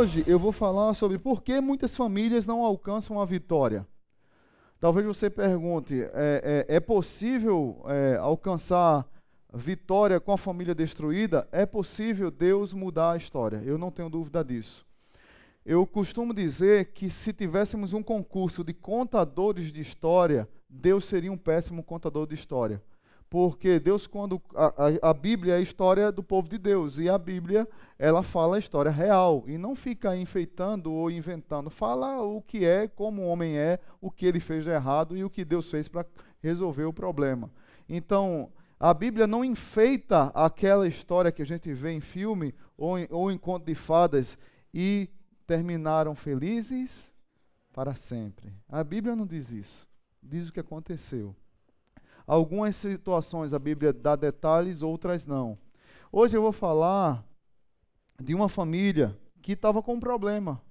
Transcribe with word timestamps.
hoje 0.00 0.24
eu 0.26 0.38
vou 0.38 0.50
falar 0.50 0.94
sobre 0.94 1.18
por 1.18 1.42
que 1.42 1.60
muitas 1.60 1.94
famílias 1.94 2.46
não 2.46 2.64
alcançam 2.64 3.20
a 3.20 3.26
vitória. 3.26 3.86
Talvez 4.80 5.04
você 5.04 5.28
pergunte: 5.28 5.94
é, 6.14 6.66
é, 6.68 6.76
é 6.76 6.80
possível 6.80 7.84
é, 7.86 8.16
alcançar 8.16 9.06
vitória 9.52 10.18
com 10.18 10.32
a 10.32 10.38
família 10.38 10.74
destruída? 10.74 11.46
É 11.52 11.66
possível 11.66 12.30
Deus 12.30 12.72
mudar 12.72 13.12
a 13.12 13.16
história, 13.18 13.62
eu 13.62 13.76
não 13.76 13.90
tenho 13.90 14.08
dúvida 14.08 14.42
disso. 14.42 14.86
Eu 15.66 15.86
costumo 15.86 16.32
dizer 16.32 16.92
que 16.92 17.10
se 17.10 17.30
tivéssemos 17.34 17.92
um 17.92 18.02
concurso 18.02 18.64
de 18.64 18.72
contadores 18.72 19.70
de 19.70 19.82
história, 19.82 20.48
Deus 20.66 21.04
seria 21.04 21.30
um 21.30 21.36
péssimo 21.36 21.82
contador 21.82 22.26
de 22.26 22.34
história. 22.34 22.82
Porque 23.30 23.78
Deus, 23.78 24.08
quando. 24.08 24.42
A, 24.56 24.66
a, 24.66 25.10
a, 25.10 25.14
Bíblia 25.14 25.54
é 25.54 25.56
a 25.58 25.60
história 25.60 26.10
do 26.10 26.20
povo 26.20 26.48
de 26.48 26.58
Deus. 26.58 26.98
E 26.98 27.08
a 27.08 27.16
Bíblia, 27.16 27.66
ela 27.96 28.24
fala 28.24 28.56
a 28.56 28.58
história 28.58 28.90
real. 28.90 29.44
E 29.46 29.56
não 29.56 29.76
fica 29.76 30.16
enfeitando 30.16 30.92
ou 30.92 31.08
inventando. 31.08 31.70
Fala 31.70 32.20
o 32.20 32.42
que 32.42 32.64
é, 32.64 32.88
como 32.88 33.22
o 33.22 33.28
homem 33.28 33.56
é, 33.56 33.78
o 34.00 34.10
que 34.10 34.26
ele 34.26 34.40
fez 34.40 34.64
de 34.64 34.70
errado 34.70 35.16
e 35.16 35.22
o 35.22 35.30
que 35.30 35.44
Deus 35.44 35.70
fez 35.70 35.86
para 35.86 36.04
resolver 36.42 36.84
o 36.84 36.92
problema. 36.92 37.52
Então, 37.88 38.50
a 38.80 38.92
Bíblia 38.92 39.28
não 39.28 39.44
enfeita 39.44 40.32
aquela 40.34 40.88
história 40.88 41.30
que 41.30 41.42
a 41.42 41.46
gente 41.46 41.72
vê 41.72 41.92
em 41.92 42.00
filme 42.00 42.52
ou 42.76 42.98
em, 42.98 43.06
ou 43.10 43.30
em 43.30 43.38
conto 43.38 43.66
de 43.66 43.76
fadas 43.76 44.36
e 44.74 45.08
terminaram 45.46 46.16
felizes 46.16 47.12
para 47.72 47.94
sempre. 47.94 48.52
A 48.68 48.82
Bíblia 48.82 49.14
não 49.14 49.26
diz 49.26 49.52
isso. 49.52 49.88
Diz 50.20 50.48
o 50.48 50.52
que 50.52 50.60
aconteceu. 50.60 51.36
Algumas 52.30 52.76
situações 52.76 53.52
a 53.52 53.58
Bíblia 53.58 53.92
dá 53.92 54.14
detalhes, 54.14 54.82
outras 54.82 55.26
não. 55.26 55.58
Hoje 56.12 56.36
eu 56.36 56.42
vou 56.42 56.52
falar 56.52 57.24
de 58.20 58.36
uma 58.36 58.48
família 58.48 59.18
que 59.42 59.54
estava 59.54 59.82
com 59.82 59.94
um 59.94 59.98
problema 59.98 60.62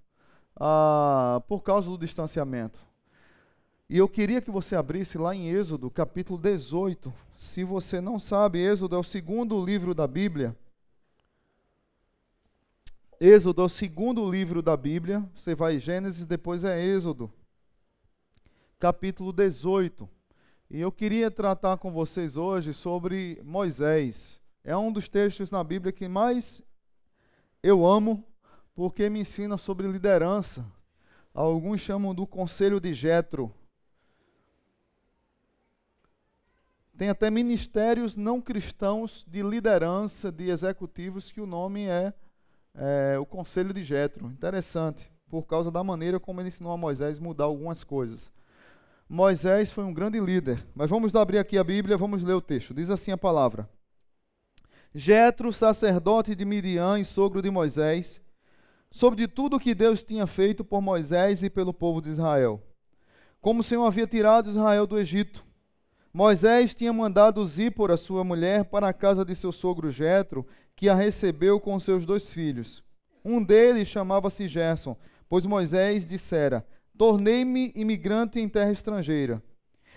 ah, 0.56 1.44
por 1.50 1.62
causa 1.62 1.90
do 1.90 1.98
distanciamento. 1.98 2.80
E 3.90 3.98
eu 3.98 4.08
queria 4.08 4.42
que 4.42 4.50
você 4.50 4.74
abrisse 4.74 5.18
lá 5.18 5.36
em 5.36 5.50
Êxodo, 5.50 5.92
capítulo 5.92 6.40
18. 6.40 7.14
Se 7.36 7.66
você 7.66 8.00
não 8.00 8.20
sabe, 8.20 8.60
Êxodo 8.60 8.96
é 8.96 9.00
o 9.00 9.04
segundo 9.04 9.62
livro 9.62 9.94
da 9.94 10.08
Bíblia. 10.08 10.56
Êxodo 13.20 13.64
é 13.64 13.66
o 13.66 13.70
segundo 13.70 14.32
livro 14.32 14.62
da 14.62 14.78
Bíblia. 14.78 15.30
Você 15.36 15.54
vai 15.54 15.78
Gênesis, 15.78 16.26
depois 16.26 16.64
é 16.64 16.82
Êxodo, 16.82 17.30
capítulo 18.80 19.34
18. 19.34 20.10
E 20.72 20.80
eu 20.80 20.92
queria 20.92 21.32
tratar 21.32 21.78
com 21.78 21.92
vocês 21.92 22.38
hoje 22.38 22.76
sobre 22.76 23.42
Moisés. 23.44 24.40
É 24.64 24.78
um 24.78 24.92
dos 24.92 25.10
textos 25.10 25.50
na 25.50 25.64
Bíblia 25.64 25.92
que 25.92 26.08
mais 26.08 26.62
eu 27.64 27.84
amo, 27.84 28.24
porque 28.76 29.10
me 29.10 29.22
ensina 29.22 29.58
sobre 29.58 29.88
liderança. 29.88 30.64
Alguns 31.34 31.82
chamam 31.82 32.14
do 32.14 32.28
conselho 32.28 32.80
de 32.80 32.94
Jetro. 32.94 33.52
Tem 36.96 37.10
até 37.10 37.32
ministérios 37.32 38.16
não 38.16 38.40
cristãos 38.40 39.26
de 39.28 39.42
liderança 39.42 40.32
de 40.32 40.52
executivos 40.52 41.32
que 41.32 41.42
o 41.42 41.48
nome 41.48 41.88
é, 41.88 42.14
é 42.76 43.18
o 43.18 43.26
conselho 43.26 43.74
de 43.74 43.82
Jetro. 43.82 44.28
Interessante, 44.28 45.12
por 45.32 45.48
causa 45.48 45.72
da 45.72 45.84
maneira 45.84 46.20
como 46.20 46.42
ele 46.42 46.50
ensinou 46.50 46.72
a 46.72 46.78
Moisés 46.78 47.18
mudar 47.18 47.46
algumas 47.46 47.84
coisas. 47.84 48.32
Moisés 49.12 49.72
foi 49.72 49.84
um 49.84 49.94
grande 49.94 50.20
líder. 50.20 50.64
Mas 50.76 50.88
vamos 50.88 51.16
abrir 51.16 51.40
aqui 51.40 51.58
a 51.58 51.64
Bíblia, 51.64 51.98
vamos 51.98 52.22
ler 52.22 52.34
o 52.34 52.42
texto. 52.42 52.76
Diz 52.76 52.92
assim 52.92 53.12
a 53.12 53.18
palavra: 53.18 53.68
Jetro, 54.94 55.52
sacerdote 55.52 56.36
de 56.36 56.46
Midian 56.46 57.00
e 57.00 57.06
sogro 57.06 57.42
de 57.42 57.50
Moisés, 57.50 58.22
sobre 58.92 59.28
tudo 59.28 59.56
o 59.56 59.60
que 59.60 59.74
Deus 59.74 60.04
tinha 60.04 60.28
feito 60.28 60.64
por 60.64 60.80
Moisés 60.80 61.42
e 61.42 61.50
pelo 61.50 61.74
povo 61.74 62.00
de 62.02 62.10
Israel. 62.10 62.62
Como 63.42 63.62
o 63.62 63.64
Senhor 63.64 63.86
havia 63.86 64.06
tirado 64.06 64.50
Israel 64.50 64.86
do 64.86 65.00
Egito. 65.00 65.44
Moisés 66.14 66.76
tinha 66.76 66.94
mandado 66.94 67.46
Zípora, 67.48 67.98
sua 67.98 68.24
mulher, 68.24 68.66
para 68.66 68.90
a 68.90 68.94
casa 68.94 69.26
de 69.26 69.36
seu 69.36 69.52
sogro 69.52 69.92
Jetro, 69.92 70.46
que 70.76 70.88
a 70.88 70.94
recebeu 70.94 71.60
com 71.60 71.80
seus 71.80 72.06
dois 72.06 72.32
filhos. 72.32 72.84
Um 73.24 73.44
deles 73.44 73.88
chamava-se 73.88 74.48
Gerson, 74.48 74.96
pois 75.28 75.46
Moisés 75.46 76.06
dissera: 76.06 76.66
tornei-me 77.00 77.72
imigrante 77.76 78.42
em 78.42 78.50
terra 78.50 78.74
estrangeira. 78.74 79.42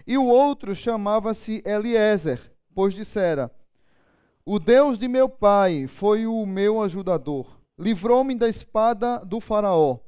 E 0.06 0.16
o 0.16 0.24
outro 0.24 0.72
chamava-se 0.72 1.60
Eliezer, 1.66 2.40
pois 2.72 2.94
dissera: 2.94 3.50
O 4.46 4.60
Deus 4.60 4.96
de 4.96 5.08
meu 5.08 5.28
pai 5.28 5.88
foi 5.88 6.28
o 6.28 6.46
meu 6.46 6.80
ajudador, 6.80 7.58
livrou-me 7.76 8.36
da 8.36 8.48
espada 8.48 9.18
do 9.18 9.40
Faraó. 9.40 9.98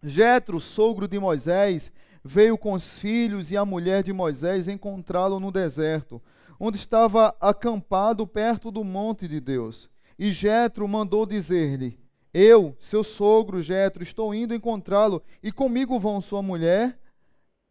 Jetro, 0.00 0.60
sogro 0.60 1.08
de 1.08 1.18
Moisés, 1.18 1.90
veio 2.24 2.56
com 2.56 2.74
os 2.74 3.00
filhos 3.00 3.50
e 3.50 3.56
a 3.56 3.64
mulher 3.64 4.04
de 4.04 4.12
Moisés 4.12 4.68
encontrá-lo 4.68 5.40
no 5.40 5.50
deserto, 5.50 6.22
onde 6.58 6.76
estava 6.76 7.34
acampado 7.40 8.28
perto 8.28 8.70
do 8.70 8.84
monte 8.84 9.26
de 9.26 9.40
Deus. 9.40 9.90
E 10.16 10.30
Jetro 10.30 10.86
mandou 10.86 11.26
dizer-lhe: 11.26 11.98
eu, 12.32 12.74
seu 12.80 13.04
sogro 13.04 13.60
Jetro, 13.60 14.02
estou 14.02 14.34
indo 14.34 14.54
encontrá-lo, 14.54 15.22
e 15.42 15.52
comigo 15.52 15.98
vão 15.98 16.20
sua 16.20 16.42
mulher 16.42 16.98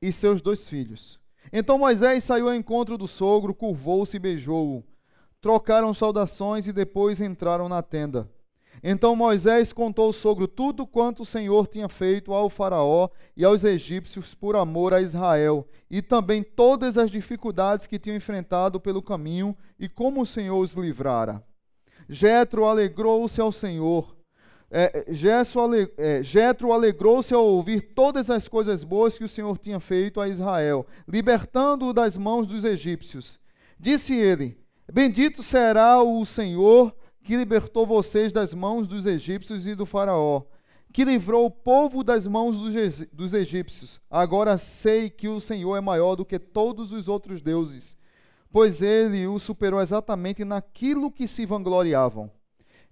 e 0.02 0.12
seus 0.12 0.42
dois 0.42 0.70
filhos. 0.70 1.20
Então 1.52 1.78
Moisés 1.78 2.24
saiu 2.24 2.48
ao 2.48 2.56
encontro 2.56 2.98
do 2.98 3.08
sogro, 3.08 3.54
curvou-se 3.54 4.16
e 4.16 4.20
beijou-o. 4.20 4.84
Trocaram 5.42 5.94
saudações 5.94 6.68
e 6.68 6.72
depois 6.72 7.20
entraram 7.20 7.68
na 7.68 7.82
tenda. 7.82 8.30
Então 8.84 9.16
Moisés 9.16 9.74
contou 9.74 10.06
ao 10.06 10.14
sogro 10.14 10.48
tudo 10.48 10.88
quanto 10.88 11.24
o 11.24 11.26
Senhor 11.26 11.68
tinha 11.68 11.90
feito 11.90 12.34
ao 12.34 12.50
Faraó 12.50 13.10
e 13.36 13.44
aos 13.44 13.64
egípcios 13.64 14.34
por 14.34 14.56
amor 14.56 14.94
a 14.94 15.02
Israel, 15.02 15.68
e 15.90 16.02
também 16.02 16.42
todas 16.42 16.98
as 16.98 17.12
dificuldades 17.12 17.86
que 17.86 18.00
tinham 18.00 18.16
enfrentado 18.16 18.80
pelo 18.80 19.02
caminho 19.02 19.56
e 19.80 19.90
como 19.90 20.22
o 20.22 20.26
Senhor 20.26 20.60
os 20.60 20.74
livrara. 20.74 21.44
Jetro 22.08 22.66
alegrou-se 22.66 23.40
ao 23.40 23.52
Senhor 23.52 24.16
é, 24.74 25.06
é, 25.98 26.24
Jetro 26.24 26.72
alegrou-se 26.72 27.34
ao 27.34 27.46
ouvir 27.46 27.94
todas 27.94 28.30
as 28.30 28.48
coisas 28.48 28.86
boas 28.86 29.18
que 29.18 29.24
o 29.26 29.28
Senhor 29.28 29.58
tinha 29.58 29.82
feito 29.82 30.22
a 30.22 30.30
Israel, 30.30 30.88
libertando-o 31.06 31.92
das 31.92 32.16
mãos 32.16 32.48
dos 32.48 32.64
egípcios. 32.64 33.38
Disse 33.78 34.16
ele: 34.16 34.58
Bendito 34.92 35.44
será 35.44 36.02
o 36.02 36.26
Senhor 36.26 36.96
que 37.22 37.36
libertou 37.36 37.86
vocês 37.86 38.32
das 38.32 38.54
mãos 38.54 38.88
dos 38.88 39.06
egípcios 39.06 39.68
e 39.68 39.76
do 39.76 39.86
Faraó, 39.86 40.44
que 40.94 41.04
livrou 41.04 41.46
o 41.46 41.52
povo 41.52 42.02
das 42.02 42.26
mãos 42.26 42.58
dos 43.12 43.34
egípcios. 43.34 44.00
Agora 44.10 44.56
sei 44.56 45.10
que 45.10 45.28
o 45.28 45.42
Senhor 45.42 45.76
é 45.76 45.82
maior 45.82 46.16
do 46.16 46.26
que 46.26 46.40
todos 46.40 46.94
os 46.94 47.10
outros 47.10 47.42
deuses, 47.42 47.98
pois 48.50 48.82
ele 48.82 49.28
o 49.28 49.38
superou 49.38 49.82
exatamente 49.82 50.46
naquilo 50.46 51.12
que 51.12 51.28
se 51.28 51.46
vangloriavam. 51.46 52.32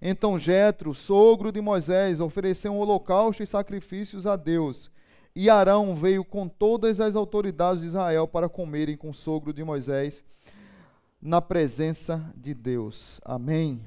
Então 0.00 0.38
Jetro, 0.38 0.94
sogro 0.94 1.52
de 1.52 1.60
Moisés, 1.60 2.20
ofereceu 2.20 2.72
um 2.72 2.78
holocausto 2.78 3.42
e 3.42 3.46
sacrifícios 3.46 4.26
a 4.26 4.36
Deus. 4.36 4.90
E 5.34 5.48
Arão 5.48 5.94
veio 5.94 6.24
com 6.24 6.48
todas 6.48 7.00
as 7.00 7.14
autoridades 7.14 7.82
de 7.82 7.88
Israel 7.88 8.26
para 8.26 8.48
comerem 8.48 8.96
com 8.96 9.10
o 9.10 9.14
sogro 9.14 9.52
de 9.52 9.62
Moisés 9.62 10.24
na 11.20 11.40
presença 11.40 12.32
de 12.34 12.54
Deus. 12.54 13.20
Amém. 13.24 13.80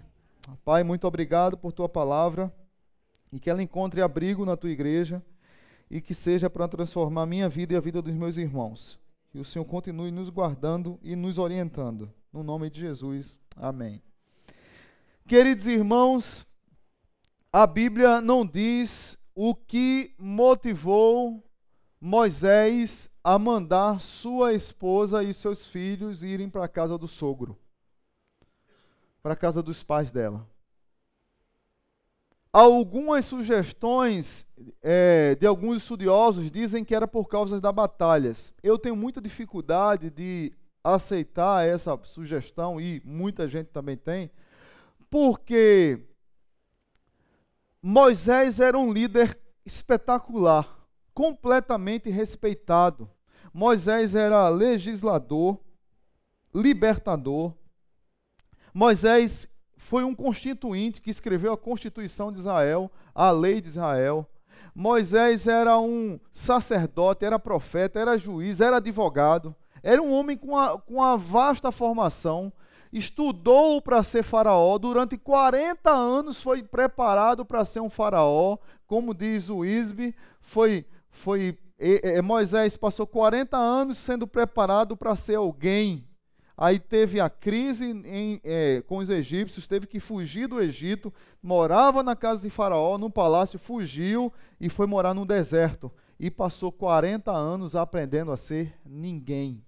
Pai, 0.63 0.83
muito 0.83 1.07
obrigado 1.07 1.57
por 1.57 1.71
tua 1.71 1.89
palavra 1.89 2.53
e 3.31 3.39
que 3.39 3.49
ela 3.49 3.63
encontre 3.63 4.01
abrigo 4.01 4.45
na 4.45 4.55
tua 4.55 4.69
igreja 4.69 5.23
e 5.89 5.99
que 5.99 6.13
seja 6.13 6.49
para 6.49 6.67
transformar 6.67 7.23
a 7.23 7.27
minha 7.27 7.49
vida 7.49 7.73
e 7.73 7.75
a 7.75 7.81
vida 7.81 8.01
dos 8.01 8.13
meus 8.13 8.37
irmãos. 8.37 8.99
Que 9.29 9.39
o 9.39 9.45
Senhor 9.45 9.65
continue 9.65 10.11
nos 10.11 10.29
guardando 10.29 10.99
e 11.01 11.15
nos 11.15 11.37
orientando. 11.37 12.11
No 12.31 12.43
nome 12.43 12.69
de 12.69 12.79
Jesus. 12.79 13.39
Amém. 13.55 14.01
Queridos 15.25 15.67
irmãos, 15.67 16.45
a 17.51 17.65
Bíblia 17.65 18.19
não 18.19 18.45
diz 18.45 19.17
o 19.33 19.55
que 19.55 20.13
motivou 20.19 21.41
Moisés 21.99 23.09
a 23.23 23.39
mandar 23.39 24.01
sua 24.01 24.53
esposa 24.53 25.23
e 25.23 25.33
seus 25.33 25.65
filhos 25.65 26.23
irem 26.23 26.49
para 26.49 26.65
a 26.65 26.67
casa 26.67 26.97
do 26.97 27.07
sogro, 27.07 27.57
para 29.21 29.33
a 29.33 29.37
casa 29.37 29.63
dos 29.63 29.81
pais 29.81 30.11
dela. 30.11 30.45
Algumas 32.51 33.23
sugestões 33.23 34.45
é, 34.81 35.35
de 35.35 35.47
alguns 35.47 35.77
estudiosos 35.77 36.51
dizem 36.51 36.83
que 36.83 36.93
era 36.93 37.07
por 37.07 37.29
causa 37.29 37.61
das 37.61 37.73
batalhas. 37.73 38.53
Eu 38.61 38.77
tenho 38.77 38.95
muita 38.95 39.21
dificuldade 39.21 40.09
de 40.09 40.51
aceitar 40.83 41.65
essa 41.65 41.97
sugestão 42.03 42.79
e 42.79 43.01
muita 43.05 43.47
gente 43.47 43.67
também 43.67 43.95
tem, 43.95 44.29
porque 45.13 45.99
Moisés 47.79 48.59
era 48.59 48.75
um 48.75 48.91
líder 48.91 49.39
espetacular, 49.63 50.67
completamente 51.13 52.09
respeitado. 52.09 53.07
Moisés 53.53 54.15
era 54.15 54.49
legislador, 54.49 55.59
libertador. 56.51 57.53
Moisés 58.73 59.47
foi 59.77 60.03
um 60.03 60.15
constituinte 60.15 60.99
que 60.99 61.11
escreveu 61.11 61.53
a 61.53 61.57
Constituição 61.59 62.31
de 62.31 62.39
Israel, 62.39 62.89
a 63.13 63.29
lei 63.29 63.61
de 63.61 63.67
Israel. 63.67 64.27
Moisés 64.73 65.45
era 65.45 65.77
um 65.77 66.19
sacerdote, 66.31 67.23
era 67.23 67.37
profeta, 67.37 67.99
era 67.99 68.17
juiz, 68.17 68.59
era 68.59 68.77
advogado. 68.77 69.55
Era 69.83 70.01
um 70.01 70.11
homem 70.11 70.35
com 70.35 70.47
uma, 70.47 70.79
com 70.79 70.95
uma 70.95 71.15
vasta 71.15 71.71
formação. 71.71 72.51
Estudou 72.93 73.81
para 73.81 74.03
ser 74.03 74.21
faraó. 74.21 74.77
Durante 74.77 75.17
40 75.17 75.89
anos 75.89 76.41
foi 76.41 76.61
preparado 76.61 77.43
para 77.43 77.65
ser 77.65 77.79
um 77.79 77.89
faraó. 77.89 78.57
Como 78.85 79.15
diz 79.15 79.49
o 79.49 79.65
Isbe, 79.65 80.15
foi, 80.39 80.85
foi 81.09 81.57
e, 81.79 82.01
e, 82.03 82.21
Moisés 82.21 82.77
passou 82.77 83.07
40 83.07 83.57
anos 83.57 83.97
sendo 83.97 84.27
preparado 84.27 84.95
para 84.95 85.15
ser 85.15 85.35
alguém. 85.35 86.07
Aí 86.55 86.77
teve 86.77 87.19
a 87.19 87.29
crise 87.31 87.83
em, 87.83 88.39
é, 88.43 88.83
com 88.85 88.97
os 88.97 89.09
egípcios, 89.09 89.67
teve 89.67 89.87
que 89.87 89.99
fugir 89.99 90.47
do 90.47 90.61
Egito, 90.61 91.11
morava 91.41 92.03
na 92.03 92.15
casa 92.15 92.41
de 92.41 92.49
Faraó, 92.51 92.97
no 92.99 93.09
palácio, 93.09 93.57
fugiu 93.57 94.31
e 94.61 94.69
foi 94.69 94.85
morar 94.85 95.15
no 95.15 95.25
deserto. 95.25 95.91
E 96.19 96.29
passou 96.29 96.71
40 96.71 97.31
anos 97.31 97.75
aprendendo 97.75 98.31
a 98.31 98.37
ser 98.37 98.71
ninguém. 98.85 99.63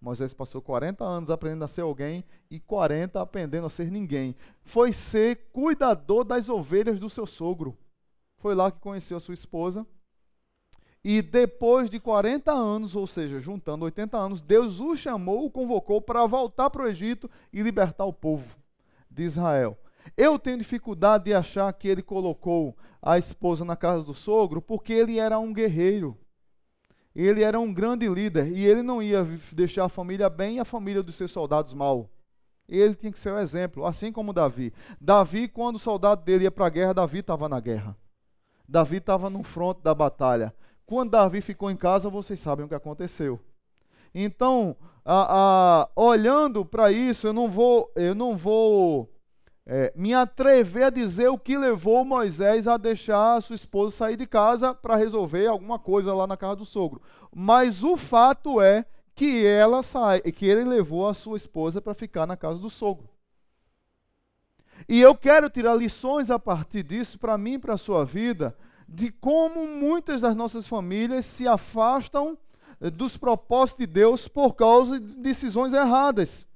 Moisés 0.00 0.32
passou 0.32 0.62
40 0.62 1.04
anos 1.04 1.30
aprendendo 1.30 1.64
a 1.64 1.68
ser 1.68 1.80
alguém 1.80 2.24
e 2.50 2.60
40 2.60 3.20
aprendendo 3.20 3.66
a 3.66 3.70
ser 3.70 3.90
ninguém. 3.90 4.34
Foi 4.62 4.92
ser 4.92 5.48
cuidador 5.52 6.24
das 6.24 6.48
ovelhas 6.48 7.00
do 7.00 7.10
seu 7.10 7.26
sogro. 7.26 7.76
Foi 8.36 8.54
lá 8.54 8.70
que 8.70 8.78
conheceu 8.80 9.16
a 9.16 9.20
sua 9.20 9.34
esposa 9.34 9.86
e 11.04 11.22
depois 11.22 11.88
de 11.88 12.00
40 12.00 12.52
anos, 12.52 12.96
ou 12.96 13.06
seja, 13.06 13.40
juntando 13.40 13.84
80 13.84 14.16
anos, 14.16 14.42
Deus 14.42 14.80
o 14.80 14.96
chamou, 14.96 15.46
o 15.46 15.50
convocou 15.50 16.00
para 16.00 16.26
voltar 16.26 16.70
para 16.70 16.82
o 16.82 16.86
Egito 16.86 17.30
e 17.52 17.62
libertar 17.62 18.04
o 18.04 18.12
povo 18.12 18.56
de 19.10 19.22
Israel. 19.22 19.78
Eu 20.16 20.38
tenho 20.38 20.58
dificuldade 20.58 21.24
de 21.24 21.34
achar 21.34 21.72
que 21.72 21.86
ele 21.86 22.02
colocou 22.02 22.76
a 23.00 23.16
esposa 23.16 23.64
na 23.64 23.76
casa 23.76 24.02
do 24.04 24.14
sogro, 24.14 24.60
porque 24.60 24.92
ele 24.92 25.18
era 25.18 25.38
um 25.38 25.52
guerreiro. 25.52 26.16
Ele 27.18 27.42
era 27.42 27.58
um 27.58 27.74
grande 27.74 28.08
líder 28.08 28.46
e 28.46 28.64
ele 28.64 28.80
não 28.80 29.02
ia 29.02 29.24
deixar 29.50 29.86
a 29.86 29.88
família 29.88 30.30
bem 30.30 30.58
e 30.58 30.60
a 30.60 30.64
família 30.64 31.02
dos 31.02 31.16
seus 31.16 31.32
soldados 31.32 31.74
mal. 31.74 32.08
Ele 32.68 32.94
tinha 32.94 33.10
que 33.10 33.18
ser 33.18 33.32
o 33.32 33.38
exemplo, 33.38 33.84
assim 33.84 34.12
como 34.12 34.32
Davi. 34.32 34.72
Davi, 35.00 35.48
quando 35.48 35.74
o 35.74 35.80
soldado 35.80 36.22
dele 36.22 36.44
ia 36.44 36.50
para 36.52 36.66
a 36.66 36.70
guerra, 36.70 36.94
Davi 36.94 37.18
estava 37.18 37.48
na 37.48 37.58
guerra. 37.58 37.96
Davi 38.68 38.98
estava 38.98 39.28
no 39.28 39.42
fronte 39.42 39.82
da 39.82 39.92
batalha. 39.92 40.54
Quando 40.86 41.10
Davi 41.10 41.40
ficou 41.40 41.72
em 41.72 41.76
casa, 41.76 42.08
vocês 42.08 42.38
sabem 42.38 42.64
o 42.64 42.68
que 42.68 42.74
aconteceu. 42.76 43.40
Então, 44.14 44.76
a, 45.04 45.88
a, 45.88 46.00
olhando 46.00 46.64
para 46.64 46.92
isso, 46.92 47.26
eu 47.26 47.32
não 47.32 47.50
vou, 47.50 47.90
eu 47.96 48.14
não 48.14 48.36
vou 48.36 49.12
é, 49.70 49.92
me 49.94 50.14
atrever 50.14 50.84
a 50.84 50.90
dizer 50.90 51.28
o 51.28 51.38
que 51.38 51.58
levou 51.58 52.02
Moisés 52.02 52.66
a 52.66 52.78
deixar 52.78 53.36
a 53.36 53.40
sua 53.42 53.54
esposa 53.54 53.94
sair 53.94 54.16
de 54.16 54.26
casa 54.26 54.72
para 54.72 54.96
resolver 54.96 55.46
alguma 55.46 55.78
coisa 55.78 56.14
lá 56.14 56.26
na 56.26 56.38
casa 56.38 56.56
do 56.56 56.64
sogro. 56.64 57.02
Mas 57.30 57.84
o 57.84 57.94
fato 57.94 58.62
é 58.62 58.86
que 59.14 59.44
ela 59.44 59.82
sai, 59.82 60.22
que 60.22 60.46
ele 60.46 60.64
levou 60.64 61.06
a 61.06 61.12
sua 61.12 61.36
esposa 61.36 61.82
para 61.82 61.92
ficar 61.92 62.26
na 62.26 62.34
casa 62.34 62.58
do 62.58 62.70
sogro. 62.70 63.10
E 64.88 64.98
eu 65.02 65.14
quero 65.14 65.50
tirar 65.50 65.74
lições 65.74 66.30
a 66.30 66.38
partir 66.38 66.82
disso 66.82 67.18
para 67.18 67.36
mim 67.36 67.54
e 67.54 67.58
para 67.58 67.74
a 67.74 67.78
sua 67.78 68.06
vida, 68.06 68.56
de 68.88 69.12
como 69.12 69.66
muitas 69.66 70.22
das 70.22 70.34
nossas 70.34 70.66
famílias 70.66 71.26
se 71.26 71.46
afastam 71.46 72.38
eh, 72.80 72.88
dos 72.88 73.18
propósitos 73.18 73.84
de 73.84 73.92
Deus 73.92 74.28
por 74.28 74.54
causa 74.54 74.98
de 74.98 75.14
decisões 75.16 75.74
erradas. 75.74 76.47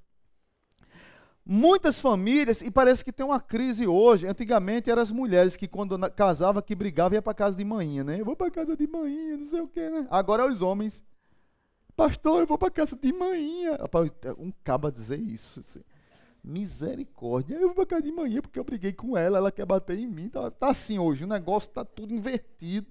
Muitas 1.44 2.00
famílias, 2.00 2.62
e 2.62 2.70
parece 2.70 3.04
que 3.04 3.12
tem 3.12 3.26
uma 3.26 3.40
crise 3.40 3.86
hoje. 3.86 4.26
Antigamente 4.26 4.90
eram 4.90 5.02
as 5.02 5.10
mulheres 5.10 5.56
que, 5.56 5.66
quando 5.66 5.98
casava, 6.12 6.62
que 6.62 6.74
brigavam, 6.74 7.14
ia 7.14 7.22
para 7.22 7.34
casa 7.34 7.56
de 7.56 7.64
manhã, 7.64 8.04
né? 8.04 8.20
Eu 8.20 8.24
vou 8.24 8.36
para 8.36 8.50
casa 8.50 8.76
de 8.76 8.86
manhã, 8.86 9.36
não 9.36 9.46
sei 9.46 9.60
o 9.60 9.66
quê, 9.66 9.90
né? 9.90 10.06
Agora 10.08 10.44
é 10.44 10.46
os 10.46 10.62
homens. 10.62 11.02
Pastor, 11.96 12.40
eu 12.40 12.46
vou 12.46 12.56
para 12.56 12.70
casa 12.70 12.96
de 12.96 13.12
manhã. 13.12 13.76
Um 14.38 14.52
caba 14.62 14.90
dizer 14.90 15.18
isso. 15.18 15.60
Assim. 15.60 15.80
Misericórdia. 16.44 17.56
Eu 17.56 17.68
vou 17.68 17.74
pra 17.74 17.86
casa 17.86 18.02
de 18.02 18.12
manhã 18.12 18.40
porque 18.40 18.58
eu 18.58 18.64
briguei 18.64 18.92
com 18.92 19.16
ela, 19.16 19.38
ela 19.38 19.50
quer 19.52 19.66
bater 19.66 19.98
em 19.98 20.06
mim. 20.06 20.28
Tá, 20.28 20.48
tá 20.48 20.70
assim 20.70 20.98
hoje, 20.98 21.24
o 21.24 21.28
negócio 21.28 21.70
tá 21.70 21.84
tudo 21.84 22.14
invertido. 22.14 22.86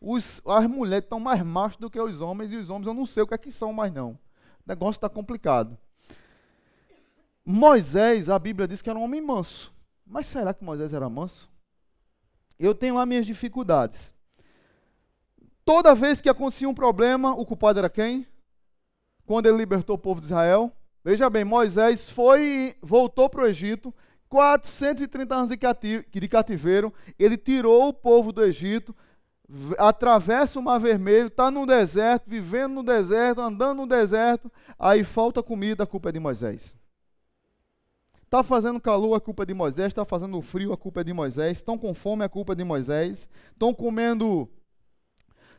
Os, 0.00 0.40
as 0.46 0.66
mulheres 0.68 1.04
estão 1.04 1.18
mais 1.18 1.42
machos 1.42 1.78
do 1.78 1.90
que 1.90 2.00
os 2.00 2.20
homens, 2.20 2.52
e 2.52 2.56
os 2.56 2.70
homens 2.70 2.86
eu 2.86 2.94
não 2.94 3.04
sei 3.04 3.24
o 3.24 3.26
que 3.26 3.34
é 3.34 3.38
que 3.38 3.50
são 3.50 3.72
mais 3.72 3.92
não. 3.92 4.10
O 4.10 4.18
negócio 4.68 4.98
está 4.98 5.08
complicado. 5.08 5.76
Moisés, 7.50 8.28
a 8.28 8.38
Bíblia 8.38 8.68
diz 8.68 8.82
que 8.82 8.90
era 8.90 8.98
um 8.98 9.02
homem 9.02 9.20
manso. 9.20 9.72
Mas 10.06 10.26
será 10.26 10.52
que 10.52 10.64
Moisés 10.64 10.92
era 10.92 11.08
manso? 11.08 11.50
Eu 12.58 12.74
tenho 12.74 12.96
lá 12.96 13.06
minhas 13.06 13.26
dificuldades. 13.26 14.12
Toda 15.64 15.94
vez 15.94 16.20
que 16.20 16.28
acontecia 16.28 16.68
um 16.68 16.74
problema, 16.74 17.34
o 17.34 17.46
culpado 17.46 17.78
era 17.78 17.90
quem? 17.90 18.26
Quando 19.26 19.46
ele 19.46 19.58
libertou 19.58 19.96
o 19.96 19.98
povo 19.98 20.20
de 20.20 20.26
Israel, 20.26 20.72
Veja 21.08 21.30
bem, 21.30 21.42
Moisés 21.42 22.10
foi, 22.10 22.76
voltou 22.82 23.30
para 23.30 23.42
o 23.42 23.46
Egito, 23.46 23.94
430 24.28 25.34
anos 25.34 25.48
de 25.48 26.28
cativeiro, 26.28 26.92
ele 27.18 27.38
tirou 27.38 27.88
o 27.88 27.94
povo 27.94 28.30
do 28.30 28.44
Egito, 28.44 28.94
atravessa 29.78 30.58
o 30.58 30.62
Mar 30.62 30.78
Vermelho, 30.78 31.28
está 31.28 31.50
no 31.50 31.64
deserto, 31.64 32.28
vivendo 32.28 32.74
no 32.74 32.82
deserto, 32.82 33.40
andando 33.40 33.78
no 33.78 33.86
deserto, 33.86 34.52
aí 34.78 35.02
falta 35.02 35.42
comida, 35.42 35.84
a 35.84 35.86
culpa 35.86 36.10
é 36.10 36.12
de 36.12 36.20
Moisés. 36.20 36.76
Está 38.28 38.42
fazendo 38.42 38.78
calor, 38.78 39.14
a 39.14 39.20
culpa 39.20 39.44
é 39.44 39.46
de 39.46 39.54
Moisés. 39.54 39.86
Está 39.86 40.04
fazendo 40.04 40.42
frio, 40.42 40.74
a 40.74 40.76
culpa 40.76 41.00
é 41.00 41.04
de 41.04 41.14
Moisés. 41.14 41.56
Estão 41.56 41.78
com 41.78 41.94
fome, 41.94 42.22
a 42.22 42.28
culpa 42.28 42.52
é 42.52 42.56
de 42.56 42.62
Moisés. 42.62 43.26
Estão 43.52 43.72
comendo, 43.72 44.46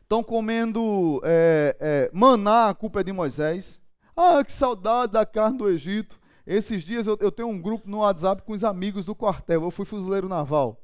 estão 0.02 0.22
comendo 0.22 1.20
é, 1.24 1.76
é, 1.80 2.10
maná, 2.12 2.68
a 2.68 2.74
culpa 2.74 3.00
é 3.00 3.02
de 3.02 3.12
Moisés. 3.12 3.80
Ah, 4.16 4.44
que 4.44 4.52
saudade 4.52 5.14
da 5.14 5.26
carne 5.26 5.58
do 5.58 5.68
Egito. 5.68 6.20
Esses 6.46 6.84
dias 6.84 7.08
eu, 7.08 7.18
eu 7.20 7.32
tenho 7.32 7.48
um 7.48 7.60
grupo 7.60 7.90
no 7.90 7.98
WhatsApp 7.98 8.42
com 8.42 8.52
os 8.52 8.62
amigos 8.62 9.04
do 9.04 9.16
quartel. 9.16 9.64
Eu 9.64 9.72
fui 9.72 9.84
fuzileiro 9.84 10.28
naval. 10.28 10.80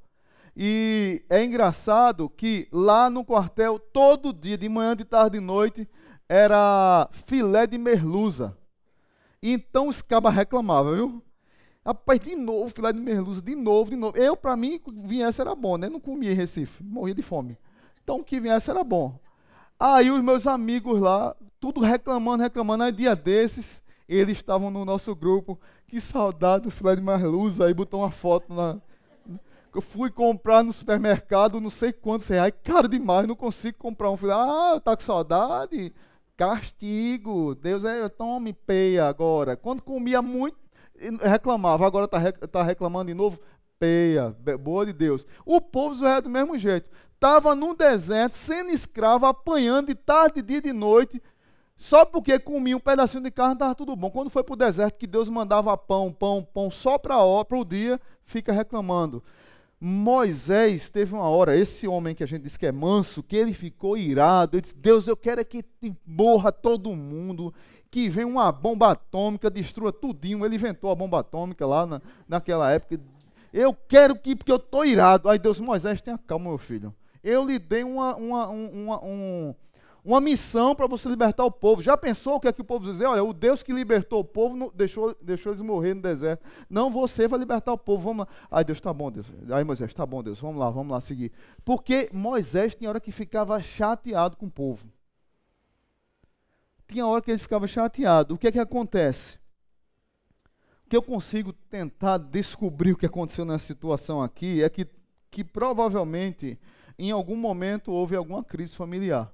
E 0.56 1.24
é 1.30 1.44
engraçado 1.44 2.28
que 2.28 2.66
lá 2.72 3.08
no 3.08 3.24
quartel, 3.24 3.78
todo 3.78 4.32
dia, 4.32 4.58
de 4.58 4.68
manhã, 4.68 4.96
de 4.96 5.04
tarde, 5.04 5.38
de 5.38 5.44
noite, 5.44 5.88
era 6.28 7.08
filé 7.28 7.64
de 7.64 7.78
merluza. 7.78 8.58
Então 9.40 9.86
os 9.86 10.02
cabas 10.02 10.34
reclamavam, 10.34 10.94
viu? 10.96 11.25
Rapaz, 11.86 12.18
de 12.18 12.34
novo, 12.34 12.68
filé 12.68 12.92
de 12.92 12.98
merluza, 12.98 13.40
de 13.40 13.54
novo, 13.54 13.90
de 13.90 13.96
novo. 13.96 14.18
Eu, 14.18 14.36
para 14.36 14.56
mim, 14.56 14.80
viesse 15.04 15.40
era 15.40 15.54
bom, 15.54 15.76
né? 15.76 15.88
Não 15.88 16.00
comia 16.00 16.32
em 16.32 16.34
Recife, 16.34 16.82
morria 16.82 17.14
de 17.14 17.22
fome. 17.22 17.56
Então, 18.02 18.16
o 18.16 18.24
que 18.24 18.40
viesse 18.40 18.68
era 18.68 18.82
bom. 18.82 19.16
Aí 19.78 20.10
os 20.10 20.20
meus 20.20 20.48
amigos 20.48 20.98
lá, 20.98 21.36
tudo 21.60 21.80
reclamando, 21.80 22.42
reclamando. 22.42 22.82
Aí 22.82 22.90
dia 22.90 23.14
desses, 23.14 23.80
eles 24.08 24.36
estavam 24.36 24.68
no 24.68 24.84
nosso 24.84 25.14
grupo. 25.14 25.60
Que 25.86 26.00
saudade 26.00 26.64
do 26.64 26.72
Fred 26.72 27.00
Marluz. 27.00 27.60
Aí 27.60 27.72
botou 27.72 28.00
uma 28.00 28.10
foto 28.10 28.52
na. 28.52 28.80
Eu 29.72 29.80
fui 29.80 30.10
comprar 30.10 30.64
no 30.64 30.72
supermercado, 30.72 31.60
não 31.60 31.70
sei 31.70 31.92
quantos 31.92 32.26
reais. 32.26 32.52
Caro 32.64 32.88
demais, 32.88 33.28
não 33.28 33.36
consigo 33.36 33.78
comprar 33.78 34.10
um. 34.10 34.16
Falei, 34.16 34.34
ah, 34.34 34.80
tá 34.82 34.96
com 34.96 35.04
saudade? 35.04 35.92
Castigo. 36.36 37.54
Deus 37.54 37.84
é, 37.84 38.08
tome 38.08 38.52
peia 38.52 39.06
agora. 39.06 39.56
Quando 39.56 39.82
comia 39.82 40.20
muito, 40.20 40.65
reclamava. 41.22 41.86
Agora 41.86 42.08
tá, 42.08 42.20
tá 42.32 42.62
reclamando 42.62 43.08
de 43.08 43.14
novo. 43.14 43.38
Peia, 43.78 44.34
boa 44.60 44.86
de 44.86 44.92
Deus. 44.92 45.26
O 45.44 45.60
povo 45.60 46.06
é 46.06 46.20
do 46.20 46.30
mesmo 46.30 46.58
jeito. 46.58 46.90
Estava 47.14 47.54
no 47.54 47.74
deserto, 47.74 48.32
sendo 48.32 48.70
escravo, 48.70 49.26
apanhando 49.26 49.88
de 49.88 49.94
tarde, 49.94 50.40
de 50.40 50.48
dia 50.48 50.58
e 50.58 50.60
de 50.62 50.72
noite 50.72 51.22
só 51.76 52.06
porque 52.06 52.38
comia 52.38 52.76
um 52.76 52.80
pedacinho 52.80 53.22
de 53.22 53.30
carne 53.30 53.52
estava 53.52 53.74
tudo 53.74 53.94
bom. 53.94 54.10
Quando 54.10 54.30
foi 54.30 54.42
para 54.42 54.54
o 54.54 54.56
deserto 54.56 54.98
que 54.98 55.06
Deus 55.06 55.28
mandava 55.28 55.76
pão, 55.76 56.10
pão, 56.10 56.42
pão 56.42 56.70
só 56.70 56.96
para 56.96 57.22
o 57.22 57.64
dia, 57.64 58.00
fica 58.24 58.50
reclamando. 58.50 59.22
Moisés 59.78 60.88
teve 60.88 61.14
uma 61.14 61.28
hora, 61.28 61.54
esse 61.54 61.86
homem 61.86 62.14
que 62.14 62.24
a 62.24 62.26
gente 62.26 62.44
diz 62.44 62.56
que 62.56 62.64
é 62.64 62.72
manso, 62.72 63.22
que 63.22 63.36
ele 63.36 63.52
ficou 63.52 63.94
irado. 63.94 64.56
Ele 64.56 64.62
disse: 64.62 64.74
Deus, 64.74 65.06
eu 65.06 65.14
quero 65.14 65.42
é 65.42 65.44
que 65.44 65.62
morra 66.06 66.50
todo 66.50 66.96
mundo, 66.96 67.52
que 67.96 68.10
venha 68.10 68.26
uma 68.26 68.52
bomba 68.52 68.90
atômica, 68.90 69.48
destrua 69.48 69.90
tudinho. 69.90 70.44
Ele 70.44 70.56
inventou 70.56 70.90
a 70.90 70.94
bomba 70.94 71.20
atômica 71.20 71.66
lá 71.66 71.86
na, 71.86 72.02
naquela 72.28 72.70
época. 72.70 73.00
Eu 73.50 73.72
quero 73.72 74.14
que, 74.14 74.36
porque 74.36 74.52
eu 74.52 74.56
estou 74.56 74.84
irado. 74.84 75.30
Aí 75.30 75.38
Deus, 75.38 75.58
Moisés, 75.58 76.02
tenha 76.02 76.18
calma, 76.18 76.50
meu 76.50 76.58
filho. 76.58 76.94
Eu 77.24 77.46
lhe 77.46 77.58
dei 77.58 77.82
uma, 77.82 78.14
uma, 78.16 78.48
uma, 78.48 79.02
um, 79.02 79.54
uma 80.04 80.20
missão 80.20 80.74
para 80.74 80.86
você 80.86 81.08
libertar 81.08 81.46
o 81.46 81.50
povo. 81.50 81.82
Já 81.82 81.96
pensou 81.96 82.34
o 82.34 82.40
que 82.40 82.48
é 82.48 82.52
que 82.52 82.60
o 82.60 82.64
povo 82.64 82.84
dizer? 82.84 83.06
Olha, 83.06 83.24
o 83.24 83.32
Deus 83.32 83.62
que 83.62 83.72
libertou 83.72 84.20
o 84.20 84.24
povo 84.24 84.70
deixou, 84.74 85.16
deixou 85.22 85.52
eles 85.52 85.62
morrer 85.62 85.94
no 85.94 86.02
deserto. 86.02 86.44
Não, 86.68 86.90
você 86.90 87.26
vai 87.26 87.38
libertar 87.38 87.72
o 87.72 87.78
povo. 87.78 88.02
Vamos 88.08 88.26
lá. 88.26 88.32
Aí 88.50 88.62
Deus, 88.62 88.78
tá 88.78 88.92
bom, 88.92 89.10
Deus. 89.10 89.26
Aí 89.50 89.64
Moisés, 89.64 89.94
tá 89.94 90.04
bom, 90.04 90.22
Deus. 90.22 90.38
Vamos 90.38 90.58
lá, 90.58 90.68
vamos 90.68 90.92
lá 90.92 91.00
seguir. 91.00 91.32
Porque 91.64 92.10
Moisés 92.12 92.74
tinha 92.74 92.90
hora 92.90 93.00
que 93.00 93.10
ficava 93.10 93.58
chateado 93.62 94.36
com 94.36 94.44
o 94.44 94.50
povo. 94.50 94.86
Tinha 96.88 97.06
hora 97.06 97.22
que 97.22 97.30
ele 97.30 97.38
ficava 97.38 97.66
chateado. 97.66 98.34
O 98.34 98.38
que 98.38 98.46
é 98.46 98.52
que 98.52 98.58
acontece? 98.58 99.38
O 100.84 100.88
que 100.88 100.96
eu 100.96 101.02
consigo 101.02 101.52
tentar 101.52 102.18
descobrir 102.18 102.92
o 102.92 102.96
que 102.96 103.06
aconteceu 103.06 103.44
nessa 103.44 103.66
situação 103.66 104.22
aqui 104.22 104.62
é 104.62 104.68
que, 104.68 104.86
que 105.30 105.42
provavelmente 105.42 106.58
em 106.98 107.10
algum 107.10 107.36
momento 107.36 107.90
houve 107.90 108.14
alguma 108.14 108.44
crise 108.44 108.76
familiar. 108.76 109.32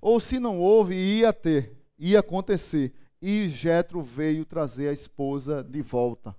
Ou 0.00 0.20
se 0.20 0.38
não 0.38 0.60
houve, 0.60 0.94
ia 0.94 1.32
ter, 1.32 1.76
ia 1.98 2.20
acontecer. 2.20 2.94
E 3.20 3.48
Jetro 3.48 4.00
veio 4.00 4.44
trazer 4.44 4.88
a 4.88 4.92
esposa 4.92 5.64
de 5.64 5.82
volta. 5.82 6.34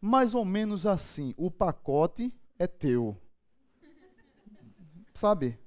Mais 0.00 0.34
ou 0.34 0.44
menos 0.44 0.86
assim, 0.86 1.34
o 1.36 1.50
pacote 1.50 2.32
é 2.58 2.66
teu. 2.66 3.16
Sabe? 5.14 5.58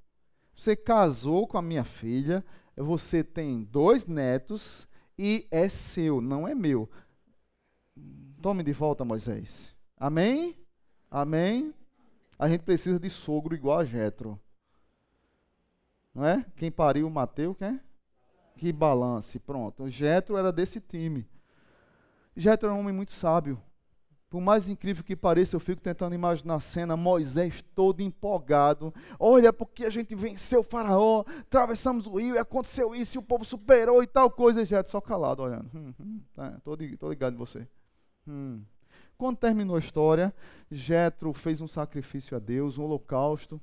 Você 0.56 0.76
casou 0.76 1.48
com 1.48 1.58
a 1.58 1.62
minha 1.62 1.84
filha, 1.84 2.46
você 2.82 3.24
tem 3.24 3.64
dois 3.64 4.06
netos 4.06 4.88
e 5.18 5.48
é 5.52 5.70
seu, 5.70 6.20
não 6.20 6.48
é 6.48 6.56
meu. 6.56 6.90
Tome 8.42 8.64
de 8.64 8.74
volta, 8.74 9.06
Moisés. 9.06 9.76
Amém? 9.98 10.58
Amém? 11.10 11.74
A 12.38 12.50
gente 12.50 12.62
precisa 12.62 13.00
de 13.00 13.10
sogro 13.10 13.56
igual 13.56 13.80
a 13.80 13.86
Jetro. 13.86 14.40
Não 16.14 16.26
é? 16.26 16.46
Quem 16.56 16.72
pariu 16.72 17.10
Mateus, 17.10 17.56
quem? 17.58 17.80
Que 18.56 18.72
balance, 18.72 19.40
pronto. 19.40 19.90
Jetro 19.90 20.38
era 20.38 20.52
desse 20.52 20.80
time. 20.80 21.28
Jetro 22.36 22.68
era 22.68 22.76
um 22.76 22.80
homem 22.80 22.94
muito 22.94 23.12
sábio. 23.12 23.62
Por 24.34 24.42
mais 24.42 24.68
incrível 24.68 25.04
que 25.04 25.16
pareça, 25.16 25.56
eu 25.56 25.60
fico 25.60 25.80
tentando 25.80 26.16
imaginar 26.16 26.56
a 26.56 26.60
cena, 26.60 26.98
Moisés 26.98 27.64
todo 27.76 28.02
empolgado. 28.02 28.92
Olha, 29.20 29.54
porque 29.54 29.86
a 29.86 29.92
gente 29.92 30.16
venceu 30.16 30.62
o 30.62 30.64
faraó, 30.64 31.24
atravessamos 31.42 32.08
o 32.08 32.18
rio, 32.18 32.40
aconteceu 32.40 32.96
isso, 32.96 33.16
e 33.16 33.20
o 33.20 33.22
povo 33.22 33.46
superou 33.46 34.02
e 34.02 34.08
tal 34.08 34.32
coisa. 34.32 34.64
E 34.64 34.66
Jetro 34.66 34.92
só 34.92 35.00
calado, 35.00 35.44
olhando. 35.44 35.70
Hum, 35.72 35.94
hum, 36.00 36.20
tá, 36.34 36.60
tô 36.64 36.74
ligado 37.12 37.36
em 37.36 37.38
você. 37.38 37.68
Hum. 38.28 38.64
Quando 39.20 39.38
terminou 39.38 39.76
a 39.76 39.80
história, 39.80 40.34
Jetro 40.72 41.32
fez 41.32 41.62
um 41.62 41.68
sacrifício 41.68 42.36
a 42.36 42.40
Deus, 42.40 42.80
um 42.80 42.86
holocausto, 42.86 43.62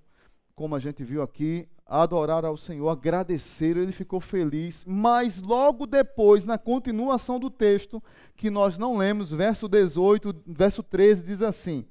como 0.54 0.76
a 0.76 0.78
gente 0.78 1.02
viu 1.02 1.20
aqui, 1.20 1.68
adorar 1.90 2.44
ao 2.44 2.56
Senhor, 2.56 2.88
agradecer, 2.88 3.76
ele 3.76 3.90
ficou 3.90 4.20
feliz, 4.20 4.84
mas 4.86 5.38
logo 5.38 5.88
depois, 5.88 6.44
na 6.46 6.56
continuação 6.56 7.40
do 7.40 7.50
texto, 7.50 8.00
que 8.36 8.48
nós 8.48 8.78
não 8.78 8.96
lemos, 8.96 9.32
verso 9.32 9.66
18, 9.66 10.32
verso 10.46 10.84
13, 10.84 11.24
diz 11.24 11.42
assim: 11.42 11.84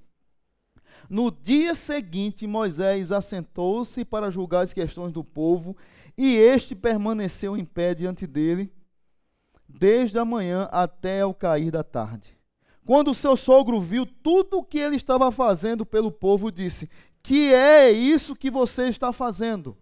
No 1.10 1.30
dia 1.30 1.76
seguinte, 1.76 2.48
Moisés 2.48 3.12
assentou-se 3.12 4.06
para 4.06 4.32
julgar 4.32 4.62
as 4.62 4.72
questões 4.72 5.12
do 5.12 5.22
povo, 5.22 5.76
e 6.18 6.34
este 6.34 6.74
permaneceu 6.76 7.58
em 7.58 7.66
pé 7.66 7.94
diante 7.94 8.26
dele, 8.26 8.72
desde 9.68 10.18
a 10.18 10.24
manhã 10.24 10.70
até 10.72 11.26
o 11.26 11.34
cair 11.34 11.72
da 11.72 11.84
tarde. 11.84 12.38
Quando 12.86 13.12
o 13.12 13.16
seu 13.16 13.36
sogro 13.36 13.82
viu 13.82 14.06
tudo 14.06 14.60
o 14.60 14.64
que 14.64 14.80
ele 14.80 14.96
estava 14.96 15.30
fazendo 15.30 15.86
pelo 15.86 16.10
povo, 16.10 16.50
disse: 16.50 16.90
Que 17.22 17.54
é 17.54 17.92
isso 17.92 18.34
que 18.34 18.50
você 18.50 18.88
está 18.88 19.12
fazendo? 19.12 19.78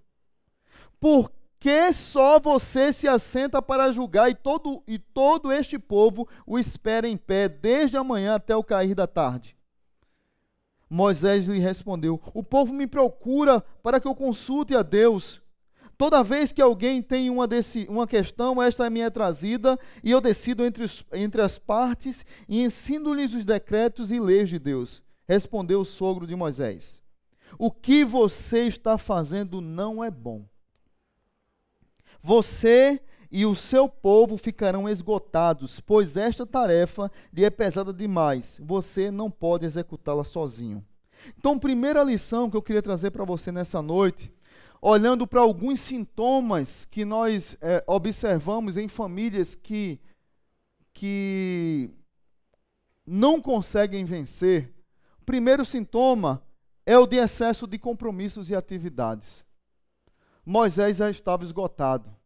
Por 0.99 1.31
que 1.59 1.91
só 1.91 2.39
você 2.39 2.93
se 2.93 3.07
assenta 3.07 3.61
para 3.61 3.91
julgar 3.91 4.29
e 4.29 4.35
todo, 4.35 4.83
e 4.87 4.97
todo 4.97 5.51
este 5.51 5.77
povo 5.77 6.27
o 6.45 6.57
espera 6.57 7.07
em 7.07 7.17
pé 7.17 7.49
desde 7.49 7.97
a 7.97 8.03
manhã 8.03 8.35
até 8.35 8.55
o 8.55 8.63
cair 8.63 8.95
da 8.95 9.07
tarde? 9.07 9.57
Moisés 10.89 11.45
lhe 11.47 11.59
respondeu: 11.59 12.21
O 12.33 12.43
povo 12.43 12.73
me 12.73 12.87
procura 12.87 13.61
para 13.83 13.99
que 13.99 14.07
eu 14.07 14.15
consulte 14.15 14.75
a 14.75 14.81
Deus. 14.81 15.41
Toda 15.97 16.23
vez 16.23 16.51
que 16.51 16.61
alguém 16.61 17.01
tem 17.01 17.27
uma, 17.29 17.47
desse, 17.47 17.87
uma 17.89 18.05
questão, 18.05 18.61
esta 18.61 18.85
é 18.85 18.89
minha 18.89 19.09
trazida, 19.09 19.79
e 20.03 20.11
eu 20.11 20.21
decido 20.21 20.63
entre, 20.63 20.83
os, 20.83 21.03
entre 21.11 21.41
as 21.41 21.57
partes 21.57 22.23
e 22.47 22.61
ensino-lhes 22.61 23.33
os 23.33 23.43
decretos 23.43 24.11
e 24.11 24.19
leis 24.19 24.47
de 24.47 24.59
Deus. 24.59 25.01
Respondeu 25.27 25.81
o 25.81 25.85
sogro 25.85 26.27
de 26.27 26.35
Moisés: 26.35 27.01
O 27.57 27.71
que 27.71 28.05
você 28.05 28.67
está 28.67 28.97
fazendo 28.97 29.59
não 29.59 30.03
é 30.03 30.11
bom. 30.11 30.45
Você 32.27 32.99
e 33.31 33.45
o 33.45 33.55
seu 33.55 33.87
povo 33.87 34.35
ficarão 34.35 34.89
esgotados, 34.89 35.79
pois 35.79 36.17
esta 36.17 36.45
tarefa 36.45 37.09
lhe 37.31 37.45
é 37.45 37.49
pesada 37.49 37.93
demais. 37.93 38.59
Você 38.65 39.09
não 39.09 39.31
pode 39.31 39.65
executá-la 39.65 40.25
sozinho. 40.25 40.85
Então, 41.37 41.57
primeira 41.57 42.03
lição 42.03 42.49
que 42.49 42.57
eu 42.57 42.61
queria 42.61 42.81
trazer 42.81 43.11
para 43.11 43.23
você 43.23 43.49
nessa 43.49 43.81
noite, 43.81 44.29
olhando 44.81 45.25
para 45.25 45.39
alguns 45.39 45.79
sintomas 45.79 46.83
que 46.83 47.05
nós 47.05 47.55
é, 47.61 47.81
observamos 47.87 48.75
em 48.75 48.89
famílias 48.89 49.55
que, 49.55 49.97
que 50.93 51.89
não 53.05 53.41
conseguem 53.41 54.03
vencer. 54.03 54.69
O 55.21 55.23
primeiro 55.23 55.63
sintoma 55.63 56.43
é 56.85 56.97
o 56.99 57.07
de 57.07 57.15
excesso 57.15 57.65
de 57.65 57.79
compromissos 57.79 58.49
e 58.49 58.55
atividades. 58.55 59.45
Moisés 60.45 60.97
já 60.97 61.09
estava 61.09 61.45
esgotado. 61.45 62.16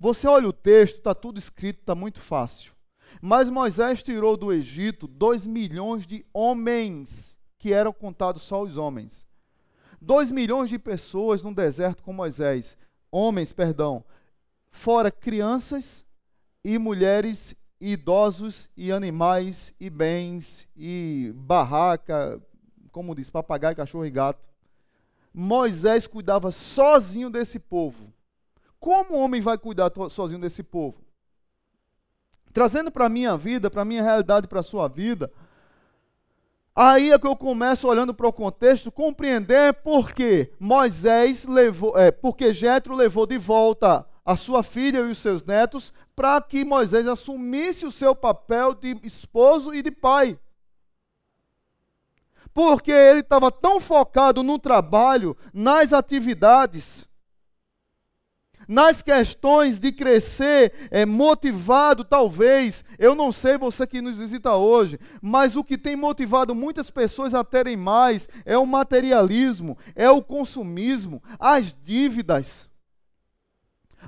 Você 0.00 0.26
olha 0.26 0.48
o 0.48 0.52
texto, 0.52 0.96
está 0.96 1.14
tudo 1.14 1.38
escrito, 1.38 1.80
está 1.80 1.94
muito 1.94 2.20
fácil. 2.20 2.72
Mas 3.20 3.50
Moisés 3.50 4.02
tirou 4.02 4.34
do 4.34 4.50
Egito 4.50 5.06
dois 5.06 5.44
milhões 5.44 6.06
de 6.06 6.24
homens, 6.32 7.38
que 7.58 7.74
eram 7.74 7.92
contados 7.92 8.42
só 8.44 8.62
os 8.62 8.78
homens. 8.78 9.26
Dois 10.00 10.30
milhões 10.30 10.70
de 10.70 10.78
pessoas 10.78 11.42
num 11.42 11.52
deserto 11.52 12.02
com 12.02 12.14
Moisés. 12.14 12.78
Homens, 13.12 13.52
perdão. 13.52 14.02
Fora 14.70 15.10
crianças 15.10 16.02
e 16.64 16.78
mulheres, 16.78 17.54
e 17.78 17.92
idosos 17.92 18.70
e 18.74 18.90
animais 18.90 19.74
e 19.78 19.90
bens 19.90 20.66
e 20.74 21.30
barraca, 21.34 22.40
como 22.90 23.14
diz, 23.14 23.28
papagaio, 23.28 23.76
cachorro 23.76 24.06
e 24.06 24.10
gato. 24.10 24.48
Moisés 25.32 26.06
cuidava 26.06 26.50
sozinho 26.50 27.28
desse 27.28 27.58
povo. 27.58 28.10
Como 28.80 29.14
o 29.14 29.20
homem 29.20 29.40
vai 29.40 29.58
cuidar 29.58 29.92
sozinho 30.10 30.40
desse 30.40 30.62
povo? 30.62 30.96
Trazendo 32.52 32.90
para 32.90 33.06
a 33.06 33.10
minha 33.10 33.36
vida, 33.36 33.70
para 33.70 33.82
a 33.82 33.84
minha 33.84 34.02
realidade, 34.02 34.48
para 34.48 34.60
a 34.60 34.64
sua 34.64 34.88
vida, 34.88 35.30
aí 36.74 37.12
é 37.12 37.18
que 37.18 37.26
eu 37.26 37.36
começo 37.36 37.86
olhando 37.86 38.12
para 38.14 38.26
o 38.26 38.32
contexto, 38.32 38.90
compreender 38.90 39.74
por 39.74 40.12
que 40.12 40.50
Moisés 40.58 41.46
levou, 41.46 41.96
é, 41.96 42.10
porque 42.10 42.52
Jetro 42.52 42.96
levou 42.96 43.26
de 43.26 43.38
volta 43.38 44.04
a 44.24 44.34
sua 44.34 44.62
filha 44.62 44.98
e 44.98 45.10
os 45.10 45.18
seus 45.18 45.44
netos 45.44 45.92
para 46.16 46.40
que 46.40 46.64
Moisés 46.64 47.06
assumisse 47.06 47.84
o 47.84 47.90
seu 47.90 48.14
papel 48.16 48.74
de 48.74 48.98
esposo 49.04 49.74
e 49.74 49.82
de 49.82 49.90
pai 49.90 50.38
porque 52.52 52.90
ele 52.92 53.20
estava 53.20 53.50
tão 53.50 53.80
focado 53.80 54.42
no 54.42 54.58
trabalho, 54.58 55.36
nas 55.52 55.92
atividades, 55.92 57.06
nas 58.70 59.02
questões 59.02 59.80
de 59.80 59.90
crescer, 59.90 60.88
é, 60.92 61.04
motivado, 61.04 62.04
talvez, 62.04 62.84
eu 63.00 63.16
não 63.16 63.32
sei 63.32 63.58
você 63.58 63.84
que 63.84 64.00
nos 64.00 64.16
visita 64.16 64.54
hoje, 64.54 64.96
mas 65.20 65.56
o 65.56 65.64
que 65.64 65.76
tem 65.76 65.96
motivado 65.96 66.54
muitas 66.54 66.88
pessoas 66.88 67.34
a 67.34 67.42
terem 67.42 67.76
mais 67.76 68.28
é 68.44 68.56
o 68.56 68.64
materialismo, 68.64 69.76
é 69.96 70.08
o 70.08 70.22
consumismo, 70.22 71.20
as 71.36 71.74
dívidas. 71.82 72.70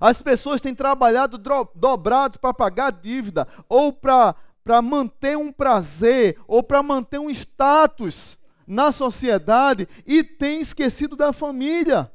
As 0.00 0.22
pessoas 0.22 0.60
têm 0.60 0.76
trabalhado 0.76 1.42
dobrados 1.74 2.36
para 2.36 2.54
pagar 2.54 2.92
dívida, 2.92 3.48
ou 3.68 3.92
para 3.92 4.36
para 4.62 4.80
manter 4.80 5.36
um 5.36 5.50
prazer 5.50 6.38
ou 6.46 6.62
para 6.62 6.84
manter 6.84 7.18
um 7.18 7.28
status 7.28 8.38
na 8.64 8.92
sociedade 8.92 9.88
e 10.06 10.22
tem 10.22 10.60
esquecido 10.60 11.16
da 11.16 11.32
família. 11.32 12.11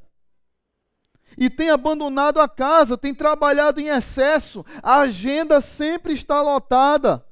E 1.38 1.50
tem 1.50 1.70
abandonado 1.70 2.40
a 2.40 2.48
casa, 2.50 2.98
tem 2.98 3.14
trabalhado 3.14 3.80
em 3.80 3.90
excesso, 3.90 4.66
a 4.82 5.00
agenda 5.00 5.62
sempre 5.62 6.14
está 6.14 6.42
lotada. 6.42 7.24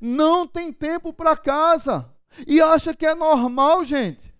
Não 0.00 0.46
tem 0.46 0.72
tempo 0.72 1.12
para 1.12 1.36
casa. 1.36 2.08
E 2.46 2.60
acha 2.60 2.94
que 2.94 3.06
é 3.06 3.14
normal, 3.14 3.84
gente. 3.84 4.34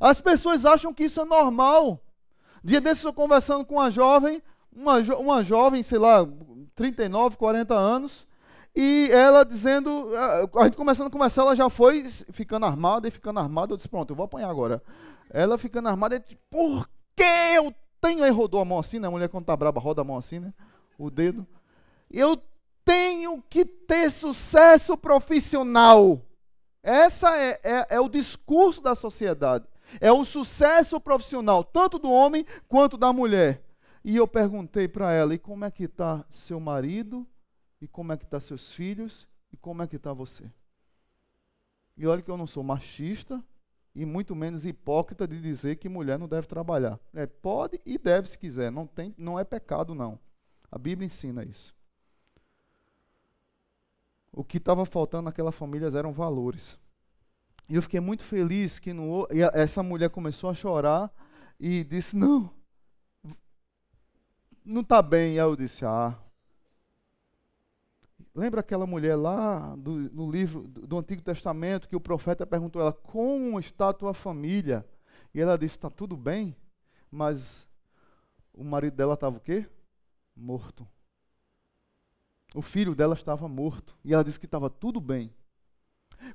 As 0.00 0.20
pessoas 0.20 0.64
acham 0.66 0.92
que 0.92 1.04
isso 1.04 1.20
é 1.20 1.24
normal. 1.24 2.00
Dia 2.62 2.80
desses 2.80 3.04
eu 3.04 3.12
conversando 3.12 3.64
com 3.64 3.74
uma 3.74 3.90
jovem, 3.90 4.42
uma, 4.72 5.02
jo 5.02 5.14
uma 5.16 5.44
jovem, 5.44 5.82
sei 5.82 5.98
lá, 5.98 6.26
39, 6.74 7.36
40 7.36 7.74
anos, 7.74 8.26
e 8.74 9.08
ela 9.12 9.44
dizendo, 9.44 10.10
a 10.56 10.64
gente 10.64 10.76
começando 10.76 11.06
a 11.06 11.10
conversar, 11.10 11.42
ela 11.42 11.54
já 11.54 11.70
foi 11.70 12.08
ficando 12.32 12.66
armada 12.66 13.06
e 13.06 13.10
ficando 13.10 13.38
armada. 13.38 13.72
Eu 13.72 13.76
disse, 13.76 13.88
pronto, 13.88 14.10
eu 14.10 14.16
vou 14.16 14.24
apanhar 14.24 14.50
agora. 14.50 14.82
Ela 15.30 15.56
ficando 15.56 15.88
armada, 15.88 16.18
disse, 16.18 16.36
por 16.50 16.88
que 17.16 17.22
eu 17.54 17.74
tenho? 18.00 18.24
Aí 18.24 18.30
rodou 18.30 18.60
a 18.60 18.64
mão 18.64 18.78
assim, 18.78 18.98
né? 18.98 19.08
A 19.08 19.10
mulher 19.10 19.28
quando 19.28 19.46
tá 19.46 19.56
braba 19.56 19.80
roda 19.80 20.02
a 20.02 20.04
mão 20.04 20.16
assim, 20.16 20.40
né? 20.40 20.52
O 20.98 21.10
dedo. 21.10 21.46
Eu 22.10 22.40
tenho 22.84 23.42
que 23.48 23.64
ter 23.64 24.10
sucesso 24.10 24.96
profissional. 24.96 26.20
Essa 26.82 27.38
é, 27.38 27.60
é, 27.62 27.86
é 27.90 28.00
o 28.00 28.08
discurso 28.08 28.80
da 28.80 28.94
sociedade. 28.94 29.66
É 30.00 30.12
o 30.12 30.24
sucesso 30.24 31.00
profissional, 31.00 31.62
tanto 31.62 31.98
do 31.98 32.10
homem 32.10 32.44
quanto 32.68 32.96
da 32.96 33.12
mulher. 33.12 33.62
E 34.04 34.16
eu 34.16 34.26
perguntei 34.28 34.86
para 34.86 35.12
ela, 35.12 35.34
e 35.34 35.38
como 35.38 35.64
é 35.64 35.70
que 35.70 35.84
está 35.84 36.24
seu 36.30 36.60
marido? 36.60 37.26
e 37.84 37.88
como 37.88 38.12
é 38.12 38.16
que 38.16 38.24
estão 38.24 38.40
tá 38.40 38.46
seus 38.46 38.72
filhos, 38.72 39.28
E 39.52 39.56
como 39.56 39.82
é 39.82 39.86
que 39.86 39.96
está 39.96 40.12
você? 40.12 40.50
E 41.96 42.06
olha 42.06 42.22
que 42.22 42.30
eu 42.30 42.36
não 42.36 42.46
sou 42.46 42.62
machista 42.62 43.44
e 43.94 44.04
muito 44.04 44.34
menos 44.34 44.66
hipócrita 44.66 45.26
de 45.26 45.40
dizer 45.40 45.76
que 45.76 45.88
mulher 45.88 46.18
não 46.18 46.26
deve 46.26 46.46
trabalhar. 46.46 46.98
É, 47.12 47.26
pode 47.26 47.80
e 47.86 47.96
deve 47.96 48.28
se 48.28 48.36
quiser, 48.36 48.70
não, 48.70 48.86
tem, 48.86 49.14
não 49.16 49.38
é 49.38 49.44
pecado 49.44 49.94
não. 49.94 50.18
A 50.70 50.76
Bíblia 50.76 51.06
ensina 51.06 51.44
isso. 51.44 51.74
O 54.32 54.42
que 54.42 54.56
estava 54.56 54.84
faltando 54.84 55.24
naquela 55.24 55.52
família 55.52 55.86
eram 55.96 56.12
valores. 56.12 56.76
E 57.68 57.76
eu 57.76 57.82
fiquei 57.82 58.00
muito 58.00 58.24
feliz 58.24 58.80
que 58.80 58.92
no, 58.92 59.28
essa 59.52 59.82
mulher 59.82 60.10
começou 60.10 60.50
a 60.50 60.54
chorar 60.54 61.10
e 61.58 61.84
disse: 61.84 62.16
Não, 62.16 62.50
não 64.64 64.80
está 64.80 65.00
bem. 65.00 65.34
E 65.34 65.40
aí 65.40 65.46
eu 65.46 65.54
disse: 65.54 65.84
Ah. 65.84 66.18
Lembra 68.34 68.60
aquela 68.60 68.86
mulher 68.86 69.14
lá 69.14 69.76
do, 69.76 69.92
no 70.10 70.28
livro 70.28 70.66
do, 70.66 70.98
Antigo 70.98 71.22
Testamento 71.22 71.88
que 71.88 71.94
o 71.94 72.00
profeta 72.00 72.44
perguntou 72.44 72.82
a 72.82 72.86
ela: 72.86 72.92
Como 72.92 73.60
está 73.60 73.90
a 73.90 73.92
tua 73.92 74.12
família? 74.12 74.84
E 75.32 75.40
ela 75.40 75.56
disse: 75.56 75.76
Está 75.76 75.88
tudo 75.88 76.16
bem, 76.16 76.56
mas 77.10 77.68
o 78.52 78.64
marido 78.64 78.96
dela 78.96 79.14
estava 79.14 79.36
o 79.36 79.40
quê? 79.40 79.66
Morto. 80.34 80.86
O 82.54 82.60
filho 82.60 82.94
dela 82.94 83.14
estava 83.14 83.46
morto. 83.46 83.96
E 84.04 84.12
ela 84.12 84.24
disse 84.24 84.38
que 84.38 84.46
estava 84.46 84.68
tudo 84.68 85.00
bem. 85.00 85.32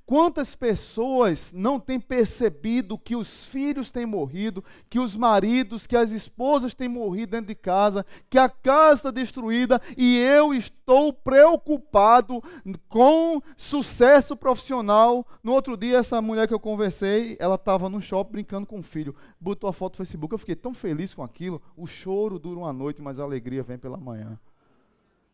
Quantas 0.05 0.55
pessoas 0.55 1.51
não 1.53 1.79
têm 1.79 1.99
percebido 1.99 2.97
que 2.97 3.15
os 3.15 3.45
filhos 3.45 3.89
têm 3.89 4.05
morrido, 4.05 4.63
que 4.89 4.99
os 4.99 5.15
maridos, 5.15 5.85
que 5.85 5.95
as 5.95 6.11
esposas 6.11 6.73
têm 6.73 6.87
morrido 6.87 7.31
dentro 7.31 7.47
de 7.47 7.55
casa, 7.55 8.05
que 8.29 8.37
a 8.37 8.49
casa 8.49 8.93
está 8.93 9.11
destruída 9.11 9.81
e 9.97 10.17
eu 10.17 10.53
estou 10.53 11.13
preocupado 11.13 12.41
com 12.87 13.41
sucesso 13.57 14.35
profissional. 14.35 15.25
No 15.43 15.53
outro 15.53 15.77
dia, 15.77 15.97
essa 15.97 16.21
mulher 16.21 16.47
que 16.47 16.53
eu 16.53 16.59
conversei, 16.59 17.37
ela 17.39 17.55
estava 17.55 17.89
no 17.89 18.01
shopping 18.01 18.31
brincando 18.31 18.65
com 18.65 18.79
o 18.79 18.83
filho, 18.83 19.15
botou 19.39 19.69
a 19.69 19.73
foto 19.73 19.93
no 19.93 19.97
Facebook. 19.97 20.33
Eu 20.33 20.39
fiquei 20.39 20.55
tão 20.55 20.73
feliz 20.73 21.13
com 21.13 21.23
aquilo. 21.23 21.61
O 21.75 21.85
choro 21.85 22.39
dura 22.39 22.59
uma 22.59 22.73
noite, 22.73 23.01
mas 23.01 23.19
a 23.19 23.23
alegria 23.23 23.63
vem 23.63 23.77
pela 23.77 23.97
manhã. 23.97 24.39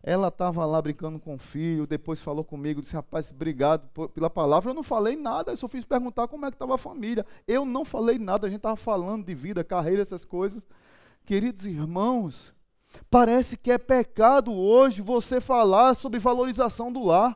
Ela 0.08 0.28
estava 0.28 0.64
lá 0.68 0.80
brincando 0.80 1.20
com 1.20 1.34
o 1.34 1.38
filho, 1.40 1.88
depois 1.88 2.22
falou 2.22 2.44
comigo, 2.44 2.80
disse, 2.80 2.94
rapaz, 2.94 3.32
obrigado 3.32 3.90
pela 4.10 4.30
palavra. 4.30 4.70
Eu 4.70 4.76
não 4.76 4.84
falei 4.84 5.16
nada, 5.16 5.52
eu 5.52 5.58
só 5.58 5.68
fiz 5.68 5.84
perguntar 5.84 6.28
como 6.28 6.46
é 6.46 6.52
que 6.52 6.56
estava 6.56 6.76
a 6.76 6.78
família. 6.78 7.26
Eu 7.48 7.66
não 7.66 7.84
falei 7.84 8.20
nada, 8.20 8.46
a 8.46 8.50
gente 8.52 8.58
estava 8.58 8.76
falando 8.76 9.26
de 9.26 9.34
vida, 9.34 9.64
carreira, 9.64 10.04
essas 10.04 10.24
coisas. 10.24 10.64
Queridos 11.26 11.66
irmãos, 11.66 12.54
parece 13.10 13.58
que 13.58 13.72
é 13.72 13.80
pecado 13.80 14.54
hoje 14.54 15.02
você 15.02 15.42
falar 15.42 15.96
sobre 15.96 16.20
valorização 16.20 16.94
do 16.94 17.04
lar. 17.04 17.36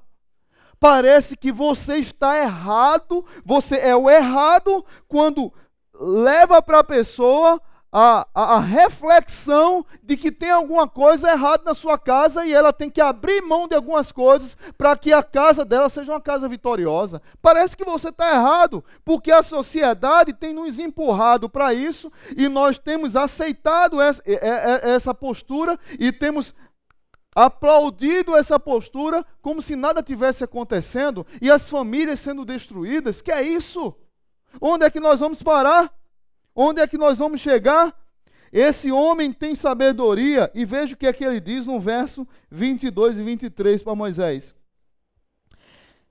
Parece 0.80 1.36
que 1.36 1.52
você 1.52 1.96
está 1.96 2.38
errado, 2.38 3.26
você 3.44 3.78
é 3.78 3.96
o 3.96 4.08
errado 4.08 4.86
quando 5.08 5.52
leva 5.92 6.62
para 6.62 6.82
a 6.82 6.84
pessoa 6.84 7.60
a, 7.91 8.27
a, 8.34 8.55
a, 8.55 8.60
reflexão 8.60 9.84
de 10.03 10.15
que 10.15 10.31
tem 10.31 10.51
alguma 10.51 10.88
coisa 10.88 11.31
errada 11.31 11.63
na 11.65 11.74
sua 11.74 11.98
casa 11.98 12.46
e 12.46 12.53
ela 12.53 12.72
tem 12.72 12.89
que 12.89 13.01
abrir 13.01 13.41
mão 13.41 13.67
de 13.67 13.75
algumas 13.75 14.12
coisas 14.12 14.55
para 14.77 14.96
que 14.96 15.12
a 15.12 15.24
casa 15.24 15.65
dela 15.65 15.89
seja 15.89 16.12
uma 16.12 16.22
casa 16.22 16.48
vitoriosa. 16.48 17.22
Parece 17.41 17.75
que 17.75 17.84
você 17.84 18.10
está 18.10 18.29
errado, 18.31 18.84
porque 19.03 19.31
a 19.31 19.41
sociedade 19.41 20.34
tem 20.34 20.53
nos 20.53 20.77
empurrado 20.77 21.50
para 21.50 21.74
isso 21.74 22.12
e 22.38 22.48
nós 22.48 22.77
temos 22.77 23.15
aceitado 23.15 24.00
essa, 24.00 24.22
essa 24.25 25.13
postura 25.13 25.79
e 26.00 26.12
temos 26.12 26.53
aplaudido 27.36 28.36
essa 28.36 28.60
postura 28.60 29.25
como 29.41 29.62
se 29.62 29.75
nada 29.75 30.03
tivesse 30.03 30.43
acontecendo 30.43 31.25
e 31.41 31.50
as 31.50 31.67
famílias 31.67 32.19
sendo 32.19 32.46
destruídas. 32.46 33.22
Que 33.22 33.31
é 33.31 33.42
isso? 33.42 33.96
Onde 34.61 34.85
é 34.85 34.92
que 34.92 35.00
nós 35.00 35.20
vamos 35.20 35.42
parar? 35.42 35.99
Onde 36.61 36.81
é 36.81 36.87
que 36.87 36.98
nós 36.98 37.19
vamos 37.19 37.39
chegar? 37.39 37.98
Esse 38.51 38.91
homem 38.91 39.31
tem 39.31 39.55
sabedoria, 39.55 40.51
e 40.53 40.65
veja 40.65 40.93
o 40.93 40.98
que 40.98 41.07
é 41.07 41.13
que 41.13 41.24
ele 41.24 41.39
diz 41.39 41.65
no 41.65 41.79
verso 41.79 42.27
22 42.51 43.17
e 43.17 43.24
23 43.24 43.81
para 43.81 43.95
Moisés. 43.95 44.53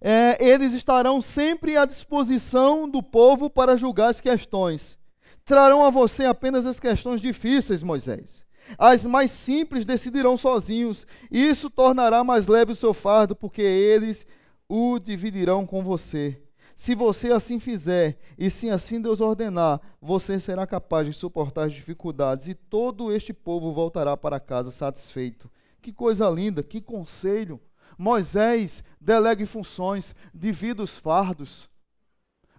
É, 0.00 0.42
eles 0.42 0.72
estarão 0.72 1.20
sempre 1.20 1.76
à 1.76 1.84
disposição 1.84 2.88
do 2.88 3.02
povo 3.02 3.50
para 3.50 3.76
julgar 3.76 4.08
as 4.08 4.22
questões. 4.22 4.98
Trarão 5.44 5.84
a 5.84 5.90
você 5.90 6.24
apenas 6.24 6.64
as 6.64 6.80
questões 6.80 7.20
difíceis, 7.20 7.82
Moisés. 7.82 8.46
As 8.78 9.04
mais 9.04 9.30
simples 9.30 9.84
decidirão 9.84 10.38
sozinhos. 10.38 11.06
Isso 11.30 11.68
tornará 11.68 12.24
mais 12.24 12.46
leve 12.46 12.72
o 12.72 12.76
seu 12.76 12.94
fardo, 12.94 13.36
porque 13.36 13.60
eles 13.60 14.24
o 14.66 14.98
dividirão 14.98 15.66
com 15.66 15.84
você. 15.84 16.40
Se 16.78 16.94
você 16.94 17.32
assim 17.32 17.58
fizer, 17.58 18.16
e 18.38 18.48
se 18.48 18.70
assim 18.70 19.00
Deus 19.00 19.20
ordenar, 19.20 19.80
você 20.00 20.38
será 20.38 20.64
capaz 20.64 21.08
de 21.08 21.12
suportar 21.12 21.66
as 21.66 21.72
dificuldades 21.72 22.46
e 22.46 22.54
todo 22.54 23.10
este 23.10 23.32
povo 23.32 23.72
voltará 23.72 24.16
para 24.16 24.38
casa 24.38 24.70
satisfeito. 24.70 25.50
Que 25.82 25.92
coisa 25.92 26.30
linda, 26.30 26.62
que 26.62 26.80
conselho. 26.80 27.60
Moisés, 27.98 28.84
delegue 29.00 29.44
funções, 29.44 30.14
divida 30.32 30.80
os 30.80 30.96
fardos. 30.96 31.68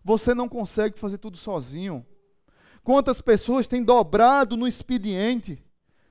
Você 0.03 0.33
não 0.33 0.49
consegue 0.49 0.99
fazer 0.99 1.17
tudo 1.17 1.37
sozinho. 1.37 2.05
Quantas 2.83 3.21
pessoas 3.21 3.67
têm 3.67 3.81
dobrado 3.81 4.57
no 4.57 4.67
expediente, 4.67 5.63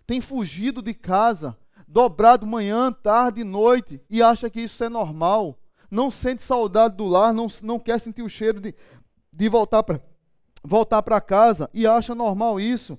têm 0.07 0.23
fugido 0.23 0.81
de 0.81 0.95
casa, 0.95 1.59
dobrado 1.87 2.47
manhã, 2.47 2.91
tarde 2.91 3.43
e 3.43 3.45
noite 3.45 4.01
e 4.09 4.23
acha 4.23 4.49
que 4.49 4.63
isso 4.63 4.83
é 4.83 4.89
normal 4.89 5.59
não 5.91 6.11
sente 6.11 6.43
saudade 6.43 6.97
do 6.97 7.07
lar, 7.07 7.33
não, 7.33 7.49
não 7.63 7.79
quer 7.79 7.99
sentir 7.99 8.23
o 8.23 8.29
cheiro 8.29 8.61
de, 8.61 8.75
de 9.33 9.49
voltar 9.49 9.83
para 9.83 10.01
voltar 10.63 11.03
para 11.03 11.21
casa 11.21 11.71
e 11.73 11.87
acha 11.87 12.15
normal 12.15 12.61
isso. 12.61 12.99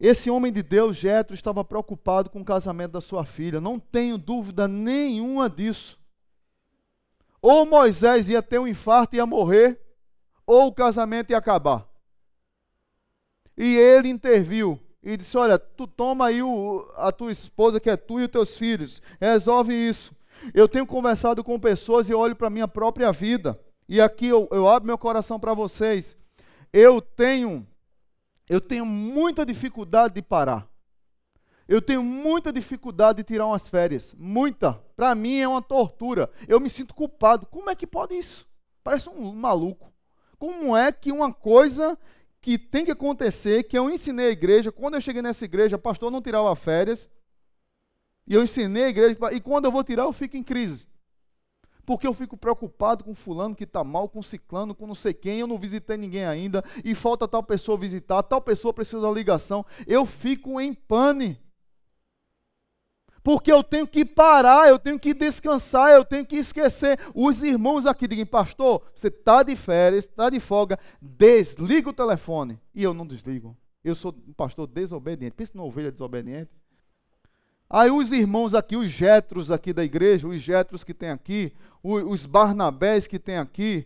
Esse 0.00 0.28
homem 0.30 0.52
de 0.52 0.62
Deus, 0.62 0.96
Jetro, 0.96 1.34
estava 1.34 1.64
preocupado 1.64 2.28
com 2.28 2.40
o 2.40 2.44
casamento 2.44 2.92
da 2.92 3.00
sua 3.00 3.24
filha. 3.24 3.60
Não 3.60 3.78
tenho 3.78 4.18
dúvida 4.18 4.66
nenhuma 4.66 5.48
disso. 5.48 5.98
Ou 7.40 7.64
Moisés 7.64 8.28
ia 8.28 8.42
ter 8.42 8.58
um 8.58 8.66
infarto 8.66 9.14
e 9.14 9.18
ia 9.18 9.26
morrer, 9.26 9.80
ou 10.46 10.66
o 10.66 10.72
casamento 10.72 11.30
ia 11.30 11.38
acabar. 11.38 11.86
E 13.56 13.76
ele 13.76 14.08
interviu 14.08 14.80
e 15.02 15.16
disse: 15.16 15.36
Olha, 15.36 15.58
tu 15.58 15.86
toma 15.86 16.26
aí 16.26 16.42
o, 16.42 16.90
a 16.96 17.12
tua 17.12 17.30
esposa, 17.30 17.78
que 17.78 17.90
é 17.90 17.96
tu 17.96 18.18
e 18.18 18.24
os 18.24 18.30
teus 18.30 18.56
filhos, 18.56 19.00
resolve 19.20 19.74
isso. 19.74 20.14
Eu 20.52 20.68
tenho 20.68 20.86
conversado 20.86 21.42
com 21.42 21.58
pessoas 21.58 22.08
e 22.08 22.14
olho 22.14 22.36
para 22.36 22.48
a 22.48 22.50
minha 22.50 22.68
própria 22.68 23.12
vida. 23.12 23.58
E 23.88 24.00
aqui 24.00 24.26
eu, 24.26 24.48
eu 24.50 24.68
abro 24.68 24.86
meu 24.86 24.98
coração 24.98 25.38
para 25.38 25.54
vocês. 25.54 26.16
Eu 26.72 27.00
tenho, 27.00 27.66
eu 28.48 28.60
tenho 28.60 28.84
muita 28.84 29.44
dificuldade 29.44 30.14
de 30.14 30.22
parar. 30.22 30.68
Eu 31.66 31.80
tenho 31.80 32.02
muita 32.02 32.52
dificuldade 32.52 33.18
de 33.18 33.24
tirar 33.24 33.46
umas 33.46 33.68
férias. 33.68 34.14
Muita. 34.18 34.74
Para 34.96 35.14
mim 35.14 35.38
é 35.38 35.48
uma 35.48 35.62
tortura. 35.62 36.30
Eu 36.46 36.60
me 36.60 36.68
sinto 36.68 36.94
culpado. 36.94 37.46
Como 37.46 37.70
é 37.70 37.74
que 37.74 37.86
pode 37.86 38.14
isso? 38.14 38.46
Parece 38.82 39.08
um 39.08 39.32
maluco. 39.32 39.92
Como 40.38 40.76
é 40.76 40.92
que 40.92 41.10
uma 41.10 41.32
coisa 41.32 41.98
que 42.40 42.58
tem 42.58 42.84
que 42.84 42.90
acontecer, 42.90 43.62
que 43.62 43.78
eu 43.78 43.88
ensinei 43.88 44.26
à 44.26 44.30
igreja, 44.30 44.70
quando 44.70 44.94
eu 44.94 45.00
cheguei 45.00 45.22
nessa 45.22 45.46
igreja, 45.46 45.78
pastor 45.78 46.10
não 46.10 46.20
tirava 46.20 46.54
férias, 46.54 47.08
e 48.26 48.34
eu 48.34 48.42
ensinei 48.42 48.84
a 48.84 48.88
igreja, 48.88 49.16
e 49.32 49.40
quando 49.40 49.66
eu 49.66 49.72
vou 49.72 49.84
tirar, 49.84 50.04
eu 50.04 50.12
fico 50.12 50.36
em 50.36 50.42
crise. 50.42 50.86
Porque 51.84 52.06
eu 52.06 52.14
fico 52.14 52.36
preocupado 52.36 53.04
com 53.04 53.14
fulano 53.14 53.54
que 53.54 53.64
está 53.64 53.84
mal, 53.84 54.08
com 54.08 54.22
ciclano, 54.22 54.74
com 54.74 54.86
não 54.86 54.94
sei 54.94 55.12
quem, 55.12 55.40
eu 55.40 55.46
não 55.46 55.58
visitei 55.58 55.96
ninguém 55.96 56.24
ainda, 56.24 56.64
e 56.82 56.94
falta 56.94 57.28
tal 57.28 57.42
pessoa 57.42 57.76
visitar, 57.76 58.22
tal 58.22 58.40
pessoa 58.40 58.72
precisa 58.72 59.02
da 59.02 59.10
ligação. 59.10 59.64
Eu 59.86 60.06
fico 60.06 60.58
em 60.60 60.72
pane. 60.72 61.38
Porque 63.22 63.50
eu 63.50 63.62
tenho 63.62 63.86
que 63.86 64.04
parar, 64.04 64.68
eu 64.68 64.78
tenho 64.78 65.00
que 65.00 65.14
descansar, 65.14 65.92
eu 65.92 66.04
tenho 66.04 66.26
que 66.26 66.36
esquecer. 66.36 66.98
Os 67.14 67.42
irmãos 67.42 67.86
aqui 67.86 68.06
dizem, 68.06 68.26
pastor, 68.26 68.82
você 68.94 69.08
está 69.08 69.42
de 69.42 69.56
férias, 69.56 70.04
está 70.04 70.28
de 70.28 70.38
folga, 70.38 70.78
desliga 71.00 71.88
o 71.88 71.92
telefone. 71.94 72.60
E 72.74 72.82
eu 72.82 72.92
não 72.92 73.06
desligo. 73.06 73.56
Eu 73.82 73.94
sou 73.94 74.14
um 74.28 74.32
pastor 74.34 74.66
desobediente. 74.66 75.34
Pensa 75.34 75.52
numa 75.54 75.66
ovelha 75.66 75.90
desobediente. 75.90 76.50
Aí 77.74 77.90
os 77.90 78.12
irmãos 78.12 78.54
aqui, 78.54 78.76
os 78.76 78.88
jetros 78.88 79.50
aqui 79.50 79.72
da 79.72 79.82
igreja, 79.82 80.28
os 80.28 80.40
jetros 80.40 80.84
que 80.84 80.94
tem 80.94 81.10
aqui, 81.10 81.52
os 81.82 82.24
barnabés 82.24 83.08
que 83.08 83.18
tem 83.18 83.36
aqui, 83.36 83.84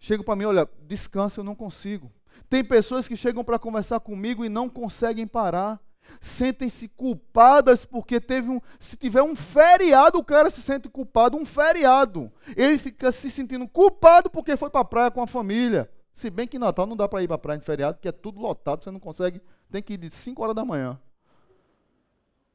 chegam 0.00 0.24
para 0.24 0.34
mim, 0.34 0.46
olha, 0.46 0.68
descansa, 0.88 1.38
eu 1.38 1.44
não 1.44 1.54
consigo. 1.54 2.10
Tem 2.50 2.64
pessoas 2.64 3.06
que 3.06 3.16
chegam 3.16 3.44
para 3.44 3.56
conversar 3.56 4.00
comigo 4.00 4.44
e 4.44 4.48
não 4.48 4.68
conseguem 4.68 5.28
parar. 5.28 5.80
Sentem-se 6.20 6.88
culpadas 6.88 7.84
porque 7.84 8.20
teve 8.20 8.50
um. 8.50 8.60
Se 8.80 8.96
tiver 8.96 9.22
um 9.22 9.36
feriado, 9.36 10.18
o 10.18 10.24
cara 10.24 10.50
se 10.50 10.60
sente 10.60 10.88
culpado, 10.88 11.36
um 11.36 11.46
feriado. 11.46 12.32
Ele 12.56 12.78
fica 12.78 13.12
se 13.12 13.30
sentindo 13.30 13.68
culpado 13.68 14.28
porque 14.28 14.56
foi 14.56 14.70
para 14.70 14.80
a 14.80 14.84
praia 14.84 15.10
com 15.12 15.22
a 15.22 15.26
família. 15.28 15.88
Se 16.12 16.28
bem 16.30 16.48
que 16.48 16.58
Natal 16.58 16.88
não 16.88 16.96
dá 16.96 17.08
para 17.08 17.22
ir 17.22 17.28
para 17.28 17.36
a 17.36 17.38
praia 17.38 17.58
em 17.58 17.62
feriado, 17.62 17.94
porque 17.94 18.08
é 18.08 18.12
tudo 18.12 18.40
lotado, 18.40 18.82
você 18.82 18.90
não 18.90 18.98
consegue, 18.98 19.40
tem 19.70 19.80
que 19.80 19.92
ir 19.92 19.98
de 19.98 20.10
5 20.10 20.42
horas 20.42 20.56
da 20.56 20.64
manhã. 20.64 20.98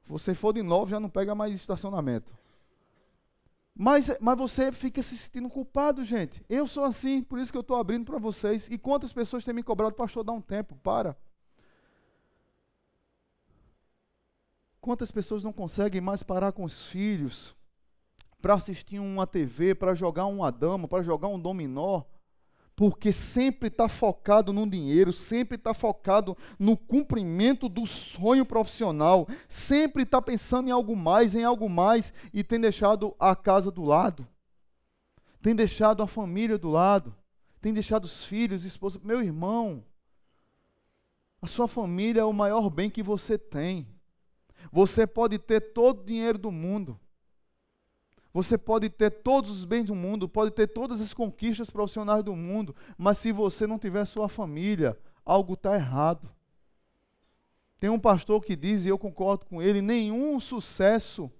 Você 0.08 0.34
for 0.34 0.54
de 0.54 0.64
novo, 0.64 0.90
já 0.90 1.00
não 1.00 1.10
pega 1.10 1.36
mais 1.36 1.54
estacionamento. 1.54 2.34
Mas, 3.76 4.18
mas 4.20 4.38
você 4.38 4.72
fica 4.72 5.04
se 5.04 5.18
sentindo 5.18 5.50
culpado, 5.50 6.04
gente. 6.04 6.44
Eu 6.50 6.66
sou 6.66 6.84
assim, 6.84 7.22
por 7.22 7.38
isso 7.38 7.52
que 7.52 7.58
eu 7.58 7.62
estou 7.62 7.78
abrindo 7.78 8.06
para 8.06 8.18
vocês. 8.18 8.68
E 8.72 8.78
quantas 8.78 9.14
pessoas 9.14 9.44
têm 9.44 9.54
me 9.54 9.62
cobrado, 9.62 9.94
pastor, 9.94 10.24
dá 10.24 10.32
um 10.32 10.42
tempo, 10.42 10.76
para. 10.78 11.16
Quantas 14.82 15.12
pessoas 15.12 15.44
não 15.44 15.54
conseguem 15.54 16.02
mais 16.02 16.24
parar 16.24 16.54
com 16.54 16.64
os 16.64 16.88
filhos 16.88 17.56
para 18.42 18.56
assistir 18.56 19.00
uma 19.00 19.28
TV, 19.28 19.76
para 19.76 19.94
jogar 19.94 20.26
uma 20.26 20.52
dama, 20.52 20.88
para 20.88 21.04
jogar 21.04 21.28
um 21.28 21.40
dominó? 21.40 22.04
Porque 22.78 23.12
sempre 23.12 23.70
está 23.70 23.90
focado 23.90 24.54
no 24.54 24.70
dinheiro, 24.70 25.12
sempre 25.12 25.56
está 25.56 25.74
focado 25.74 26.38
no 26.60 26.78
cumprimento 26.78 27.68
do 27.68 27.88
sonho 27.88 28.46
profissional, 28.46 29.28
sempre 29.50 30.04
está 30.04 30.22
pensando 30.22 30.68
em 30.68 30.72
algo 30.72 30.96
mais, 30.96 31.34
em 31.34 31.44
algo 31.44 31.68
mais, 31.68 32.14
e 32.32 32.44
tem 32.44 32.60
deixado 32.60 33.16
a 33.20 33.36
casa 33.36 33.72
do 33.72 33.84
lado, 33.84 34.28
tem 35.42 35.56
deixado 35.56 36.04
a 36.04 36.08
família 36.08 36.56
do 36.56 36.70
lado, 36.70 37.16
tem 37.60 37.74
deixado 37.74 38.06
os 38.06 38.24
filhos, 38.26 38.64
esposa. 38.64 39.02
Meu 39.04 39.24
irmão, 39.24 39.84
a 41.42 41.48
sua 41.48 41.68
família 41.68 42.22
é 42.22 42.26
o 42.26 42.32
maior 42.32 42.70
bem 42.70 42.92
que 42.92 43.02
você 43.02 43.40
tem. 43.40 43.88
Você 44.72 45.08
pode 45.08 45.40
ter 45.40 45.74
todo 45.74 46.02
o 46.02 46.06
dinheiro 46.06 46.38
do 46.38 46.52
mundo, 46.52 47.00
você 48.38 48.56
pode 48.56 48.88
ter 48.88 49.10
todos 49.10 49.50
os 49.50 49.66
bens 49.66 49.86
do 49.86 49.96
mundo, 49.96 50.30
pode 50.30 50.52
ter 50.52 50.68
todas 50.68 51.02
as 51.02 51.12
conquistas 51.12 51.72
profissionais 51.72 52.24
do 52.24 52.36
mundo, 52.36 52.76
mas 52.96 53.18
se 53.18 53.32
você 53.32 53.66
não 53.66 53.80
tiver 53.80 54.06
sua 54.06 54.30
família, 54.30 54.96
algo 55.26 55.56
está 55.56 55.74
errado. 55.74 56.30
Tem 57.80 57.90
um 57.90 57.98
pastor 57.98 58.46
que 58.46 58.56
diz, 58.56 58.86
e 58.86 58.90
eu 58.90 59.00
concordo 59.00 59.48
com 59.48 59.60
ele: 59.60 59.82
nenhum 59.82 60.40
sucesso, 60.40 61.32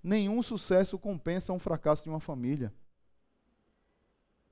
nenhum 0.00 0.40
sucesso 0.40 0.96
compensa 0.96 1.52
um 1.52 1.58
fracasso 1.58 2.04
de 2.04 2.10
uma 2.10 2.20
família. 2.20 2.72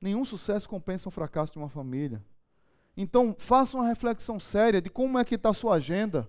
Nenhum 0.00 0.24
sucesso 0.24 0.68
compensa 0.68 1.08
um 1.08 1.12
fracasso 1.12 1.52
de 1.52 1.58
uma 1.58 1.68
família. 1.68 2.20
Então, 2.96 3.36
faça 3.38 3.76
uma 3.76 3.86
reflexão 3.86 4.40
séria 4.40 4.82
de 4.82 4.90
como 4.90 5.16
é 5.16 5.24
que 5.24 5.36
está 5.36 5.50
a 5.50 5.54
sua 5.54 5.76
agenda, 5.76 6.28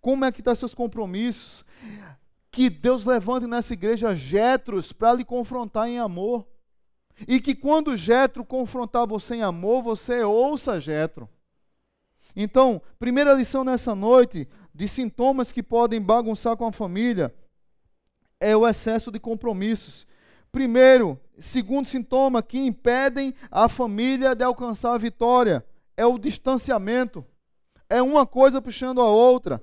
como 0.00 0.24
é 0.24 0.32
que 0.32 0.40
estão 0.40 0.50
tá 0.50 0.56
seus 0.56 0.74
compromissos 0.74 1.64
que 2.54 2.70
Deus 2.70 3.04
levante 3.04 3.48
nessa 3.48 3.72
igreja 3.72 4.14
Jetros 4.14 4.92
para 4.92 5.12
lhe 5.12 5.24
confrontar 5.24 5.88
em 5.88 5.98
amor. 5.98 6.46
E 7.26 7.40
que 7.40 7.52
quando 7.52 7.96
Jetro 7.96 8.44
confrontar 8.44 9.08
você 9.08 9.34
em 9.36 9.42
amor, 9.42 9.82
você 9.82 10.22
ouça 10.22 10.80
Jetro. 10.80 11.28
Então, 12.34 12.80
primeira 12.96 13.32
lição 13.32 13.64
nessa 13.64 13.92
noite 13.92 14.48
de 14.72 14.86
sintomas 14.86 15.50
que 15.50 15.64
podem 15.64 16.00
bagunçar 16.00 16.56
com 16.56 16.64
a 16.64 16.72
família 16.72 17.34
é 18.38 18.56
o 18.56 18.66
excesso 18.66 19.10
de 19.10 19.18
compromissos. 19.18 20.06
Primeiro, 20.52 21.18
segundo 21.36 21.88
sintoma 21.88 22.40
que 22.40 22.58
impedem 22.58 23.34
a 23.50 23.68
família 23.68 24.34
de 24.34 24.44
alcançar 24.44 24.94
a 24.94 24.98
vitória 24.98 25.64
é 25.96 26.06
o 26.06 26.18
distanciamento. 26.18 27.24
É 27.88 28.00
uma 28.00 28.24
coisa 28.24 28.62
puxando 28.62 29.00
a 29.00 29.08
outra. 29.08 29.60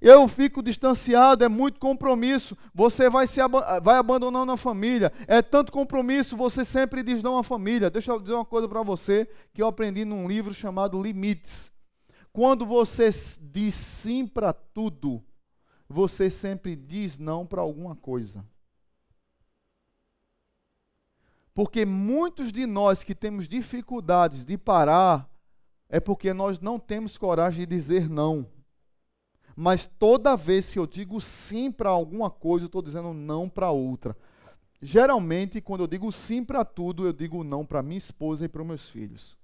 Eu 0.00 0.26
fico 0.26 0.62
distanciado, 0.62 1.44
é 1.44 1.48
muito 1.48 1.78
compromisso. 1.78 2.56
Você 2.74 3.10
vai, 3.10 3.26
se 3.26 3.40
ab 3.40 3.54
vai 3.82 3.98
abandonando 3.98 4.50
a 4.50 4.56
família. 4.56 5.12
É 5.26 5.42
tanto 5.42 5.70
compromisso, 5.70 6.36
você 6.36 6.64
sempre 6.64 7.02
diz 7.02 7.22
não 7.22 7.36
à 7.36 7.44
família. 7.44 7.90
Deixa 7.90 8.10
eu 8.10 8.18
dizer 8.18 8.32
uma 8.32 8.44
coisa 8.44 8.66
para 8.66 8.82
você 8.82 9.28
que 9.52 9.60
eu 9.60 9.66
aprendi 9.66 10.04
num 10.04 10.26
livro 10.26 10.54
chamado 10.54 11.02
Limites. 11.02 11.70
Quando 12.32 12.64
você 12.64 13.10
diz 13.40 13.74
sim 13.74 14.26
para 14.26 14.52
tudo, 14.52 15.22
você 15.88 16.30
sempre 16.30 16.74
diz 16.76 17.18
não 17.18 17.44
para 17.44 17.60
alguma 17.60 17.94
coisa. 17.94 18.44
Porque 21.52 21.84
muitos 21.84 22.52
de 22.52 22.64
nós 22.64 23.04
que 23.04 23.14
temos 23.14 23.46
dificuldades 23.48 24.44
de 24.44 24.56
parar, 24.56 25.28
é 25.90 26.00
porque 26.00 26.32
nós 26.32 26.60
não 26.60 26.78
temos 26.78 27.18
coragem 27.18 27.66
de 27.66 27.74
dizer 27.74 28.08
não. 28.08 28.46
Mas 29.56 29.86
toda 29.86 30.36
vez 30.36 30.72
que 30.72 30.78
eu 30.78 30.86
digo 30.86 31.20
sim 31.20 31.70
para 31.70 31.90
alguma 31.90 32.30
coisa, 32.30 32.64
eu 32.64 32.66
estou 32.66 32.82
dizendo 32.82 33.12
não 33.12 33.48
para 33.48 33.70
outra. 33.70 34.16
Geralmente, 34.82 35.60
quando 35.60 35.82
eu 35.82 35.86
digo 35.86 36.10
sim 36.10 36.42
para 36.42 36.64
tudo, 36.64 37.06
eu 37.06 37.12
digo 37.12 37.44
não 37.44 37.66
para 37.66 37.82
minha 37.82 37.98
esposa 37.98 38.44
e 38.44 38.48
para 38.48 38.64
meus 38.64 38.88
filhos. 38.88 39.36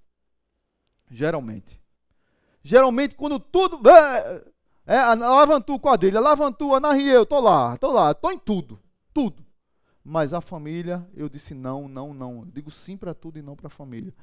Geralmente. 1.11 1.81
Geralmente, 2.63 3.15
quando 3.15 3.39
tudo. 3.39 3.81
É, 3.89 4.45
é 4.87 5.15
Lavantu, 5.15 5.79
quadrilha, 5.79 6.21
Lavantu, 6.21 6.75
Ana 6.75 6.93
Rieu, 6.93 7.25
estou 7.25 7.41
lá, 7.41 7.75
estou 7.75 7.93
lá, 7.93 8.13
estou 8.13 8.33
em 8.33 8.39
tudo. 8.39 8.81
Tudo. 9.13 9.45
Mas 10.03 10.33
a 10.33 10.41
família, 10.41 11.07
eu 11.15 11.29
disse 11.29 11.53
não, 11.53 11.89
não, 11.89 12.15
não. 12.15 12.39
Eu 12.39 12.47
digo 12.47 12.71
sim 12.71 12.97
para 12.97 13.13
tudo 13.13 13.39
e 13.39 13.43
não 13.43 13.57
para 13.57 13.67
a 13.67 13.71
família. 13.71 14.15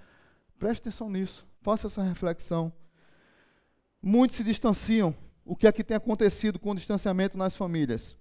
Preste 0.57 0.81
atenção 0.81 1.09
nisso. 1.09 1.45
Faça 1.61 1.87
essa 1.87 2.01
reflexão. 2.01 2.71
Muitos 4.01 4.37
se 4.37 4.43
distanciam 4.43 5.13
o 5.45 5.55
que 5.55 5.67
é 5.67 5.71
que 5.71 5.83
tem 5.83 5.97
acontecido 5.97 6.59
com 6.59 6.71
o 6.71 6.75
distanciamento 6.75 7.37
nas 7.37 7.55
famílias? 7.55 8.15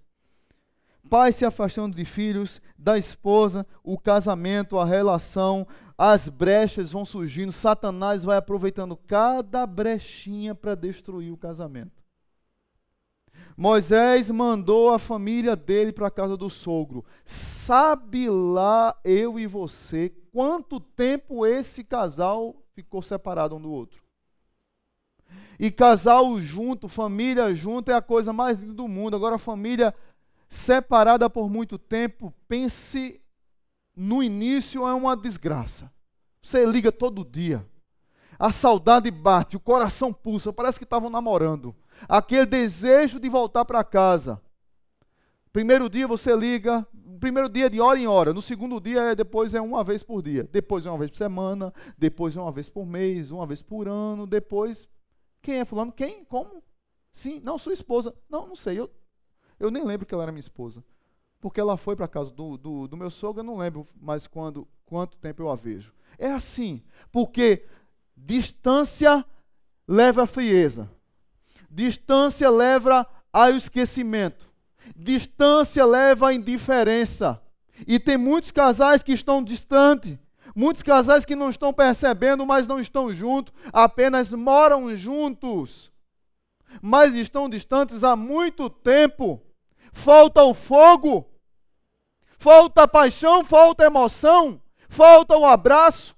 Pais 1.09 1.37
se 1.37 1.45
afastando 1.45 1.97
de 1.97 2.05
filhos, 2.05 2.61
da 2.79 2.97
esposa, 2.97 3.67
o 3.83 3.99
casamento, 3.99 4.79
a 4.79 4.85
relação, 4.85 5.67
as 5.99 6.29
brechas 6.29 6.93
vão 6.93 7.05
surgindo, 7.05 7.53
Satanás 7.53 8.23
vai 8.23 8.37
aproveitando 8.37 8.97
cada 8.97 9.67
brechinha 9.67 10.55
para 10.55 10.75
destruir 10.75 11.33
o 11.33 11.37
casamento. 11.37 12.03
Moisés 13.57 14.31
mandou 14.31 14.91
a 14.91 14.99
família 14.99 15.55
dele 15.55 15.93
para 15.93 16.07
a 16.07 16.11
casa 16.11 16.37
do 16.37 16.49
sogro. 16.49 17.05
Sabe 17.25 18.29
lá 18.31 18.97
eu 19.05 19.39
e 19.39 19.47
você 19.47 20.11
quanto 20.33 20.81
tempo 20.81 21.45
esse 21.45 21.85
casal 21.85 22.57
ficou 22.75 23.03
separado 23.03 23.57
um 23.57 23.61
do 23.61 23.71
outro? 23.71 24.03
E 25.63 25.71
casal 25.71 26.41
junto, 26.41 26.89
família 26.89 27.55
junto 27.55 27.89
é 27.89 27.95
a 27.95 28.03
coisa 28.03 28.33
mais 28.33 28.59
linda 28.59 28.75
do 28.75 28.89
mundo. 28.89 29.15
Agora, 29.15 29.39
família 29.39 29.95
separada 30.49 31.31
por 31.31 31.49
muito 31.49 31.79
tempo, 31.79 32.35
pense 32.49 33.21
no 33.95 34.25
início 34.25 34.85
é 34.85 34.93
uma 34.93 35.17
desgraça. 35.17 35.89
Você 36.43 36.67
liga 36.67 36.91
todo 36.91 37.25
dia. 37.25 37.65
A 38.37 38.51
saudade 38.51 39.09
bate, 39.09 39.57
o 39.57 39.61
coração 39.61 40.13
pulsa, 40.13 40.53
parece 40.53 40.79
que 40.81 40.85
estavam 40.85 41.09
namorando. 41.09 41.73
Aquele 42.09 42.45
desejo 42.45 43.21
de 43.21 43.29
voltar 43.29 43.65
para 43.65 43.85
casa. 43.85 44.43
Primeiro 45.53 45.89
dia 45.89 46.09
você 46.09 46.35
liga, 46.35 46.85
primeiro 47.21 47.49
dia 47.49 47.71
de 47.71 47.81
hora 47.81 48.01
em 48.01 48.09
hora, 48.09 48.35
no 48.35 48.43
segundo 48.43 48.81
dia 48.81 49.01
é, 49.13 49.15
depois 49.15 49.55
é 49.55 49.61
uma 49.61 49.85
vez 49.85 50.03
por 50.03 50.23
dia, 50.23 50.43
depois 50.51 50.87
é 50.87 50.91
uma 50.91 50.99
vez 50.99 51.13
por 51.13 51.19
semana, 51.19 51.73
depois 51.97 52.37
é 52.37 52.41
uma 52.41 52.51
vez 52.51 52.69
por 52.69 52.85
mês, 52.85 53.31
uma 53.31 53.47
vez 53.47 53.63
por 53.63 53.87
ano, 53.87 54.27
depois 54.27 54.89
quem 55.43 55.59
é 55.59 55.65
fulano? 55.65 55.93
Quem? 55.93 56.25
Como? 56.25 56.63
Sim, 57.13 57.41
não, 57.41 57.59
sua 57.59 57.73
esposa. 57.73 58.15
Não, 58.31 58.47
não 58.47 58.57
sei. 58.57 58.79
Eu, 58.79 58.91
eu 59.59 59.71
nem 59.71 59.85
lembro 59.85 60.07
que 60.07 60.15
ela 60.15 60.23
era 60.23 60.33
minha 60.33 60.41
esposa. 60.41 60.83
Porque 61.41 61.61
ela 61.61 61.77
foi 61.77 61.97
para 61.97 62.07
casa 62.07 62.31
do, 62.31 62.57
do, 62.57 62.87
do, 62.87 62.97
meu 62.97 63.11
sogro, 63.11 63.41
eu 63.41 63.45
não 63.45 63.59
lembro 63.59 63.87
mais 64.01 64.29
quando, 64.29 64.67
quanto 64.87 65.17
tempo 65.19 65.43
eu 65.43 65.51
a 65.51 65.57
vejo. 65.57 65.93
É 66.17 66.31
assim, 66.31 66.83
porque 67.11 67.67
distância 68.17 69.25
leva 69.87 70.23
à 70.23 70.27
frieza. 70.27 70.89
Distância 71.69 72.49
leva 72.49 73.05
ao 73.33 73.51
esquecimento. 73.51 74.49
Distância 74.95 75.85
leva 75.85 76.29
à 76.29 76.35
indiferença. 76.35 77.43
E 77.87 77.99
tem 77.99 78.17
muitos 78.17 78.53
casais 78.53 79.03
que 79.03 79.13
estão 79.13 79.43
distantes 79.43 80.17
Muitos 80.55 80.83
casais 80.83 81.25
que 81.25 81.37
não 81.37 81.51
estão 81.51 81.73
percebendo, 81.73 82.45
mas 82.45 82.67
não 82.67 82.79
estão 82.79 83.13
juntos, 83.13 83.55
apenas 83.73 84.33
moram 84.33 84.95
juntos, 84.95 85.91
mas 86.81 87.15
estão 87.15 87.49
distantes 87.49 88.05
há 88.05 88.15
muito 88.15 88.69
tempo. 88.69 89.41
Falta 89.93 90.43
o 90.43 90.55
fogo, 90.55 91.27
falta 92.39 92.83
a 92.83 92.89
paixão, 92.89 93.45
falta 93.45 93.85
a 93.85 93.87
emoção, 93.87 94.61
falta 94.89 95.37
o 95.37 95.45
abraço, 95.45 96.15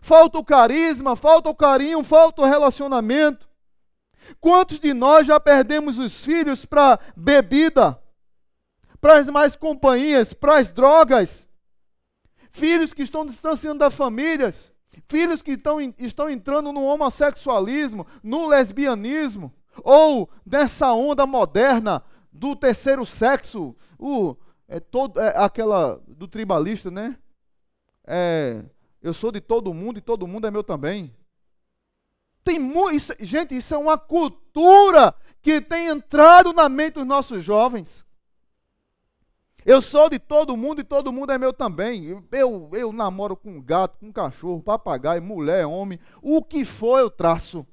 falta 0.00 0.38
o 0.38 0.44
carisma, 0.44 1.16
falta 1.16 1.48
o 1.48 1.54
carinho, 1.54 2.02
falta 2.04 2.42
o 2.42 2.46
relacionamento. 2.46 3.48
Quantos 4.40 4.78
de 4.78 4.92
nós 4.92 5.26
já 5.26 5.40
perdemos 5.40 5.98
os 5.98 6.22
filhos 6.22 6.66
para 6.66 6.98
bebida, 7.16 7.98
para 9.00 9.18
as 9.18 9.26
mais 9.28 9.56
companhias, 9.56 10.34
para 10.34 10.58
as 10.58 10.70
drogas? 10.70 11.47
Filhos 12.50 12.92
que 12.92 13.02
estão 13.02 13.24
distanciando 13.24 13.78
das 13.78 13.94
famílias, 13.94 14.72
filhos 15.08 15.42
que 15.42 15.52
estão, 15.52 15.80
estão 15.98 16.28
entrando 16.28 16.72
no 16.72 16.82
homossexualismo, 16.82 18.06
no 18.22 18.46
lesbianismo, 18.46 19.52
ou 19.82 20.28
nessa 20.44 20.92
onda 20.92 21.26
moderna 21.26 22.02
do 22.32 22.54
terceiro 22.56 23.04
sexo, 23.06 23.74
o, 23.98 24.36
é, 24.66 24.80
todo, 24.80 25.20
é, 25.20 25.32
aquela 25.36 26.00
do 26.06 26.28
tribalista, 26.28 26.90
né? 26.90 27.16
É, 28.06 28.64
eu 29.02 29.14
sou 29.14 29.30
de 29.30 29.40
todo 29.40 29.74
mundo 29.74 29.98
e 29.98 30.02
todo 30.02 30.26
mundo 30.26 30.46
é 30.46 30.50
meu 30.50 30.64
também. 30.64 31.14
Tem 32.42 32.58
muito, 32.58 33.14
gente, 33.20 33.56
isso 33.56 33.74
é 33.74 33.78
uma 33.78 33.98
cultura 33.98 35.14
que 35.42 35.60
tem 35.60 35.88
entrado 35.88 36.52
na 36.52 36.68
mente 36.68 36.94
dos 36.94 37.06
nossos 37.06 37.44
jovens. 37.44 38.04
Eu 39.68 39.82
sou 39.82 40.08
de 40.08 40.18
todo 40.18 40.56
mundo 40.56 40.80
e 40.80 40.84
todo 40.84 41.12
mundo 41.12 41.30
é 41.30 41.36
meu 41.36 41.52
também. 41.52 42.06
Eu, 42.32 42.70
eu, 42.72 42.90
namoro 42.90 43.36
com 43.36 43.60
gato, 43.60 43.98
com 43.98 44.10
cachorro, 44.10 44.62
papagaio, 44.62 45.22
mulher, 45.22 45.66
homem. 45.66 46.00
O 46.22 46.42
que 46.42 46.64
for 46.64 46.98
eu 46.98 47.10
traço. 47.10 47.66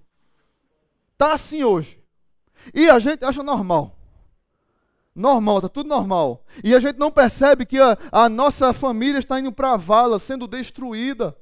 Tá 1.17 1.31
assim 1.35 1.63
hoje. 1.63 1.97
E 2.73 2.89
a 2.89 2.99
gente 2.99 3.23
acha 3.23 3.41
normal. 3.41 3.97
Normal, 5.15 5.61
tá 5.61 5.69
tudo 5.69 5.87
normal. 5.87 6.43
E 6.61 6.75
a 6.75 6.81
gente 6.81 6.99
não 6.99 7.09
percebe 7.09 7.65
que 7.65 7.79
a, 7.79 7.97
a 8.11 8.27
nossa 8.27 8.73
família 8.73 9.19
está 9.19 9.39
indo 9.39 9.53
para 9.53 9.71
a 9.71 9.77
vala, 9.77 10.19
sendo 10.19 10.47
destruída 10.47 11.33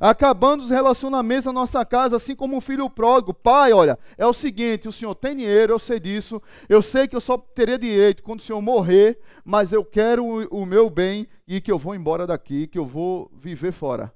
acabando 0.00 0.62
os 0.62 0.70
relacionamentos 0.70 1.46
na 1.46 1.52
nossa 1.52 1.84
casa, 1.84 2.16
assim 2.16 2.34
como 2.34 2.56
um 2.56 2.60
filho 2.60 2.88
pródigo. 2.88 3.32
Pai, 3.32 3.72
olha, 3.72 3.98
é 4.16 4.26
o 4.26 4.32
seguinte: 4.32 4.88
o 4.88 4.92
senhor 4.92 5.14
tem 5.14 5.36
dinheiro, 5.36 5.72
eu 5.72 5.78
sei 5.78 5.98
disso, 6.00 6.40
eu 6.68 6.82
sei 6.82 7.08
que 7.08 7.16
eu 7.16 7.20
só 7.20 7.38
teria 7.38 7.78
direito 7.78 8.22
quando 8.22 8.40
o 8.40 8.42
senhor 8.42 8.60
morrer, 8.60 9.18
mas 9.44 9.72
eu 9.72 9.84
quero 9.84 10.24
o, 10.24 10.62
o 10.62 10.66
meu 10.66 10.88
bem 10.90 11.26
e 11.46 11.60
que 11.60 11.70
eu 11.70 11.78
vou 11.78 11.94
embora 11.94 12.26
daqui, 12.26 12.66
que 12.66 12.78
eu 12.78 12.86
vou 12.86 13.30
viver 13.34 13.72
fora. 13.72 14.12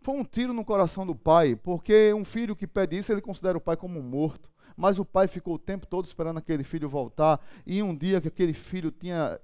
Foi 0.00 0.14
um 0.14 0.24
tiro 0.24 0.52
no 0.52 0.64
coração 0.64 1.06
do 1.06 1.14
pai, 1.14 1.54
porque 1.54 2.14
um 2.14 2.24
filho 2.24 2.56
que 2.56 2.66
pede 2.66 2.96
isso, 2.96 3.12
ele 3.12 3.20
considera 3.20 3.58
o 3.58 3.60
pai 3.60 3.76
como 3.76 4.02
morto. 4.02 4.48
Mas 4.76 4.98
o 4.98 5.04
pai 5.04 5.26
ficou 5.26 5.54
o 5.54 5.58
tempo 5.58 5.86
todo 5.86 6.06
esperando 6.06 6.38
aquele 6.38 6.62
filho 6.62 6.88
voltar, 6.88 7.44
e 7.66 7.82
um 7.82 7.94
dia 7.94 8.20
que 8.20 8.28
aquele 8.28 8.52
filho 8.52 8.92
tinha 8.92 9.38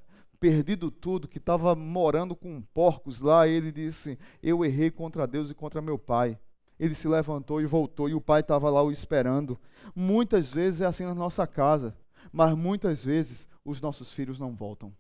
perdido 0.45 0.91
tudo, 0.91 1.27
que 1.27 1.39
estava 1.39 1.75
morando 1.75 2.37
com 2.37 2.61
porcos 2.75 3.23
lá, 3.23 3.49
ele 3.49 3.73
disse: 3.73 4.19
Eu 4.43 4.63
errei 4.63 4.91
contra 4.91 5.27
Deus 5.27 5.51
e 5.51 5.55
contra 5.55 5.81
meu 5.81 5.99
pai. 5.99 6.39
Ele 6.79 6.95
se 6.95 7.09
levantou 7.09 7.63
e 7.63 7.67
voltou, 7.67 8.11
e 8.11 8.15
o 8.15 8.21
pai 8.21 8.41
estava 8.41 8.69
lá 8.69 8.83
o 8.83 8.93
esperando. 8.93 9.59
Muitas 9.97 10.53
vezes 10.53 10.83
é 10.83 10.85
assim 10.85 11.05
na 11.05 11.15
nossa 11.15 11.47
casa, 11.47 11.97
mas 12.31 12.55
muitas 12.55 13.03
vezes 13.03 13.49
os 13.65 13.81
nossos 13.81 14.13
filhos 14.13 14.39
não 14.39 14.55
voltam. 14.55 14.93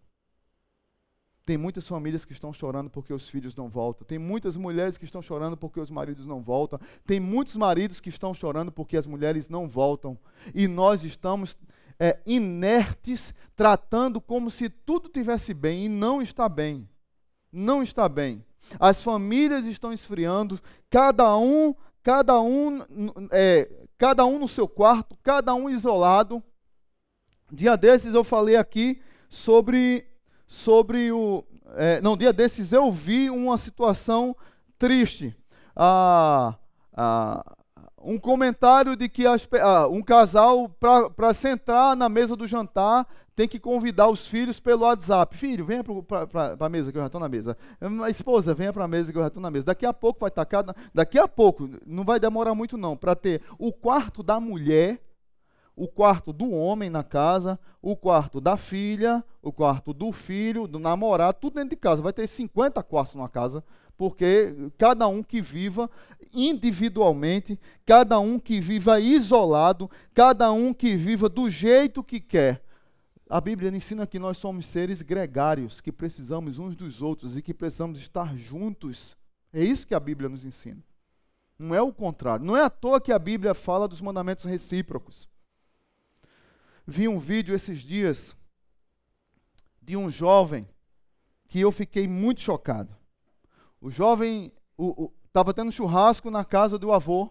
Tem 1.44 1.58
muitas 1.58 1.86
famílias 1.86 2.24
que 2.24 2.32
estão 2.32 2.50
chorando 2.50 2.88
porque 2.88 3.12
os 3.12 3.28
filhos 3.28 3.54
não 3.54 3.68
voltam. 3.68 4.06
Tem 4.06 4.18
muitas 4.18 4.56
mulheres 4.56 4.96
que 4.96 5.04
estão 5.04 5.20
chorando 5.20 5.58
porque 5.58 5.78
os 5.78 5.90
maridos 5.90 6.24
não 6.24 6.40
voltam. 6.40 6.80
Tem 7.04 7.20
muitos 7.20 7.54
maridos 7.54 8.00
que 8.00 8.08
estão 8.08 8.32
chorando 8.32 8.72
porque 8.72 8.96
as 8.96 9.06
mulheres 9.06 9.50
não 9.50 9.68
voltam. 9.68 10.18
E 10.54 10.66
nós 10.66 11.04
estamos 11.04 11.54
é, 11.98 12.18
inertes, 12.26 13.34
tratando 13.54 14.20
como 14.20 14.50
se 14.50 14.68
tudo 14.68 15.08
tivesse 15.08 15.54
bem 15.54 15.84
e 15.84 15.88
não 15.88 16.20
está 16.20 16.48
bem. 16.48 16.88
Não 17.52 17.82
está 17.82 18.08
bem. 18.08 18.44
As 18.80 19.02
famílias 19.02 19.64
estão 19.66 19.92
esfriando, 19.92 20.60
cada 20.90 21.36
um, 21.36 21.74
cada 22.02 22.40
um, 22.40 22.80
é, 23.30 23.70
cada 23.98 24.24
um 24.24 24.38
no 24.38 24.48
seu 24.48 24.66
quarto, 24.66 25.16
cada 25.22 25.54
um 25.54 25.68
isolado. 25.68 26.42
Dia 27.52 27.76
desses 27.76 28.14
eu 28.14 28.24
falei 28.24 28.56
aqui 28.56 29.00
sobre, 29.28 30.06
sobre 30.46 31.12
o, 31.12 31.44
é, 31.76 32.00
não, 32.00 32.16
dia 32.16 32.32
desses 32.32 32.72
eu 32.72 32.90
vi 32.90 33.30
uma 33.30 33.58
situação 33.58 34.36
triste. 34.78 35.36
Ah, 35.76 36.56
ah, 36.92 37.56
um 38.04 38.18
comentário 38.18 38.94
de 38.94 39.08
que 39.08 39.26
as, 39.26 39.48
ah, 39.60 39.88
um 39.88 40.02
casal, 40.02 40.68
para 40.68 41.34
sentar 41.34 41.96
na 41.96 42.08
mesa 42.08 42.36
do 42.36 42.46
jantar, 42.46 43.06
tem 43.34 43.48
que 43.48 43.58
convidar 43.58 44.08
os 44.08 44.28
filhos 44.28 44.60
pelo 44.60 44.84
WhatsApp. 44.84 45.36
Filho, 45.36 45.64
venha 45.64 45.82
para 45.82 46.56
a 46.58 46.68
mesa 46.68 46.92
que 46.92 46.98
eu 46.98 47.02
já 47.02 47.06
estou 47.06 47.20
na 47.20 47.28
mesa. 47.28 47.56
Esposa, 48.08 48.54
venha 48.54 48.72
para 48.72 48.84
a 48.84 48.88
mesa 48.88 49.10
que 49.10 49.18
eu 49.18 49.22
já 49.22 49.28
estou 49.28 49.42
na 49.42 49.50
mesa. 49.50 49.66
Daqui 49.66 49.84
a 49.84 49.92
pouco 49.92 50.20
vai 50.20 50.28
estar 50.28 50.44
cada. 50.44 50.76
Daqui 50.92 51.18
a 51.18 51.26
pouco, 51.26 51.68
não 51.84 52.04
vai 52.04 52.20
demorar 52.20 52.54
muito 52.54 52.76
não, 52.76 52.96
para 52.96 53.16
ter 53.16 53.42
o 53.58 53.72
quarto 53.72 54.22
da 54.22 54.38
mulher, 54.38 55.00
o 55.74 55.88
quarto 55.88 56.32
do 56.32 56.52
homem 56.52 56.88
na 56.88 57.02
casa, 57.02 57.58
o 57.82 57.96
quarto 57.96 58.40
da 58.40 58.56
filha, 58.56 59.24
o 59.42 59.52
quarto 59.52 59.92
do 59.92 60.12
filho, 60.12 60.68
do 60.68 60.78
namorado, 60.78 61.38
tudo 61.40 61.54
dentro 61.54 61.70
de 61.70 61.76
casa. 61.76 62.00
Vai 62.00 62.12
ter 62.12 62.28
50 62.28 62.82
quartos 62.84 63.16
numa 63.16 63.28
casa 63.28 63.64
porque 63.96 64.70
cada 64.76 65.06
um 65.06 65.22
que 65.22 65.40
viva 65.40 65.90
individualmente, 66.32 67.58
cada 67.86 68.18
um 68.18 68.38
que 68.38 68.60
viva 68.60 69.00
isolado, 69.00 69.90
cada 70.12 70.50
um 70.52 70.72
que 70.72 70.96
viva 70.96 71.28
do 71.28 71.50
jeito 71.50 72.02
que 72.02 72.20
quer. 72.20 72.62
A 73.28 73.40
Bíblia 73.40 73.70
ensina 73.70 74.06
que 74.06 74.18
nós 74.18 74.36
somos 74.38 74.66
seres 74.66 75.00
gregários, 75.00 75.80
que 75.80 75.90
precisamos 75.90 76.58
uns 76.58 76.76
dos 76.76 77.00
outros 77.00 77.36
e 77.36 77.42
que 77.42 77.54
precisamos 77.54 77.98
estar 77.98 78.36
juntos. 78.36 79.16
É 79.52 79.62
isso 79.62 79.86
que 79.86 79.94
a 79.94 80.00
Bíblia 80.00 80.28
nos 80.28 80.44
ensina. 80.44 80.82
Não 81.58 81.74
é 81.74 81.80
o 81.80 81.92
contrário. 81.92 82.44
Não 82.44 82.56
é 82.56 82.62
à 82.62 82.70
toa 82.70 83.00
que 83.00 83.12
a 83.12 83.18
Bíblia 83.18 83.54
fala 83.54 83.88
dos 83.88 84.00
mandamentos 84.00 84.44
recíprocos. 84.44 85.28
Vi 86.86 87.08
um 87.08 87.18
vídeo 87.18 87.54
esses 87.54 87.80
dias 87.80 88.36
de 89.80 89.96
um 89.96 90.10
jovem 90.10 90.68
que 91.48 91.60
eu 91.60 91.70
fiquei 91.72 92.06
muito 92.08 92.40
chocado. 92.40 92.94
O 93.84 93.90
jovem 93.90 94.50
estava 95.26 95.52
tendo 95.52 95.70
churrasco 95.70 96.30
na 96.30 96.42
casa 96.42 96.78
do 96.78 96.90
avô 96.90 97.28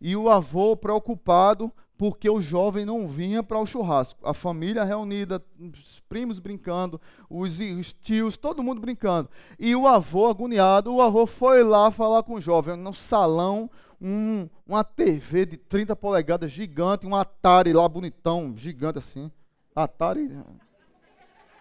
e 0.00 0.16
o 0.16 0.30
avô 0.30 0.74
preocupado 0.74 1.70
porque 1.98 2.30
o 2.30 2.40
jovem 2.40 2.86
não 2.86 3.06
vinha 3.06 3.42
para 3.42 3.58
o 3.58 3.66
churrasco. 3.66 4.26
A 4.26 4.32
família 4.32 4.84
reunida, 4.84 5.44
os 5.60 6.00
primos 6.08 6.38
brincando, 6.38 6.98
os, 7.28 7.60
os, 7.60 7.92
tios, 7.92 8.38
todo 8.38 8.62
mundo 8.62 8.80
brincando. 8.80 9.28
E 9.58 9.76
o 9.76 9.86
avô 9.86 10.28
agoniado, 10.28 10.94
o 10.94 11.02
avô 11.02 11.26
foi 11.26 11.62
lá 11.62 11.90
falar 11.90 12.22
com 12.22 12.36
o 12.36 12.40
jovem 12.40 12.74
no 12.74 12.94
salão, 12.94 13.70
um, 14.00 14.48
uma 14.66 14.82
TV 14.82 15.44
de 15.44 15.58
30 15.58 15.94
polegadas 15.94 16.50
gigante, 16.50 17.06
um 17.06 17.14
Atari 17.14 17.70
lá 17.70 17.86
bonitão, 17.86 18.54
gigante 18.56 18.98
assim. 18.98 19.30
Atari 19.76 20.40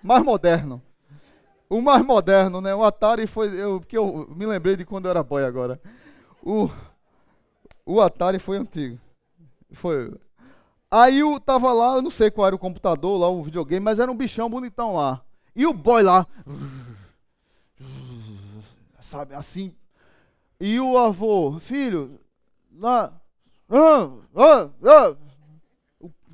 mais 0.01 0.23
moderno. 0.23 0.81
O 1.71 1.81
mais 1.81 2.05
moderno, 2.05 2.59
né? 2.59 2.75
O 2.75 2.83
Atari 2.83 3.25
foi. 3.25 3.47
Eu, 3.57 3.79
porque 3.79 3.97
eu 3.97 4.27
me 4.35 4.45
lembrei 4.45 4.75
de 4.75 4.83
quando 4.83 5.05
eu 5.05 5.11
era 5.11 5.23
boy 5.23 5.41
agora. 5.41 5.79
O, 6.43 6.69
o 7.85 8.01
Atari 8.01 8.39
foi 8.39 8.57
antigo. 8.57 8.99
Foi. 9.71 10.13
Aí 10.91 11.19
eu 11.19 11.39
tava 11.39 11.71
lá, 11.71 11.95
eu 11.95 12.01
não 12.01 12.09
sei 12.09 12.29
qual 12.29 12.45
era 12.45 12.55
o 12.57 12.59
computador 12.59 13.17
lá, 13.17 13.29
o 13.29 13.41
videogame, 13.41 13.81
mas 13.81 13.99
era 13.99 14.11
um 14.11 14.17
bichão 14.17 14.49
bonitão 14.49 14.95
lá. 14.97 15.21
E 15.55 15.65
o 15.65 15.71
boy 15.71 16.03
lá. 16.03 16.27
Sabe, 18.99 19.33
assim. 19.33 19.73
E 20.59 20.77
o 20.77 20.97
avô, 20.97 21.57
filho, 21.57 22.19
lá. 22.77 23.13
Ah, 23.69 24.09
ah, 24.35 24.69
ah, 24.83 25.15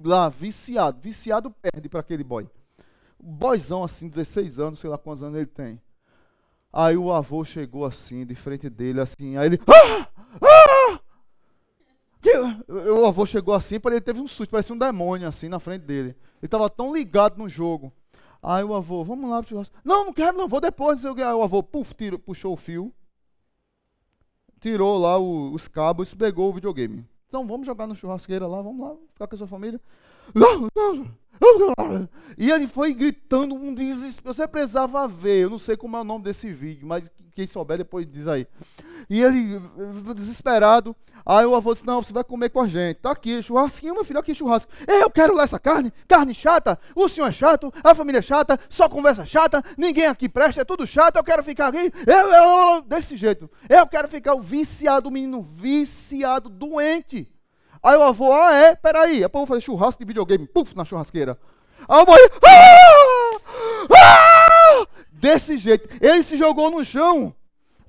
lá, 0.03 0.29
viciado. 0.29 0.99
Viciado 0.99 1.51
perde 1.51 1.87
para 1.87 1.99
aquele 1.99 2.23
boy 2.23 2.49
boizão 3.19 3.83
assim, 3.83 4.07
16 4.07 4.59
anos, 4.59 4.79
sei 4.79 4.89
lá 4.89 4.97
quantos 4.97 5.23
anos 5.23 5.37
ele 5.37 5.45
tem. 5.45 5.81
Aí 6.71 6.97
o 6.97 7.11
avô 7.11 7.43
chegou 7.43 7.85
assim, 7.85 8.25
de 8.25 8.35
frente 8.35 8.69
dele, 8.69 9.01
assim, 9.01 9.37
aí 9.37 9.47
ele. 9.47 9.59
Ah! 9.67 10.07
Ah! 10.41 10.99
O 12.67 13.05
avô 13.05 13.25
chegou 13.25 13.53
assim, 13.53 13.79
ele 13.85 14.01
teve 14.01 14.19
um 14.19 14.27
susto, 14.27 14.51
parecia 14.51 14.75
um 14.75 14.77
demônio 14.77 15.27
assim 15.27 15.47
na 15.47 15.59
frente 15.59 15.83
dele. 15.83 16.09
Ele 16.09 16.17
estava 16.43 16.69
tão 16.69 16.93
ligado 16.93 17.37
no 17.37 17.47
jogo. 17.47 17.91
Aí 18.43 18.63
o 18.63 18.73
avô, 18.73 19.03
vamos 19.03 19.29
lá 19.29 19.41
pro 19.41 19.49
churrasco. 19.49 19.75
Não, 19.83 20.05
não 20.05 20.13
quero, 20.13 20.37
não, 20.37 20.47
vou 20.47 20.61
depois. 20.61 21.03
Aí 21.05 21.11
o 21.11 21.41
avô, 21.41 21.63
puf, 21.63 21.93
tirou, 21.95 22.19
puxou 22.19 22.53
o 22.53 22.57
fio, 22.57 22.93
tirou 24.59 24.97
lá 24.97 25.17
o, 25.17 25.53
os 25.53 25.67
cabos 25.67 26.13
pegou 26.13 26.49
o 26.49 26.53
videogame. 26.53 27.07
Então 27.27 27.45
vamos 27.45 27.65
jogar 27.65 27.87
no 27.87 27.95
churrasqueira 27.95 28.47
lá, 28.47 28.61
vamos 28.61 28.87
lá, 28.87 28.95
ficar 29.13 29.27
com 29.27 29.35
a 29.35 29.37
sua 29.37 29.47
família. 29.47 29.81
Não, 30.33 30.67
não, 30.75 31.11
e 32.37 32.51
ele 32.51 32.67
foi 32.67 32.93
gritando 32.93 33.55
um 33.55 33.73
desespero. 33.73 34.33
Você 34.33 34.47
precisava 34.47 35.07
ver, 35.07 35.43
eu 35.43 35.49
não 35.49 35.59
sei 35.59 35.75
como 35.77 35.97
é 35.97 36.01
o 36.01 36.03
nome 36.03 36.23
desse 36.23 36.51
vídeo, 36.51 36.87
mas 36.87 37.09
quem 37.33 37.45
souber 37.45 37.77
depois 37.77 38.07
diz 38.09 38.27
aí. 38.27 38.47
E 39.09 39.21
ele, 39.21 39.61
desesperado, 40.15 40.95
aí 41.25 41.45
o 41.45 41.55
avô 41.55 41.73
disse: 41.73 41.85
Não, 41.85 42.01
você 42.01 42.11
vai 42.11 42.23
comer 42.23 42.49
com 42.49 42.61
a 42.61 42.67
gente. 42.67 42.97
Tá 42.97 43.11
aqui, 43.11 43.41
churrasquinho, 43.43 43.93
meu 43.93 44.03
filho, 44.03 44.19
aqui 44.19 44.33
churrasco. 44.33 44.71
Eu 44.87 45.09
quero 45.09 45.35
lá 45.35 45.43
essa 45.43 45.59
carne, 45.59 45.93
carne 46.07 46.33
chata. 46.33 46.79
O 46.95 47.07
senhor 47.07 47.27
é 47.27 47.31
chato, 47.31 47.71
a 47.83 47.93
família 47.93 48.19
é 48.19 48.23
chata, 48.23 48.59
só 48.67 48.89
conversa 48.89 49.25
chata, 49.25 49.63
ninguém 49.77 50.07
aqui 50.07 50.27
presta, 50.27 50.61
é 50.61 50.65
tudo 50.65 50.87
chato. 50.87 51.17
Eu 51.17 51.23
quero 51.23 51.43
ficar 51.43 51.67
aqui, 51.67 51.91
eu, 52.05 52.33
eu, 52.33 52.81
desse 52.81 53.15
jeito. 53.15 53.49
Eu 53.69 53.85
quero 53.85 54.07
ficar 54.07 54.33
o 54.33 54.41
viciado, 54.41 55.09
o 55.09 55.11
menino 55.11 55.41
viciado, 55.41 56.49
doente. 56.49 57.29
Aí 57.81 57.95
o 57.95 58.03
avô, 58.03 58.33
ah, 58.33 58.53
é? 58.53 58.75
Peraí, 58.75 59.23
é 59.23 59.27
pra 59.27 59.41
eu 59.41 59.45
fazer 59.45 59.61
churrasco 59.61 59.99
de 59.99 60.07
videogame. 60.07 60.47
Puf, 60.47 60.75
na 60.75 60.85
churrasqueira. 60.85 61.37
Aí 61.87 62.03
o 62.03 62.05
mãe, 62.05 62.19
ah! 62.45 63.37
Ah! 63.95 64.87
Desse 65.11 65.57
jeito. 65.57 65.89
Ele 66.01 66.23
se 66.23 66.37
jogou 66.37 66.69
no 66.69 66.83
chão. 66.83 67.33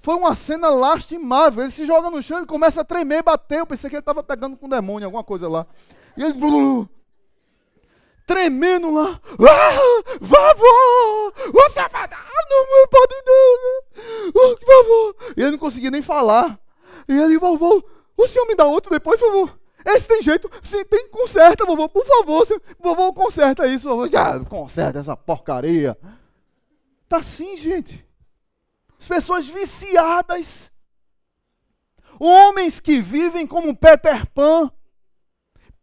Foi 0.00 0.14
uma 0.14 0.34
cena 0.34 0.68
lastimável. 0.68 1.64
Ele 1.64 1.70
se 1.70 1.84
joga 1.84 2.10
no 2.10 2.22
chão 2.22 2.42
e 2.42 2.46
começa 2.46 2.80
a 2.80 2.84
tremer, 2.84 3.22
bater. 3.22 3.60
Eu 3.60 3.66
pensei 3.66 3.90
que 3.90 3.96
ele 3.96 4.00
estava 4.00 4.22
pegando 4.22 4.56
com 4.56 4.66
um 4.66 4.70
demônio, 4.70 5.06
alguma 5.06 5.24
coisa 5.24 5.48
lá. 5.48 5.66
E 6.16 6.22
ele. 6.22 6.34
tremendo 8.26 8.92
lá. 8.92 9.20
Ah, 9.40 10.16
vovô! 10.20 11.32
Você 11.52 11.80
vai 11.88 12.08
dar 12.08 12.26
no 12.50 12.88
pode 12.88 13.22
Deus! 13.24 14.34
Oh, 14.34 14.66
vovô! 14.66 15.14
E 15.36 15.42
ele 15.42 15.52
não 15.52 15.58
conseguia 15.58 15.90
nem 15.90 16.02
falar. 16.02 16.58
E 17.08 17.18
ele, 17.18 17.38
vovô, 17.38 17.82
o 18.16 18.26
senhor 18.26 18.46
me 18.46 18.54
dá 18.54 18.64
outro 18.64 18.90
depois, 18.90 19.18
vovô? 19.20 19.48
Esse 19.84 20.08
tem 20.08 20.22
jeito, 20.22 20.50
sim, 20.62 20.84
tem 20.84 21.08
conserta, 21.08 21.64
vovô, 21.64 21.88
por 21.88 22.04
favor, 22.04 22.46
vovô, 22.78 23.12
conserta 23.12 23.66
isso, 23.66 23.88
vovô. 23.88 24.04
Ah, 24.16 24.44
conserta 24.44 24.98
essa 24.98 25.16
porcaria. 25.16 25.96
Tá 27.08 27.18
assim, 27.18 27.56
gente. 27.56 28.04
As 28.98 29.06
pessoas 29.06 29.46
viciadas. 29.46 30.70
Homens 32.20 32.80
que 32.80 33.00
vivem 33.00 33.46
como 33.46 33.76
Peter 33.76 34.26
Pan. 34.32 34.70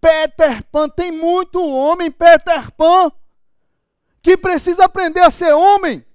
Peter 0.02 0.64
Pan, 0.66 0.90
tem 0.90 1.12
muito 1.12 1.66
homem 1.66 2.12
Peter 2.12 2.72
Pan 2.72 3.12
que 4.22 4.36
precisa 4.36 4.86
aprender 4.86 5.22
a 5.22 5.30
ser 5.30 5.54
homem. 5.54 6.06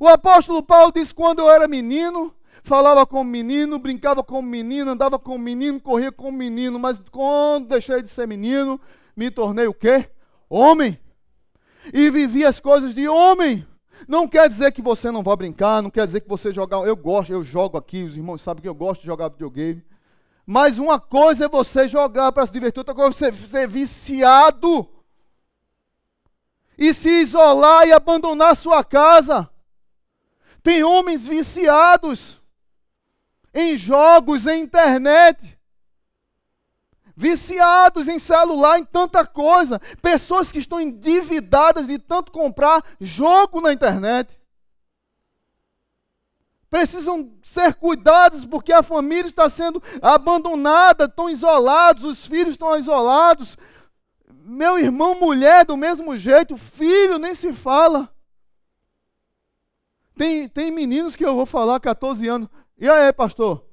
O 0.00 0.08
apóstolo 0.08 0.62
Paulo 0.62 0.92
diz: 0.92 1.12
quando 1.12 1.40
eu 1.40 1.50
era 1.50 1.68
menino, 1.68 2.34
falava 2.62 3.06
como 3.06 3.30
menino, 3.30 3.78
brincava 3.78 4.22
como 4.22 4.48
menino, 4.48 4.90
andava 4.90 5.18
como 5.18 5.38
menino, 5.38 5.80
corria 5.80 6.12
como 6.12 6.36
menino, 6.36 6.78
mas 6.78 7.00
quando 7.10 7.68
deixei 7.68 8.02
de 8.02 8.08
ser 8.08 8.26
menino, 8.26 8.80
me 9.16 9.30
tornei 9.30 9.66
o 9.66 9.74
quê? 9.74 10.08
Homem. 10.48 10.98
E 11.92 12.10
vivi 12.10 12.44
as 12.44 12.60
coisas 12.60 12.94
de 12.94 13.08
homem. 13.08 13.66
Não 14.06 14.28
quer 14.28 14.48
dizer 14.48 14.72
que 14.72 14.82
você 14.82 15.10
não 15.10 15.22
vai 15.22 15.36
brincar, 15.36 15.82
não 15.82 15.90
quer 15.90 16.06
dizer 16.06 16.20
que 16.20 16.28
você 16.28 16.52
jogar. 16.52 16.78
Eu 16.86 16.96
gosto, 16.96 17.32
eu 17.32 17.42
jogo 17.42 17.76
aqui, 17.76 18.02
os 18.02 18.16
irmãos 18.16 18.42
sabem 18.42 18.62
que 18.62 18.68
eu 18.68 18.74
gosto 18.74 19.00
de 19.00 19.06
jogar 19.06 19.28
videogame. 19.28 19.82
Mas 20.46 20.78
uma 20.78 20.98
coisa 21.00 21.44
é 21.44 21.48
você 21.48 21.88
jogar 21.88 22.32
para 22.32 22.46
se 22.46 22.52
divertir, 22.52 22.78
outra 22.78 22.94
coisa 22.94 23.28
é 23.28 23.30
você 23.30 23.48
ser 23.48 23.68
viciado. 23.68 24.88
E 26.76 26.94
se 26.94 27.22
isolar 27.22 27.86
e 27.86 27.92
abandonar 27.92 28.56
sua 28.56 28.84
casa. 28.84 29.50
Tem 30.62 30.84
homens 30.84 31.26
viciados 31.26 32.37
em 33.52 33.76
jogos, 33.76 34.46
em 34.46 34.62
internet, 34.62 35.58
viciados 37.16 38.06
em 38.06 38.18
celular, 38.18 38.78
em 38.78 38.84
tanta 38.84 39.26
coisa, 39.26 39.80
pessoas 40.00 40.52
que 40.52 40.60
estão 40.60 40.80
endividadas 40.80 41.88
de 41.88 41.98
tanto 41.98 42.30
comprar 42.30 42.84
jogo 43.00 43.60
na 43.60 43.72
internet. 43.72 44.38
Precisam 46.70 47.32
ser 47.42 47.74
cuidados 47.74 48.44
porque 48.44 48.72
a 48.72 48.82
família 48.82 49.28
está 49.28 49.48
sendo 49.48 49.82
abandonada, 50.02 51.06
estão 51.06 51.28
isolados, 51.28 52.04
os 52.04 52.26
filhos 52.26 52.50
estão 52.50 52.78
isolados. 52.78 53.56
Meu 54.30 54.78
irmão, 54.78 55.14
mulher, 55.18 55.64
do 55.64 55.76
mesmo 55.76 56.16
jeito, 56.16 56.56
filho, 56.56 57.18
nem 57.18 57.34
se 57.34 57.52
fala. 57.52 58.08
Tem, 60.14 60.48
tem 60.48 60.70
meninos 60.70 61.16
que 61.16 61.24
eu 61.24 61.34
vou 61.34 61.46
falar, 61.46 61.80
14 61.80 62.26
anos, 62.28 62.48
e 62.78 62.88
aí, 62.88 63.12
pastor? 63.12 63.64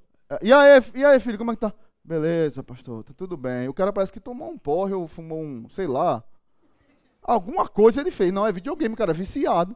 E 0.42 0.52
aí, 0.52 0.84
e 0.94 1.06
aí, 1.06 1.20
filho, 1.20 1.38
como 1.38 1.52
é 1.52 1.56
que 1.56 1.62
tá? 1.62 1.74
Beleza, 2.04 2.62
pastor, 2.62 3.04
tá 3.04 3.14
tudo 3.16 3.36
bem. 3.36 3.68
O 3.68 3.74
cara 3.74 3.92
parece 3.92 4.12
que 4.12 4.20
tomou 4.20 4.50
um 4.50 4.58
porre 4.58 4.94
ou 4.94 5.08
fumou 5.08 5.42
um, 5.42 5.68
sei 5.70 5.88
lá. 5.88 6.24
Alguma 7.22 7.68
coisa 7.68 8.02
ele 8.02 8.12
fez. 8.12 8.32
Não, 8.32 8.46
é 8.46 8.52
videogame, 8.52 8.96
cara, 8.96 9.12
é 9.12 9.14
viciado. 9.14 9.76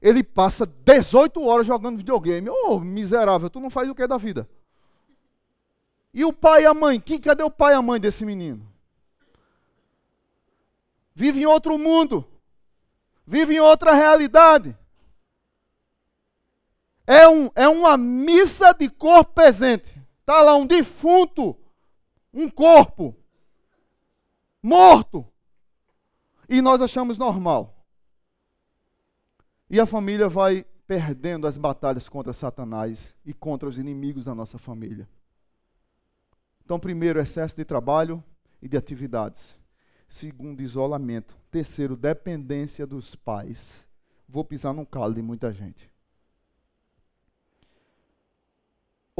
Ele 0.00 0.22
passa 0.22 0.64
18 0.64 1.42
horas 1.42 1.66
jogando 1.66 1.98
videogame. 1.98 2.48
Ô, 2.48 2.54
oh, 2.68 2.80
miserável, 2.80 3.50
tu 3.50 3.60
não 3.60 3.68
faz 3.68 3.88
o 3.88 3.94
que 3.94 4.06
da 4.06 4.16
vida? 4.16 4.48
E 6.12 6.24
o 6.24 6.32
pai 6.32 6.62
e 6.62 6.66
a 6.66 6.72
mãe? 6.72 6.98
Que, 6.98 7.18
cadê 7.18 7.42
o 7.42 7.50
pai 7.50 7.74
e 7.74 7.76
a 7.76 7.82
mãe 7.82 8.00
desse 8.00 8.24
menino? 8.24 8.66
Vive 11.14 11.42
em 11.42 11.46
outro 11.46 11.78
mundo. 11.78 12.26
Vive 13.26 13.56
em 13.56 13.60
outra 13.60 13.92
realidade. 13.92 14.76
É, 17.10 17.28
um, 17.28 17.50
é 17.56 17.68
uma 17.68 17.96
missa 17.98 18.72
de 18.72 18.88
corpo 18.88 19.32
presente. 19.32 20.00
Está 20.20 20.42
lá 20.42 20.54
um 20.54 20.64
defunto, 20.64 21.58
um 22.32 22.48
corpo, 22.48 23.16
morto. 24.62 25.26
E 26.48 26.62
nós 26.62 26.80
achamos 26.80 27.18
normal. 27.18 27.84
E 29.68 29.80
a 29.80 29.86
família 29.86 30.28
vai 30.28 30.64
perdendo 30.86 31.48
as 31.48 31.56
batalhas 31.56 32.08
contra 32.08 32.32
Satanás 32.32 33.12
e 33.26 33.34
contra 33.34 33.68
os 33.68 33.76
inimigos 33.76 34.26
da 34.26 34.34
nossa 34.34 34.56
família. 34.56 35.08
Então, 36.64 36.78
primeiro, 36.78 37.18
excesso 37.18 37.56
de 37.56 37.64
trabalho 37.64 38.22
e 38.62 38.68
de 38.68 38.76
atividades. 38.76 39.56
Segundo, 40.08 40.60
isolamento. 40.60 41.36
Terceiro, 41.50 41.96
dependência 41.96 42.86
dos 42.86 43.16
pais. 43.16 43.84
Vou 44.28 44.44
pisar 44.44 44.72
no 44.72 44.86
calo 44.86 45.12
de 45.12 45.22
muita 45.22 45.52
gente. 45.52 45.89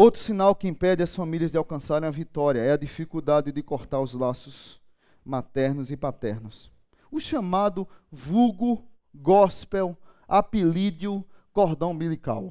Outro 0.03 0.23
sinal 0.23 0.55
que 0.55 0.67
impede 0.67 1.03
as 1.03 1.15
famílias 1.15 1.51
de 1.51 1.59
alcançarem 1.59 2.09
a 2.09 2.11
vitória 2.11 2.59
é 2.59 2.73
a 2.73 2.77
dificuldade 2.79 3.53
de 3.53 3.63
cortar 3.63 4.01
os 4.01 4.15
laços 4.15 4.81
maternos 5.23 5.91
e 5.91 5.97
paternos. 5.97 6.73
O 7.13 7.21
chamado 7.21 7.87
vulgo, 8.11 8.83
gospel, 9.15 9.95
apelídio, 10.27 11.23
cordão 11.53 11.91
umbilical. 11.91 12.51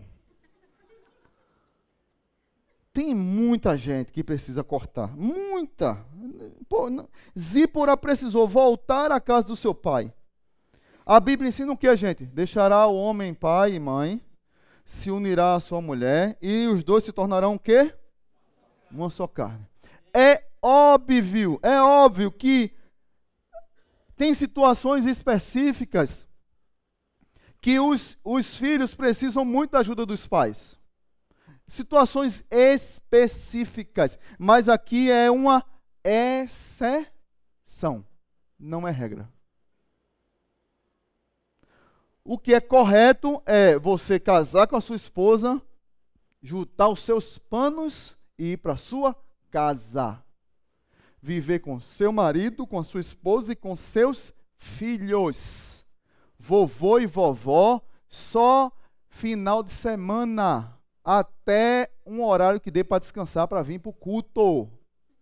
Tem 2.94 3.16
muita 3.16 3.76
gente 3.76 4.12
que 4.12 4.24
precisa 4.24 4.64
cortar. 4.64 5.18
Muita. 5.18 6.06
Zípora 7.36 7.98
precisou 7.98 8.48
voltar 8.48 9.12
à 9.12 9.20
casa 9.20 9.48
do 9.48 9.56
seu 9.56 9.74
pai. 9.74 10.14
A 11.04 11.20
Bíblia 11.20 11.50
ensina 11.50 11.72
o 11.72 11.78
que, 11.78 11.98
gente? 11.98 12.28
Deixará 12.28 12.86
o 12.86 12.96
homem 12.96 13.34
pai 13.34 13.74
e 13.74 13.80
mãe 13.80 14.22
se 14.90 15.12
unirá 15.12 15.54
à 15.54 15.60
sua 15.60 15.80
mulher 15.80 16.36
e 16.42 16.66
os 16.66 16.84
dois 16.84 17.04
se 17.04 17.12
tornarão 17.12 17.54
o 17.54 17.60
quê? 17.60 17.94
Uma 18.90 19.12
só 19.12 19.28
carne. 19.28 19.64
É 20.12 20.44
óbvio, 20.60 21.60
é 21.62 21.80
óbvio 21.80 22.32
que 22.32 22.74
tem 24.16 24.34
situações 24.34 25.06
específicas 25.06 26.26
que 27.62 27.80
os, 27.80 28.18
os 28.24 28.58
filhos 28.58 28.96
precisam 28.96 29.46
muito 29.46 29.74
da 29.74 29.80
ajuda 29.80 30.08
dos 30.08 30.26
pais. 30.26 30.76
Situações 31.68 32.44
específicas. 32.50 34.18
Mas 34.40 34.68
aqui 34.68 35.12
é 35.12 35.30
uma 35.30 35.64
exceção, 36.04 38.04
não 38.60 38.88
é 38.88 38.92
regra. 38.92 39.32
O 42.32 42.38
que 42.38 42.54
é 42.54 42.62
correto 42.62 43.42
é 43.44 43.76
você 43.76 44.20
casar 44.20 44.68
com 44.68 44.76
a 44.76 44.82
sua 44.82 44.96
esposa, 44.96 45.60
juntar 46.40 46.88
os 46.88 47.00
seus 47.00 47.40
panos 47.40 48.16
e 48.38 48.52
ir 48.52 48.58
para 48.58 48.78
sua 48.78 49.16
casa. 49.50 50.24
Viver 51.20 51.58
com 51.58 51.80
seu 51.80 52.12
marido, 52.12 52.68
com 52.68 52.78
a 52.78 52.84
sua 52.84 53.00
esposa 53.00 53.54
e 53.54 53.56
com 53.56 53.76
seus 53.76 54.32
filhos. 54.56 55.84
Vovô 56.38 57.00
e 57.00 57.08
vovó, 57.08 57.82
só 58.08 58.72
final 59.08 59.64
de 59.64 59.72
semana, 59.72 60.78
até 61.04 61.90
um 62.06 62.24
horário 62.24 62.62
que 62.62 62.70
dê 62.70 62.84
para 62.84 63.00
descansar 63.00 63.48
para 63.48 63.64
vir 63.64 63.80
para 63.80 63.90
o 63.90 63.94
culto. 63.94 64.70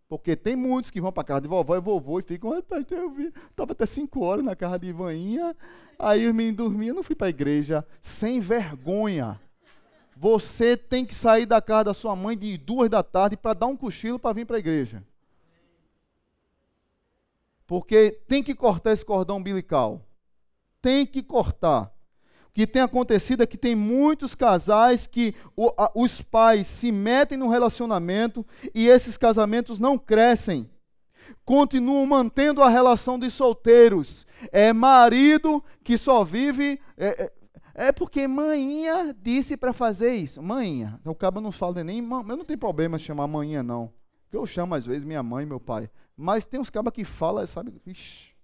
Porque 0.10 0.36
tem 0.36 0.56
muitos 0.56 0.90
que 0.90 1.02
vão 1.02 1.12
para 1.12 1.24
casa 1.24 1.42
de 1.42 1.48
vovó 1.48 1.76
e 1.76 1.82
vovô 1.82 2.20
e 2.20 2.24
ficam, 2.24 2.58
estava 2.58 3.74
até 3.74 3.86
5 3.86 4.22
horas 4.22 4.46
na 4.46 4.56
casa 4.56 4.80
de 4.80 4.88
Ivaninha, 4.88 5.56
Aí 6.00 6.28
os 6.28 6.34
meninos 6.34 6.58
dormiam, 6.58 6.96
não 6.96 7.04
fui 7.04 7.16
para 7.16 7.28
a 7.28 7.32
igreja, 7.32 7.86
sem 8.02 8.40
vergonha. 8.40 9.40
Você 10.16 10.78
tem 10.78 11.06
que 11.06 11.16
sair 11.16 11.46
da 11.46 11.62
casa 11.62 11.86
da 11.86 11.94
sua 11.94 12.16
mãe 12.16 12.38
de 12.38 12.58
duas 12.58 12.90
da 12.90 13.02
tarde 13.02 13.36
para 13.36 13.54
dar 13.54 13.68
um 13.68 13.78
cochilo 13.78 14.20
para 14.20 14.34
vir 14.34 14.46
para 14.46 14.58
a 14.58 14.60
igreja. 14.60 15.04
Porque 17.66 18.12
tem 18.28 18.44
que 18.44 18.56
cortar 18.56 18.94
esse 18.94 19.04
cordão 19.04 19.38
umbilical. 19.38 20.02
Tem 20.82 21.06
que 21.06 21.22
cortar. 21.22 21.92
Que 22.58 22.66
tem 22.66 22.82
acontecido 22.82 23.44
é 23.44 23.46
que 23.46 23.56
tem 23.56 23.76
muitos 23.76 24.34
casais 24.34 25.06
que 25.06 25.36
o, 25.56 25.72
a, 25.78 25.92
os 25.94 26.24
pais 26.24 26.66
se 26.66 26.92
metem 26.92 27.38
no 27.38 27.48
relacionamento 27.48 28.44
e 28.74 28.88
esses 28.88 29.16
casamentos 29.16 29.78
não 29.78 29.96
crescem. 29.96 30.68
Continuam 31.46 32.04
mantendo 32.08 32.64
a 32.64 32.68
relação 32.68 33.20
de 33.20 33.30
solteiros 33.30 34.26
é 34.52 34.74
marido 34.74 35.64
que 35.84 36.00
só 36.00 36.24
vive. 36.24 36.82
É, 36.98 37.26
é, 37.76 37.88
é 37.90 37.92
porque 37.92 38.28
manhinha 38.28 39.16
disse 39.22 39.56
para 39.56 39.72
fazer 39.72 40.16
isso. 40.16 40.42
Manhinha. 40.42 41.00
O 41.06 41.14
cabo 41.14 41.40
não 41.40 41.52
fala 41.52 41.84
nem. 41.84 42.00
Eu 42.00 42.24
não 42.24 42.44
tenho 42.44 42.58
problema 42.58 42.98
chamar 42.98 43.28
manhinha, 43.28 43.62
não. 43.62 43.94
Eu 44.34 44.48
chamo 44.48 44.74
às 44.74 44.84
vezes 44.84 45.04
minha 45.04 45.22
mãe 45.22 45.46
meu 45.46 45.60
pai. 45.60 45.92
Mas 46.18 46.44
tem 46.44 46.60
uns 46.60 46.72
cabas 46.72 46.92
que 46.92 47.06
falam, 47.06 47.46
sabe? 47.46 47.80
Ixi. 47.86 48.36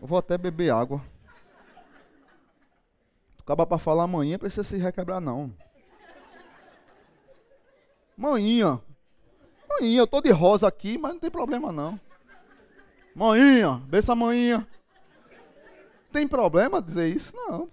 Eu 0.00 0.06
vou 0.06 0.16
até 0.16 0.38
beber 0.38 0.70
água. 0.70 1.02
O 3.48 3.56
caba 3.56 3.64
para 3.64 3.78
falar 3.78 4.06
manhinha 4.06 4.38
precisa 4.38 4.62
se 4.62 4.76
requebrar, 4.76 5.22
não. 5.22 5.50
Manhinha. 8.14 8.78
Manhinha, 9.66 10.00
eu 10.00 10.06
tô 10.06 10.20
de 10.20 10.30
rosa 10.30 10.68
aqui, 10.68 10.98
mas 10.98 11.14
não 11.14 11.18
tem 11.18 11.30
problema, 11.30 11.72
não. 11.72 11.98
Manhinha, 13.14 13.80
bença 13.86 14.14
manhinha. 14.14 14.68
Tem 16.12 16.28
problema 16.28 16.82
dizer 16.82 17.08
isso? 17.08 17.34
Não. 17.34 17.70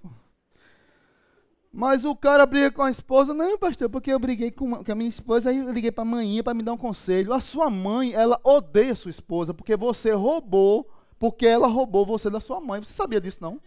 Mas 1.73 2.05
o 2.05 2.15
cara 2.15 2.45
briga 2.45 2.71
com 2.71 2.81
a 2.81 2.89
esposa, 2.89 3.33
não, 3.33 3.57
pastor, 3.57 3.89
porque 3.89 4.13
eu 4.13 4.17
briguei 4.17 4.51
com, 4.51 4.75
a 4.75 4.95
minha 4.95 5.09
esposa, 5.09 5.49
aí 5.49 5.57
eu 5.57 5.73
liguei 5.73 5.91
para 5.91 6.03
a 6.03 6.05
manhã 6.05 6.41
para 6.41 6.53
me 6.53 6.63
dar 6.63 6.71
um 6.71 6.77
conselho. 6.77 7.33
A 7.33 7.41
sua 7.41 7.69
mãe, 7.69 8.13
ela 8.13 8.39
odeia 8.45 8.93
a 8.93 8.95
sua 8.95 9.11
esposa 9.11 9.53
porque 9.53 9.75
você 9.75 10.13
roubou, 10.13 10.89
porque 11.19 11.45
ela 11.45 11.67
roubou 11.67 12.05
você 12.05 12.29
da 12.29 12.39
sua 12.39 12.61
mãe. 12.61 12.81
Você 12.81 12.93
sabia 12.93 13.19
disso, 13.19 13.39
não? 13.41 13.59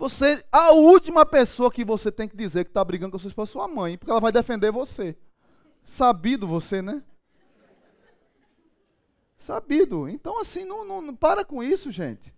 Você, 0.00 0.42
a 0.50 0.70
última 0.70 1.26
pessoa 1.26 1.70
que 1.70 1.84
você 1.84 2.10
tem 2.10 2.26
que 2.26 2.34
dizer 2.34 2.64
que 2.64 2.70
está 2.70 2.82
brigando 2.82 3.12
com 3.12 3.18
sua 3.18 3.28
esposa 3.28 3.50
é 3.50 3.52
sua 3.52 3.68
mãe, 3.68 3.98
porque 3.98 4.10
ela 4.10 4.18
vai 4.18 4.32
defender 4.32 4.72
você. 4.72 5.14
Sabido 5.84 6.48
você, 6.48 6.80
né? 6.80 7.02
Sabido. 9.36 10.08
Então, 10.08 10.40
assim, 10.40 10.64
não, 10.64 10.86
não, 10.86 11.02
não 11.02 11.14
para 11.14 11.44
com 11.44 11.62
isso, 11.62 11.92
gente. 11.92 12.32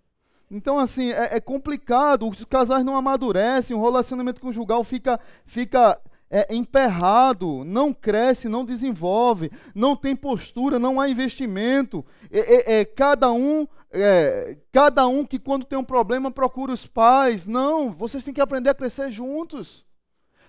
Então, 0.51 0.77
assim, 0.77 1.13
é, 1.13 1.37
é, 1.37 1.41
complicado, 1.41 2.29
os 2.29 2.45
casais 2.47 2.85
não 2.85 2.97
amadurecem, 2.97 3.77
o 3.77 3.81
relacionamento 3.81 4.41
conjugal 4.41 4.83
fica, 4.83 5.21
fica 5.47 6.01
é, 6.29 6.53
emperrado, 6.53 7.63
não 7.63 7.95
cresce, 7.95 8.49
não 8.49 8.65
desenvolve, 8.65 9.53
não 9.73 9.95
tem 9.95 10.17
postura, 10.17 10.81
não 10.81 11.01
há 11.01 11.09
investimento. 11.09 12.05
É, 12.29 12.81
é 12.81 12.85
cada 12.85 13.31
um, 13.31 13.69
é, 13.93 14.57
cada 14.73 15.07
um 15.07 15.25
que 15.25 15.39
quando 15.39 15.67
tem 15.67 15.79
um 15.79 15.85
problema 15.85 16.31
procura 16.31 16.73
os 16.73 16.87
pais. 16.87 17.47
Não, 17.47 17.93
vocês 17.93 18.25
têm 18.25 18.35
que 18.35 18.41
aprender 18.41 18.71
a 18.71 18.75
crescer 18.75 19.11
juntos. 19.11 19.85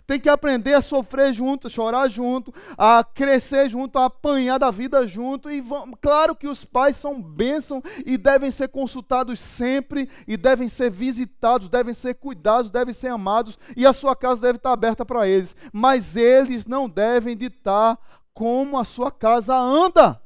Tem 0.06 0.20
que 0.20 0.28
aprender 0.28 0.74
a 0.74 0.82
sofrer 0.82 1.34
junto, 1.34 1.68
a 1.68 1.70
chorar 1.70 2.10
junto, 2.10 2.54
a 2.78 3.04
crescer 3.04 3.70
junto, 3.70 3.98
a 3.98 4.06
apanhar 4.06 4.58
da 4.58 4.70
vida 4.70 5.08
junto. 5.08 5.50
E 5.50 5.62
vão, 5.62 5.92
claro 6.02 6.36
que 6.36 6.48
os 6.48 6.66
pais 6.66 6.98
são 6.98 7.22
bênção 7.22 7.82
e 8.06 8.18
devem 8.18 8.52
ser 8.52 8.68
consultados 8.68 9.40
sempre, 9.40 10.10
e 10.28 10.36
devem 10.36 10.68
ser 10.68 10.92
visitados, 10.92 11.70
devem 11.70 11.94
ser 11.94 12.16
cuidados, 12.16 12.70
devem 12.70 12.94
ser 12.94 13.08
amados, 13.10 13.58
e 13.78 13.86
a 13.86 13.94
sua 13.94 14.14
casa 14.14 14.42
deve 14.42 14.58
estar 14.58 14.74
aberta 14.74 15.06
para 15.06 15.26
eles. 15.26 15.56
Mas 15.72 16.18
eles 16.18 16.66
não 16.66 16.90
devem 16.90 17.38
ditar 17.38 17.98
como 18.34 18.78
a 18.78 18.84
sua 18.84 19.10
casa 19.10 19.56
anda. 19.56 20.23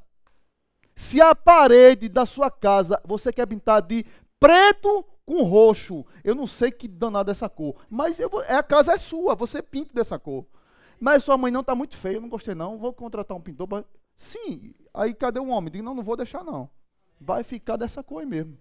Se 0.98 1.22
a 1.22 1.36
parede 1.36 2.10
da 2.10 2.26
sua 2.26 2.50
casa 2.50 3.00
você 3.06 3.32
quer 3.32 3.46
pintar 3.46 3.84
de 3.84 4.04
preto 4.40 5.06
com 5.28 5.44
roxo. 5.44 6.04
Eu 6.24 6.34
não 6.34 6.48
sei 6.48 6.72
que 6.72 6.88
danada 6.88 7.30
é 7.30 7.34
essa 7.34 7.48
cor. 7.48 7.76
Mas 7.88 8.20
eu, 8.20 8.32
é, 8.48 8.56
a 8.56 8.64
casa 8.64 8.94
é 8.94 8.98
sua, 8.98 9.36
você 9.36 9.62
pinta 9.62 9.94
dessa 9.94 10.18
cor. 10.18 10.44
Mas 11.00 11.24
sua 11.24 11.38
mãe 11.38 11.52
não 11.52 11.62
está 11.62 11.76
muito 11.76 11.96
feia, 11.96 12.16
eu 12.16 12.22
não 12.22 12.30
gostei 12.30 12.56
não. 12.56 12.80
Vou 12.80 12.92
contratar 12.92 13.38
um 13.38 13.42
pintor. 13.42 13.68
Pra... 13.68 13.86
Sim, 14.18 14.74
aí 14.92 15.14
cadê 15.14 15.40
o 15.40 15.50
homem? 15.50 15.72
Digo, 15.72 15.86
não, 15.86 15.94
não 15.94 16.04
vou 16.04 16.18
deixar 16.18 16.44
não. 16.44 16.68
Vai 17.22 17.44
ficar 17.44 17.78
dessa 17.78 18.02
cor 18.02 18.22
aí 18.22 18.26
mesmo. 18.26 18.58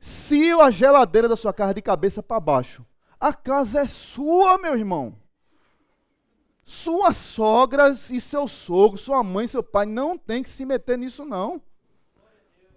Se 0.00 0.50
a 0.50 0.68
geladeira 0.68 1.28
da 1.28 1.36
sua 1.36 1.52
casa 1.52 1.70
é 1.70 1.74
de 1.74 1.82
cabeça 1.82 2.20
para 2.24 2.40
baixo, 2.40 2.84
a 3.20 3.32
casa 3.32 3.82
é 3.82 3.86
sua, 3.86 4.58
meu 4.58 4.76
irmão. 4.76 5.14
Suas 6.68 7.16
sogras 7.16 8.10
e 8.10 8.20
seu 8.20 8.48
sogro, 8.48 8.98
sua 8.98 9.22
mãe 9.22 9.46
seu 9.46 9.62
pai 9.62 9.86
não 9.86 10.18
tem 10.18 10.42
que 10.42 10.48
se 10.48 10.64
meter 10.64 10.98
nisso 10.98 11.24
não. 11.24 11.62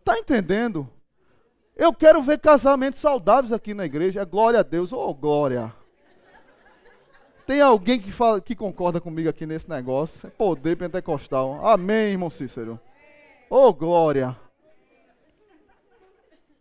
Tá 0.06 0.16
entendendo? 0.20 0.88
Eu 1.76 1.92
quero 1.92 2.22
ver 2.22 2.38
casamentos 2.38 3.02
saudáveis 3.02 3.52
aqui 3.52 3.74
na 3.74 3.86
igreja. 3.86 4.22
É 4.22 4.26
glória 4.26 4.60
a 4.60 4.64
Deus. 4.64 4.94
Oh, 4.94 5.12
glória. 5.14 5.74
Tem 7.48 7.62
alguém 7.62 8.00
que, 8.00 8.12
fala, 8.12 8.40
que 8.40 8.56
concorda 8.56 9.02
comigo 9.02 9.28
aqui 9.28 9.48
nesse 9.48 9.68
negócio? 9.68 10.28
É 10.28 10.30
poder 10.30 10.78
pentecostal. 10.78 11.66
Amém, 11.66 12.12
irmão 12.12 12.30
Cícero. 12.30 12.80
Oh, 13.50 13.74
glória. 13.74 14.38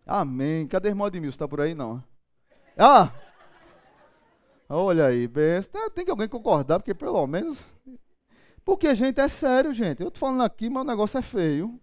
Amém. 0.07 0.67
Cadê 0.67 0.89
o 0.89 0.93
irmão 0.93 1.09
Edmilson? 1.09 1.35
Está 1.35 1.47
por 1.47 1.61
aí, 1.61 1.75
não? 1.75 2.03
Ah! 2.79 3.13
Olha 4.69 5.07
aí. 5.07 5.29
Tem 5.95 6.05
que 6.05 6.11
alguém 6.11 6.29
concordar, 6.29 6.79
porque 6.79 6.95
pelo 6.95 7.27
menos... 7.27 7.65
Porque, 8.65 8.95
gente, 8.95 9.19
é 9.19 9.29
sério, 9.29 9.73
gente. 9.73 10.03
Eu 10.03 10.09
estou 10.09 10.21
falando 10.21 10.43
aqui, 10.43 10.69
mas 10.69 10.83
o 10.83 10.87
negócio 10.87 11.17
é 11.17 11.23
feio. 11.23 11.81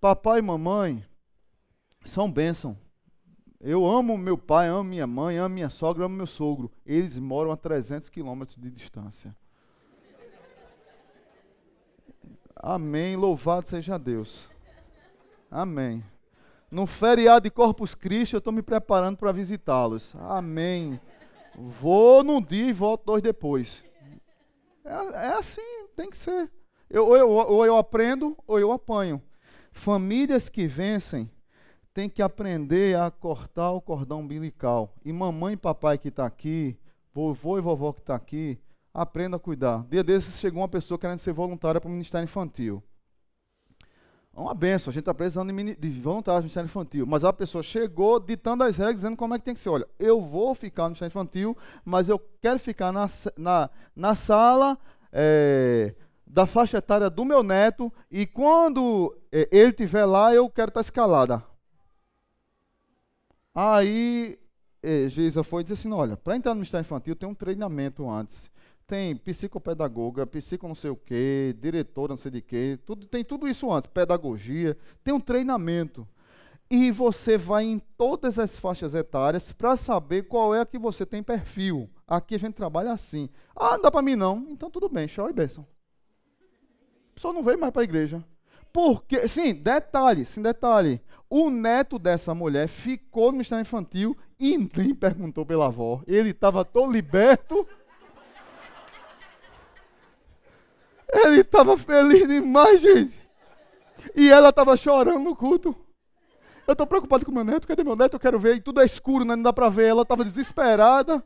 Papai 0.00 0.38
e 0.38 0.42
mamãe 0.42 1.04
são 2.04 2.30
bênção. 2.30 2.78
Eu 3.60 3.84
amo 3.84 4.16
meu 4.16 4.38
pai, 4.38 4.68
amo 4.68 4.84
minha 4.84 5.06
mãe, 5.06 5.36
amo 5.36 5.54
minha 5.54 5.68
sogra, 5.68 6.04
amo 6.04 6.16
meu 6.16 6.26
sogro. 6.26 6.70
Eles 6.86 7.18
moram 7.18 7.50
a 7.50 7.56
300 7.56 8.08
quilômetros 8.08 8.56
de 8.56 8.70
distância. 8.70 9.36
Amém. 12.54 13.16
Louvado 13.16 13.66
seja 13.66 13.98
Deus. 13.98 14.48
Amém. 15.50 16.02
No 16.70 16.86
feriado 16.86 17.44
de 17.44 17.50
Corpus 17.50 17.96
Christi, 17.96 18.34
eu 18.34 18.38
estou 18.38 18.52
me 18.52 18.62
preparando 18.62 19.16
para 19.16 19.32
visitá-los. 19.32 20.14
Amém. 20.16 21.00
Vou 21.56 22.22
num 22.22 22.40
dia 22.40 22.68
e 22.68 22.72
volto 22.72 23.06
dois 23.06 23.22
depois. 23.22 23.82
É, 24.84 25.26
é 25.26 25.32
assim, 25.34 25.60
tem 25.96 26.08
que 26.08 26.16
ser. 26.16 26.48
Eu, 26.88 27.06
ou, 27.06 27.16
eu, 27.16 27.28
ou 27.28 27.66
eu 27.66 27.76
aprendo 27.76 28.36
ou 28.46 28.58
eu 28.58 28.70
apanho. 28.70 29.20
Famílias 29.72 30.48
que 30.48 30.66
vencem 30.66 31.30
tem 31.92 32.08
que 32.08 32.22
aprender 32.22 32.96
a 32.96 33.10
cortar 33.10 33.72
o 33.72 33.80
cordão 33.80 34.20
umbilical. 34.20 34.94
E 35.04 35.12
mamãe 35.12 35.54
e 35.54 35.56
papai 35.56 35.98
que 35.98 36.08
está 36.08 36.24
aqui, 36.24 36.78
vovô 37.12 37.58
e 37.58 37.60
vovó 37.60 37.92
que 37.92 38.00
está 38.00 38.14
aqui, 38.14 38.60
aprenda 38.94 39.36
a 39.36 39.40
cuidar. 39.40 39.84
Dia 39.88 40.04
desses 40.04 40.38
chegou 40.38 40.60
uma 40.62 40.68
pessoa 40.68 40.98
querendo 40.98 41.18
ser 41.18 41.32
voluntária 41.32 41.80
para 41.80 41.88
o 41.88 41.92
Ministério 41.92 42.24
Infantil. 42.24 42.82
É 44.36 44.40
uma 44.40 44.54
benção, 44.54 44.90
a 44.90 44.94
gente 44.94 45.00
está 45.00 45.12
precisando 45.12 45.52
de, 45.52 45.74
de 45.74 46.00
voluntários 46.00 46.42
no 46.42 46.44
Ministério 46.44 46.66
Infantil. 46.66 47.06
Mas 47.06 47.24
a 47.24 47.32
pessoa 47.32 47.62
chegou 47.62 48.20
ditando 48.20 48.64
as 48.64 48.76
regras, 48.76 48.96
dizendo 48.96 49.16
como 49.16 49.34
é 49.34 49.38
que 49.38 49.44
tem 49.44 49.54
que 49.54 49.60
ser. 49.60 49.68
Olha, 49.68 49.88
eu 49.98 50.20
vou 50.20 50.54
ficar 50.54 50.84
no 50.84 50.90
Ministério 50.90 51.10
Infantil, 51.10 51.56
mas 51.84 52.08
eu 52.08 52.18
quero 52.40 52.58
ficar 52.58 52.92
na, 52.92 53.06
na, 53.36 53.70
na 53.94 54.14
sala 54.14 54.78
é, 55.12 55.94
da 56.26 56.46
faixa 56.46 56.78
etária 56.78 57.10
do 57.10 57.24
meu 57.24 57.42
neto, 57.42 57.92
e 58.10 58.24
quando 58.24 59.16
é, 59.32 59.48
ele 59.50 59.70
estiver 59.70 60.04
lá, 60.04 60.32
eu 60.32 60.48
quero 60.48 60.68
estar 60.68 60.80
tá 60.80 60.82
escalada. 60.82 61.44
Aí 63.52 64.38
eh, 64.82 65.08
Geisa 65.08 65.42
foi 65.42 65.62
e 65.62 65.64
disse 65.64 65.88
assim: 65.88 65.94
olha, 65.94 66.16
para 66.16 66.36
entrar 66.36 66.52
no 66.52 66.60
Ministério 66.60 66.84
Infantil 66.84 67.16
tem 67.16 67.28
um 67.28 67.34
treinamento 67.34 68.08
antes. 68.08 68.50
Tem 68.90 69.14
psicopedagoga, 69.14 70.26
psico 70.26 70.66
não 70.66 70.74
sei 70.74 70.90
o 70.90 70.96
quê, 70.96 71.54
diretora 71.60 72.14
não 72.14 72.16
sei 72.16 72.32
de 72.32 72.42
quê, 72.42 72.76
tudo, 72.84 73.06
tem 73.06 73.24
tudo 73.24 73.46
isso 73.46 73.72
antes, 73.72 73.88
pedagogia, 73.88 74.76
tem 75.04 75.14
um 75.14 75.20
treinamento. 75.20 76.08
E 76.68 76.90
você 76.90 77.38
vai 77.38 77.62
em 77.62 77.78
todas 77.96 78.36
as 78.36 78.58
faixas 78.58 78.92
etárias 78.92 79.52
para 79.52 79.76
saber 79.76 80.24
qual 80.24 80.52
é 80.52 80.60
a 80.60 80.66
que 80.66 80.76
você 80.76 81.06
tem 81.06 81.22
perfil. 81.22 81.88
Aqui 82.04 82.34
a 82.34 82.38
gente 82.38 82.54
trabalha 82.54 82.90
assim. 82.90 83.28
Ah, 83.54 83.74
não 83.74 83.82
dá 83.82 83.92
para 83.92 84.02
mim 84.02 84.16
não. 84.16 84.44
Então 84.50 84.68
tudo 84.68 84.88
bem, 84.88 85.06
show 85.06 85.30
e 85.30 85.32
bênção. 85.32 85.64
Só 87.14 87.32
não 87.32 87.44
veio 87.44 87.60
mais 87.60 87.72
para 87.72 87.82
a 87.82 87.84
igreja. 87.84 88.24
Porque, 88.72 89.28
sim, 89.28 89.54
detalhe, 89.54 90.24
sim, 90.24 90.42
detalhe. 90.42 91.00
O 91.28 91.48
neto 91.48 91.96
dessa 91.96 92.34
mulher 92.34 92.66
ficou 92.66 93.26
no 93.26 93.34
ministério 93.34 93.62
infantil 93.62 94.16
e 94.38 94.58
nem 94.58 94.92
perguntou 94.92 95.46
pela 95.46 95.66
avó. 95.66 96.02
Ele 96.08 96.30
estava 96.30 96.64
tão 96.64 96.90
liberto. 96.90 97.64
Ele 101.12 101.40
estava 101.40 101.76
feliz 101.76 102.26
demais, 102.26 102.80
gente. 102.80 103.18
E 104.14 104.30
ela 104.30 104.50
estava 104.50 104.76
chorando 104.76 105.20
no 105.20 105.36
culto. 105.36 105.74
Eu 106.66 106.72
estou 106.72 106.86
preocupado 106.86 107.24
com 107.24 107.32
meu 107.32 107.44
neto. 107.44 107.66
Cadê 107.66 107.82
meu 107.82 107.96
neto? 107.96 108.14
Eu 108.14 108.20
quero 108.20 108.38
ver. 108.38 108.56
E 108.56 108.60
tudo 108.60 108.80
é 108.80 108.84
escuro, 108.84 109.24
né? 109.24 109.34
não 109.34 109.42
dá 109.42 109.52
para 109.52 109.68
ver. 109.68 109.86
Ela 109.86 110.02
estava 110.02 110.24
desesperada. 110.24 111.24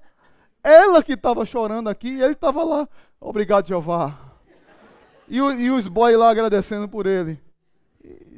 Ela 0.62 1.02
que 1.02 1.12
estava 1.12 1.44
chorando 1.44 1.88
aqui. 1.88 2.08
E 2.08 2.22
ele 2.22 2.32
estava 2.32 2.64
lá. 2.64 2.88
Obrigado, 3.20 3.68
Jeová. 3.68 4.18
E, 5.28 5.40
o, 5.40 5.52
e 5.52 5.70
os 5.70 5.86
boys 5.86 6.16
lá 6.16 6.30
agradecendo 6.30 6.88
por 6.88 7.06
ele. 7.06 7.40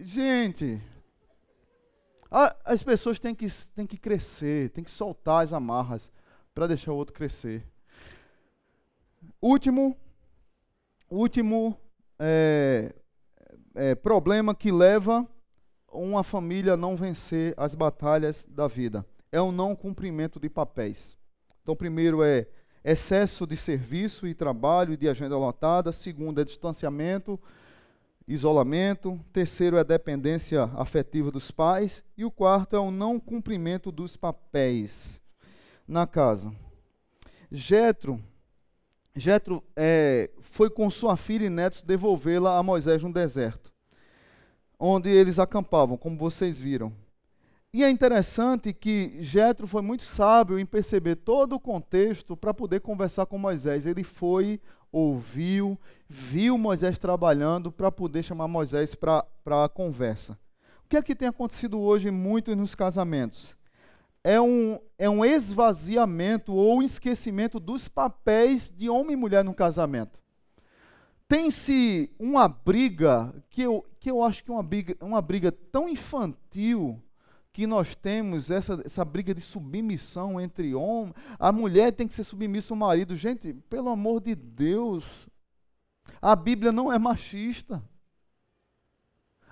Gente, 0.02 0.80
a, 2.30 2.54
as 2.64 2.82
pessoas 2.82 3.18
têm 3.18 3.34
que, 3.34 3.48
têm 3.74 3.86
que 3.86 3.96
crescer, 3.96 4.70
têm 4.70 4.84
que 4.84 4.90
soltar 4.90 5.42
as 5.42 5.52
amarras 5.52 6.12
para 6.54 6.66
deixar 6.66 6.92
o 6.92 6.96
outro 6.96 7.14
crescer. 7.14 7.66
Último, 9.40 9.96
último 11.10 11.76
é, 12.18 12.94
é, 13.74 13.94
problema 13.94 14.54
que 14.54 14.72
leva 14.72 15.26
uma 15.92 16.22
família 16.22 16.74
a 16.74 16.76
não 16.76 16.96
vencer 16.96 17.54
as 17.56 17.74
batalhas 17.74 18.46
da 18.48 18.66
vida 18.66 19.04
é 19.30 19.40
o 19.40 19.52
não 19.52 19.76
cumprimento 19.76 20.40
de 20.40 20.48
papéis. 20.48 21.16
Então, 21.62 21.76
primeiro 21.76 22.22
é 22.22 22.46
excesso 22.84 23.46
de 23.46 23.56
serviço 23.56 24.26
e 24.26 24.34
trabalho 24.34 24.94
e 24.94 24.96
de 24.96 25.08
agenda 25.08 25.36
lotada. 25.36 25.92
Segundo 25.92 26.40
é 26.40 26.44
distanciamento, 26.44 27.38
isolamento. 28.26 29.20
Terceiro 29.32 29.76
é 29.76 29.84
dependência 29.84 30.64
afetiva 30.74 31.30
dos 31.30 31.50
pais. 31.50 32.04
E 32.16 32.24
o 32.24 32.30
quarto 32.30 32.76
é 32.76 32.78
o 32.78 32.90
não 32.90 33.18
cumprimento 33.18 33.90
dos 33.92 34.16
papéis 34.16 35.20
na 35.86 36.06
casa. 36.06 36.54
Jetro, 37.50 38.22
Jetro 39.16 39.64
é, 39.74 40.30
foi 40.42 40.68
com 40.68 40.90
sua 40.90 41.16
filha 41.16 41.46
e 41.46 41.50
netos 41.50 41.82
devolvê-la 41.82 42.58
a 42.58 42.62
Moisés 42.62 43.02
no 43.02 43.10
deserto, 43.10 43.72
onde 44.78 45.08
eles 45.08 45.38
acampavam, 45.38 45.96
como 45.96 46.18
vocês 46.18 46.60
viram. 46.60 46.92
E 47.72 47.82
é 47.82 47.90
interessante 47.90 48.74
que 48.74 49.16
Jetro 49.22 49.66
foi 49.66 49.80
muito 49.80 50.02
sábio 50.02 50.58
em 50.58 50.66
perceber 50.66 51.16
todo 51.16 51.54
o 51.54 51.60
contexto 51.60 52.36
para 52.36 52.52
poder 52.52 52.80
conversar 52.80 53.24
com 53.26 53.38
Moisés. 53.38 53.86
Ele 53.86 54.04
foi, 54.04 54.60
ouviu, 54.92 55.78
viu 56.08 56.56
Moisés 56.58 56.98
trabalhando 56.98 57.72
para 57.72 57.90
poder 57.90 58.22
chamar 58.22 58.48
Moisés 58.48 58.94
para 58.94 59.24
a 59.46 59.68
conversa. 59.68 60.38
O 60.84 60.88
que 60.88 60.96
é 60.96 61.02
que 61.02 61.14
tem 61.14 61.28
acontecido 61.28 61.80
hoje 61.80 62.10
muito 62.10 62.54
nos 62.54 62.74
casamentos? 62.74 63.56
É 64.28 64.40
um, 64.40 64.80
é 64.98 65.08
um 65.08 65.24
esvaziamento 65.24 66.52
ou 66.52 66.78
um 66.78 66.82
esquecimento 66.82 67.60
dos 67.60 67.86
papéis 67.86 68.74
de 68.76 68.90
homem 68.90 69.12
e 69.12 69.16
mulher 69.16 69.44
no 69.44 69.54
casamento. 69.54 70.18
Tem-se 71.28 72.10
uma 72.18 72.48
briga 72.48 73.32
que 73.48 73.62
eu, 73.62 73.86
que 74.00 74.10
eu 74.10 74.24
acho 74.24 74.42
que 74.42 74.50
é 74.50 74.54
uma 74.54 74.64
briga, 74.64 74.96
uma 75.00 75.22
briga 75.22 75.52
tão 75.52 75.88
infantil 75.88 77.00
que 77.52 77.68
nós 77.68 77.94
temos 77.94 78.50
essa, 78.50 78.82
essa 78.84 79.04
briga 79.04 79.32
de 79.32 79.40
submissão 79.40 80.40
entre 80.40 80.74
homens. 80.74 81.14
A 81.38 81.52
mulher 81.52 81.92
tem 81.92 82.08
que 82.08 82.14
ser 82.14 82.24
submissa 82.24 82.74
ao 82.74 82.78
marido. 82.78 83.14
Gente, 83.14 83.54
pelo 83.70 83.90
amor 83.90 84.20
de 84.20 84.34
Deus, 84.34 85.28
a 86.20 86.34
Bíblia 86.34 86.72
não 86.72 86.92
é 86.92 86.98
machista. 86.98 87.80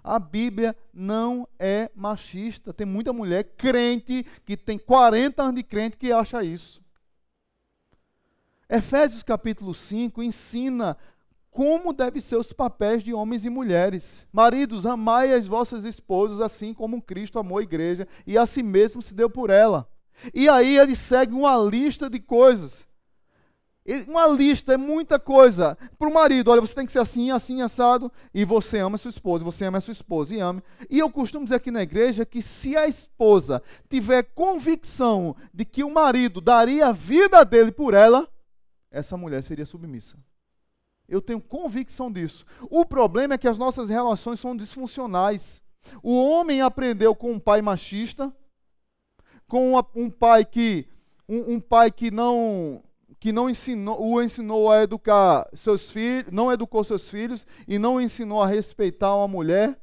A 0.04 0.18
Bíblia 0.18 0.76
não 0.92 1.48
é 1.58 1.90
machista. 1.94 2.74
Tem 2.74 2.86
muita 2.86 3.10
mulher 3.10 3.44
crente 3.56 4.26
que 4.44 4.54
tem 4.54 4.78
40 4.78 5.42
anos 5.42 5.54
de 5.54 5.62
crente 5.62 5.96
que 5.96 6.12
acha 6.12 6.44
isso. 6.44 6.84
Efésios 8.68 9.22
capítulo 9.22 9.74
5 9.74 10.22
ensina 10.22 10.98
como 11.50 11.92
devem 11.92 12.20
ser 12.20 12.36
os 12.36 12.52
papéis 12.52 13.02
de 13.02 13.14
homens 13.14 13.46
e 13.46 13.48
mulheres. 13.48 14.26
Maridos, 14.30 14.84
amai 14.84 15.32
as 15.32 15.46
vossas 15.46 15.84
esposas 15.84 16.40
assim 16.40 16.74
como 16.74 17.00
Cristo 17.00 17.38
amou 17.38 17.58
a 17.58 17.62
igreja 17.62 18.06
e 18.26 18.36
a 18.36 18.44
si 18.44 18.62
mesmo 18.62 19.00
se 19.00 19.14
deu 19.14 19.30
por 19.30 19.48
ela. 19.48 19.88
E 20.34 20.48
aí 20.48 20.76
ele 20.76 20.94
segue 20.94 21.32
uma 21.32 21.56
lista 21.56 22.10
de 22.10 22.20
coisas. 22.20 22.86
Uma 24.08 24.26
lista 24.26 24.72
é 24.72 24.76
muita 24.78 25.18
coisa. 25.18 25.76
Para 25.98 26.08
o 26.08 26.14
marido, 26.14 26.50
olha, 26.50 26.60
você 26.60 26.74
tem 26.74 26.86
que 26.86 26.92
ser 26.92 27.00
assim, 27.00 27.30
assim, 27.30 27.60
assado. 27.60 28.10
E 28.32 28.42
você 28.44 28.78
ama 28.78 28.96
sua 28.96 29.10
esposa, 29.10 29.44
você 29.44 29.66
ama 29.66 29.80
sua 29.80 29.92
esposa 29.92 30.34
e 30.34 30.40
ame. 30.40 30.62
E 30.88 30.98
eu 30.98 31.10
costumo 31.10 31.44
dizer 31.44 31.56
aqui 31.56 31.70
na 31.70 31.82
igreja 31.82 32.24
que 32.24 32.40
se 32.40 32.76
a 32.76 32.88
esposa 32.88 33.62
tiver 33.90 34.22
convicção 34.22 35.36
de 35.52 35.66
que 35.66 35.84
o 35.84 35.90
marido 35.90 36.40
daria 36.40 36.88
a 36.88 36.92
vida 36.92 37.44
dele 37.44 37.70
por 37.72 37.92
ela, 37.92 38.26
essa 38.90 39.16
mulher 39.16 39.42
seria 39.42 39.66
submissa. 39.66 40.16
Eu 41.06 41.20
tenho 41.20 41.40
convicção 41.40 42.10
disso. 42.10 42.46
O 42.70 42.86
problema 42.86 43.34
é 43.34 43.38
que 43.38 43.48
as 43.48 43.58
nossas 43.58 43.90
relações 43.90 44.40
são 44.40 44.56
disfuncionais. 44.56 45.62
O 46.02 46.18
homem 46.18 46.62
aprendeu 46.62 47.14
com 47.14 47.32
um 47.32 47.38
pai 47.38 47.60
machista, 47.60 48.34
com 49.46 49.74
um 49.94 50.08
pai 50.08 50.44
que 50.44 50.88
um, 51.28 51.54
um 51.54 51.60
pai 51.60 51.90
que 51.90 52.10
não 52.10 52.82
que 53.24 53.32
não 53.32 53.48
ensinou, 53.48 54.06
o 54.06 54.22
ensinou 54.22 54.70
a 54.70 54.82
educar 54.82 55.48
seus 55.54 55.90
filhos, 55.90 56.30
não 56.30 56.52
educou 56.52 56.84
seus 56.84 57.08
filhos 57.08 57.46
e 57.66 57.78
não 57.78 57.98
ensinou 57.98 58.42
a 58.42 58.46
respeitar 58.46 59.16
uma 59.16 59.26
mulher, 59.26 59.80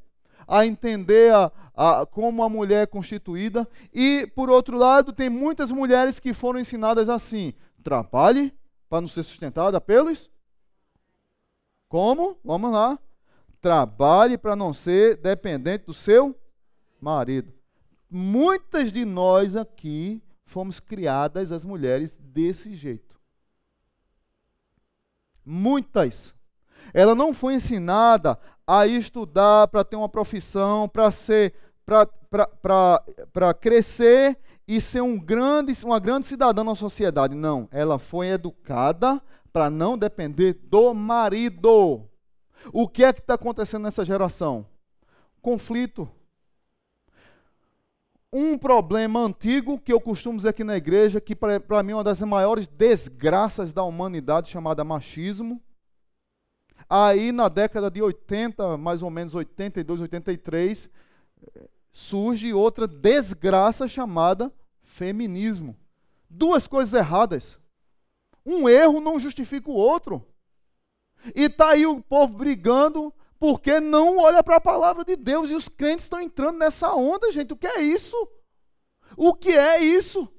a 0.47 0.63
entender 0.63 1.33
a, 1.33 1.51
a, 1.73 2.05
como 2.05 2.43
a 2.43 2.47
mulher 2.49 2.83
é 2.83 2.85
constituída. 2.85 3.67
E, 3.91 4.31
por 4.35 4.51
outro 4.51 4.77
lado, 4.77 5.11
tem 5.11 5.27
muitas 5.27 5.71
mulheres 5.71 6.19
que 6.19 6.35
foram 6.35 6.59
ensinadas 6.59 7.09
assim: 7.09 7.55
trabalhe 7.83 8.53
para 8.87 9.01
não 9.01 9.07
ser 9.07 9.23
sustentada 9.23 9.81
pelos 9.81 10.29
como? 11.89 12.37
Vamos 12.45 12.71
lá. 12.71 12.99
Trabalhe 13.59 14.37
para 14.37 14.55
não 14.55 14.71
ser 14.71 15.17
dependente 15.17 15.87
do 15.87 15.95
seu 15.95 16.39
marido. 17.01 17.51
Muitas 18.07 18.93
de 18.93 19.03
nós 19.03 19.55
aqui 19.55 20.21
fomos 20.45 20.79
criadas, 20.79 21.51
as 21.51 21.65
mulheres, 21.65 22.19
desse 22.21 22.75
jeito. 22.75 23.19
Muitas. 25.45 26.33
Ela 26.93 27.15
não 27.15 27.33
foi 27.33 27.55
ensinada 27.55 28.37
a 28.65 28.85
estudar 28.87 29.67
para 29.67 29.83
ter 29.83 29.95
uma 29.95 30.09
profissão, 30.09 30.87
para 30.87 31.11
ser, 31.11 31.53
para 31.85 33.53
crescer 33.53 34.37
e 34.67 34.79
ser 34.79 35.01
um 35.01 35.19
grande, 35.19 35.73
uma 35.83 35.99
grande 35.99 36.27
cidadã 36.27 36.63
na 36.63 36.75
sociedade. 36.75 37.35
Não, 37.35 37.67
ela 37.71 37.99
foi 37.99 38.27
educada 38.27 39.21
para 39.51 39.69
não 39.69 39.97
depender 39.97 40.53
do 40.53 40.93
marido. 40.93 42.07
O 42.71 42.87
que 42.87 43.03
é 43.03 43.11
que 43.11 43.19
está 43.19 43.33
acontecendo 43.33 43.83
nessa 43.83 44.05
geração? 44.05 44.65
Conflito. 45.41 46.09
Um 48.33 48.57
problema 48.57 49.19
antigo 49.19 49.77
que 49.77 49.91
eu 49.91 49.99
costumo 49.99 50.37
dizer 50.37 50.49
aqui 50.49 50.63
na 50.63 50.77
igreja, 50.77 51.19
que 51.19 51.35
para 51.35 51.83
mim 51.83 51.91
é 51.91 51.95
uma 51.95 52.03
das 52.03 52.21
maiores 52.21 52.65
desgraças 52.65 53.73
da 53.73 53.83
humanidade, 53.83 54.49
chamada 54.49 54.85
machismo. 54.85 55.61
Aí 56.89 57.33
na 57.33 57.49
década 57.49 57.91
de 57.91 58.01
80, 58.01 58.77
mais 58.77 59.01
ou 59.01 59.09
menos 59.09 59.35
82, 59.35 60.01
83, 60.01 60.89
surge 61.91 62.53
outra 62.53 62.87
desgraça 62.87 63.85
chamada 63.87 64.49
feminismo. 64.81 65.75
Duas 66.29 66.67
coisas 66.67 66.93
erradas. 66.93 67.59
Um 68.45 68.69
erro 68.69 69.01
não 69.01 69.19
justifica 69.19 69.69
o 69.69 69.75
outro. 69.75 70.25
E 71.35 71.43
está 71.43 71.71
aí 71.71 71.85
o 71.85 72.01
povo 72.01 72.37
brigando 72.37 73.13
porque 73.41 73.79
não 73.79 74.19
olha 74.19 74.43
para 74.43 74.57
a 74.57 74.61
palavra 74.61 75.03
de 75.03 75.15
Deus. 75.15 75.49
E 75.49 75.55
os 75.55 75.67
crentes 75.67 76.05
estão 76.05 76.21
entrando 76.21 76.59
nessa 76.59 76.93
onda, 76.93 77.31
gente. 77.31 77.51
O 77.53 77.57
que 77.57 77.65
é 77.65 77.81
isso? 77.81 78.15
O 79.17 79.33
que 79.33 79.49
é 79.49 79.83
isso? 79.83 80.31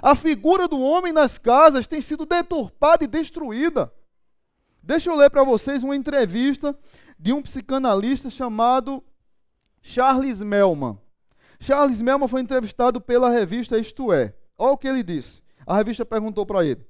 A 0.00 0.16
figura 0.16 0.66
do 0.66 0.80
homem 0.80 1.12
nas 1.12 1.36
casas 1.36 1.86
tem 1.86 2.00
sido 2.00 2.24
deturpada 2.24 3.04
e 3.04 3.06
destruída. 3.06 3.92
Deixa 4.82 5.10
eu 5.10 5.16
ler 5.16 5.28
para 5.28 5.44
vocês 5.44 5.84
uma 5.84 5.94
entrevista 5.94 6.74
de 7.18 7.34
um 7.34 7.42
psicanalista 7.42 8.30
chamado 8.30 9.04
Charles 9.82 10.40
Melman. 10.40 10.98
Charles 11.60 12.00
Melman 12.00 12.26
foi 12.26 12.40
entrevistado 12.40 13.02
pela 13.02 13.28
revista 13.28 13.76
Isto 13.76 14.14
É. 14.14 14.34
Olha 14.56 14.72
o 14.72 14.78
que 14.78 14.88
ele 14.88 15.02
disse. 15.02 15.42
A 15.66 15.76
revista 15.76 16.06
perguntou 16.06 16.46
para 16.46 16.64
ele: 16.64 16.86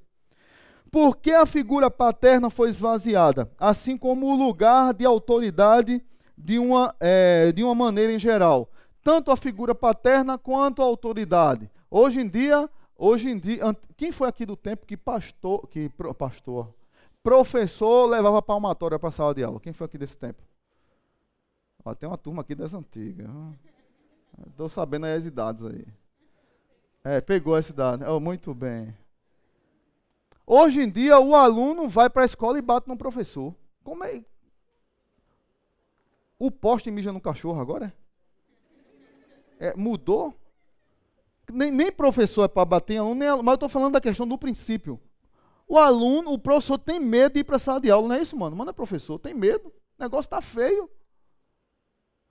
por 0.90 1.16
que 1.16 1.32
a 1.32 1.46
figura 1.46 1.90
paterna 1.90 2.50
foi 2.50 2.70
esvaziada, 2.70 3.50
assim 3.58 3.96
como 3.96 4.26
o 4.26 4.36
lugar 4.36 4.94
de 4.94 5.04
autoridade 5.04 6.02
de 6.36 6.58
uma, 6.58 6.94
é, 6.98 7.52
de 7.52 7.62
uma 7.62 7.74
maneira 7.74 8.12
em 8.12 8.18
geral? 8.18 8.70
Tanto 9.02 9.30
a 9.30 9.36
figura 9.36 9.74
paterna 9.74 10.38
quanto 10.38 10.82
a 10.82 10.84
autoridade. 10.84 11.70
Hoje 11.90 12.20
em 12.20 12.28
dia, 12.28 12.68
hoje 12.96 13.30
em 13.30 13.38
dia, 13.38 13.76
quem 13.96 14.12
foi 14.12 14.28
aqui 14.28 14.44
do 14.44 14.56
tempo 14.56 14.86
que 14.86 14.96
pastor, 14.96 15.66
que 15.68 15.90
pastor, 16.18 16.74
professor 17.22 18.06
levava 18.06 18.40
palmatória 18.40 18.98
para 18.98 19.08
a 19.08 19.12
sala 19.12 19.34
de 19.34 19.44
aula? 19.44 19.60
Quem 19.60 19.72
foi 19.72 19.86
aqui 19.86 19.98
desse 19.98 20.16
tempo? 20.16 20.42
Ó, 21.84 21.94
tem 21.94 22.08
uma 22.08 22.18
turma 22.18 22.42
aqui 22.42 22.54
das 22.54 22.74
antigas. 22.74 23.28
Estou 24.46 24.68
sabendo 24.68 25.06
as 25.06 25.24
idades 25.24 25.64
aí. 25.64 25.86
É, 27.04 27.20
pegou 27.20 27.56
essa 27.56 27.72
idade. 27.72 28.04
Oh, 28.04 28.20
muito 28.20 28.54
bem. 28.54 28.94
Hoje 30.50 30.80
em 30.80 30.88
dia, 30.88 31.20
o 31.20 31.34
aluno 31.34 31.90
vai 31.90 32.08
para 32.08 32.22
a 32.22 32.24
escola 32.24 32.58
e 32.58 32.62
bate 32.62 32.88
no 32.88 32.96
professor. 32.96 33.54
Como 33.84 34.02
é? 34.02 34.24
O 36.38 36.50
poste 36.50 36.90
mija 36.90 37.12
no 37.12 37.20
cachorro 37.20 37.60
agora? 37.60 37.92
É, 39.60 39.76
mudou? 39.76 40.34
Nem, 41.52 41.70
nem 41.70 41.92
professor 41.92 42.44
é 42.44 42.48
para 42.48 42.64
bater 42.64 42.94
em 42.94 42.96
aluno, 42.96 43.14
nem 43.16 43.28
aluno, 43.28 43.44
mas 43.44 43.52
eu 43.52 43.56
estou 43.56 43.68
falando 43.68 43.92
da 43.92 44.00
questão 44.00 44.26
do 44.26 44.38
princípio. 44.38 44.98
O 45.66 45.76
aluno, 45.76 46.32
o 46.32 46.38
professor 46.38 46.78
tem 46.78 46.98
medo 46.98 47.34
de 47.34 47.40
ir 47.40 47.44
para 47.44 47.56
a 47.56 47.58
sala 47.58 47.78
de 47.78 47.90
aula, 47.90 48.08
não 48.08 48.14
é 48.14 48.22
isso, 48.22 48.34
mano? 48.34 48.56
Mano, 48.56 48.70
é 48.70 48.72
professor, 48.72 49.18
tem 49.18 49.34
medo. 49.34 49.68
O 49.68 50.02
negócio 50.02 50.28
está 50.28 50.40
feio. 50.40 50.88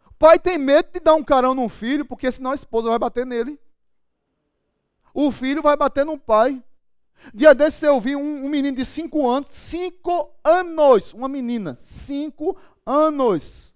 O 0.08 0.14
pai 0.18 0.40
tem 0.40 0.58
medo 0.58 0.90
de 0.92 1.00
dar 1.00 1.14
um 1.14 1.24
carão 1.24 1.54
no 1.54 1.70
filho, 1.70 2.04
porque 2.04 2.32
senão 2.32 2.50
a 2.50 2.56
esposa 2.56 2.90
vai 2.90 2.98
bater 2.98 3.28
nele 3.28 3.60
o 5.20 5.32
filho 5.32 5.64
vai 5.64 5.76
bater 5.76 6.06
no 6.06 6.16
pai. 6.16 6.64
Dia 7.34 7.54
desse 7.54 7.86
eu 7.86 8.00
vi 8.00 8.16
um, 8.16 8.46
um 8.46 8.50
menino 8.50 8.78
de 8.78 8.86
5 8.86 9.30
anos, 9.30 9.50
5 9.52 10.32
anos, 10.44 11.14
uma 11.14 11.28
menina, 11.28 11.76
5 11.80 12.58
anos. 12.86 13.74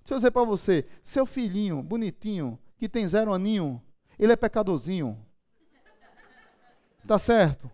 Deixa 0.00 0.14
eu 0.14 0.18
dizer 0.18 0.30
para 0.30 0.44
você, 0.44 0.86
seu 1.02 1.26
filhinho, 1.26 1.82
bonitinho, 1.82 2.58
que 2.78 2.88
tem 2.88 3.06
zero 3.06 3.32
aninho, 3.32 3.82
ele 4.18 4.32
é 4.32 4.36
pecadorzinho. 4.36 5.18
Tá 7.06 7.18
certo? 7.18 7.70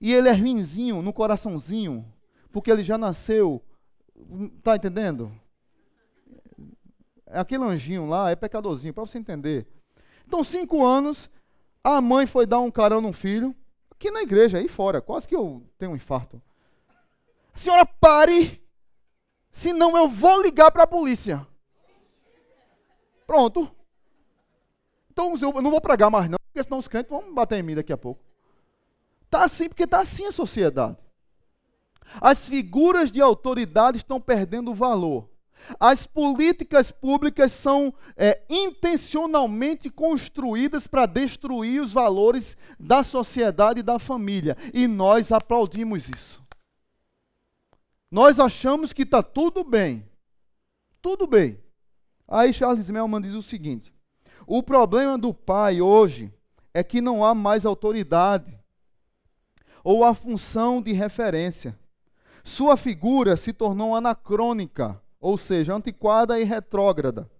E 0.00 0.12
ele 0.12 0.28
é 0.28 0.32
ruinzinho 0.32 1.00
no 1.00 1.12
coraçãozinho, 1.12 2.04
porque 2.52 2.70
ele 2.70 2.84
já 2.84 2.98
nasceu, 2.98 3.62
tá 4.62 4.76
entendendo? 4.76 5.32
Aquele 7.26 7.64
anjinho 7.64 8.06
lá 8.06 8.30
é 8.30 8.36
pecadorzinho, 8.36 8.92
para 8.92 9.06
você 9.06 9.18
entender. 9.18 9.66
Então, 10.26 10.44
cinco 10.44 10.84
anos, 10.84 11.30
a 11.84 12.00
mãe 12.00 12.26
foi 12.26 12.46
dar 12.46 12.60
um 12.60 12.70
carão 12.70 13.02
no 13.02 13.12
filho, 13.12 13.54
aqui 13.90 14.10
na 14.10 14.22
igreja, 14.22 14.56
aí 14.56 14.68
fora, 14.68 15.02
quase 15.02 15.28
que 15.28 15.36
eu 15.36 15.62
tenho 15.78 15.92
um 15.92 15.96
infarto. 15.96 16.40
Senhora, 17.52 17.84
pare, 17.84 18.60
senão 19.52 19.94
eu 19.96 20.08
vou 20.08 20.40
ligar 20.42 20.70
para 20.70 20.84
a 20.84 20.86
polícia. 20.86 21.46
Pronto. 23.26 23.70
Então 25.10 25.34
eu 25.40 25.62
não 25.62 25.70
vou 25.70 25.80
pregar 25.80 26.10
mais 26.10 26.28
não, 26.28 26.38
porque 26.46 26.62
senão 26.62 26.78
os 26.78 26.88
crentes 26.88 27.10
vão 27.10 27.32
bater 27.34 27.58
em 27.58 27.62
mim 27.62 27.74
daqui 27.74 27.92
a 27.92 27.98
pouco. 27.98 28.24
Está 29.26 29.44
assim 29.44 29.68
porque 29.68 29.84
está 29.84 30.00
assim 30.00 30.26
a 30.26 30.32
sociedade. 30.32 30.96
As 32.20 32.48
figuras 32.48 33.12
de 33.12 33.20
autoridade 33.20 33.98
estão 33.98 34.20
perdendo 34.20 34.74
valor. 34.74 35.28
As 35.78 36.06
políticas 36.06 36.90
públicas 36.90 37.52
são 37.52 37.92
é, 38.16 38.42
intencionalmente 38.48 39.90
construídas 39.90 40.86
para 40.86 41.06
destruir 41.06 41.80
os 41.80 41.92
valores 41.92 42.56
da 42.78 43.02
sociedade 43.02 43.80
e 43.80 43.82
da 43.82 43.98
família. 43.98 44.56
E 44.72 44.86
nós 44.86 45.32
aplaudimos 45.32 46.08
isso. 46.08 46.42
Nós 48.10 48.38
achamos 48.38 48.92
que 48.92 49.02
está 49.02 49.22
tudo 49.22 49.64
bem. 49.64 50.08
Tudo 51.00 51.26
bem. 51.26 51.58
Aí 52.28 52.52
Charles 52.52 52.88
Melman 52.88 53.20
diz 53.20 53.34
o 53.34 53.42
seguinte: 53.42 53.92
o 54.46 54.62
problema 54.62 55.18
do 55.18 55.34
pai 55.34 55.80
hoje 55.80 56.32
é 56.72 56.82
que 56.82 57.00
não 57.00 57.24
há 57.24 57.34
mais 57.34 57.64
autoridade 57.64 58.58
ou 59.82 60.02
a 60.02 60.14
função 60.14 60.80
de 60.80 60.92
referência. 60.92 61.78
Sua 62.42 62.76
figura 62.76 63.36
se 63.36 63.52
tornou 63.52 63.94
anacrônica, 63.94 65.00
ou 65.24 65.38
seja, 65.38 65.74
antiquada 65.74 66.38
e 66.38 66.44
retrógrada. 66.44 67.30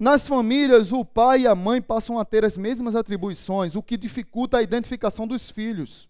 Nas 0.00 0.26
famílias, 0.26 0.92
o 0.92 1.04
pai 1.04 1.42
e 1.42 1.46
a 1.46 1.54
mãe 1.54 1.80
passam 1.80 2.18
a 2.18 2.24
ter 2.24 2.44
as 2.44 2.56
mesmas 2.56 2.96
atribuições, 2.96 3.76
o 3.76 3.82
que 3.82 3.96
dificulta 3.96 4.56
a 4.56 4.62
identificação 4.62 5.26
dos 5.26 5.50
filhos 5.50 6.08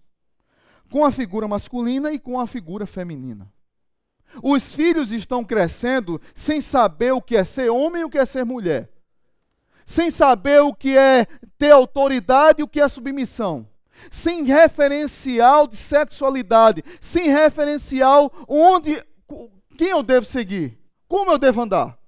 com 0.91 1.05
a 1.05 1.11
figura 1.11 1.49
masculina 1.49 2.13
e 2.13 2.19
com 2.19 2.39
a 2.39 2.47
figura 2.47 2.87
feminina. 2.87 3.53
Os 4.41 4.75
filhos 4.75 5.11
estão 5.11 5.45
crescendo 5.45 6.21
sem 6.35 6.61
saber 6.61 7.13
o 7.13 7.21
que 7.21 7.37
é 7.37 7.45
ser 7.45 7.69
homem 7.69 8.03
e 8.03 8.05
o 8.05 8.11
que 8.11 8.19
é 8.19 8.25
ser 8.25 8.45
mulher 8.45 8.89
sem 9.87 10.11
saber 10.11 10.61
o 10.61 10.75
que 10.75 10.99
é 10.99 11.27
ter 11.57 11.71
autoridade 11.71 12.61
e 12.61 12.65
o 12.65 12.69
que 12.69 12.81
é 12.81 12.89
submissão, 12.89 13.69
sem 14.11 14.43
referencial 14.43 15.69
de 15.69 15.77
sexualidade, 15.77 16.83
sem 17.01 17.29
referencial 17.29 18.33
onde 18.49 19.01
quem 19.77 19.89
eu 19.89 20.03
devo 20.03 20.27
seguir, 20.27 20.79
como 21.07 21.31
eu 21.31 21.39
devo 21.39 21.63
andar. 21.63 21.99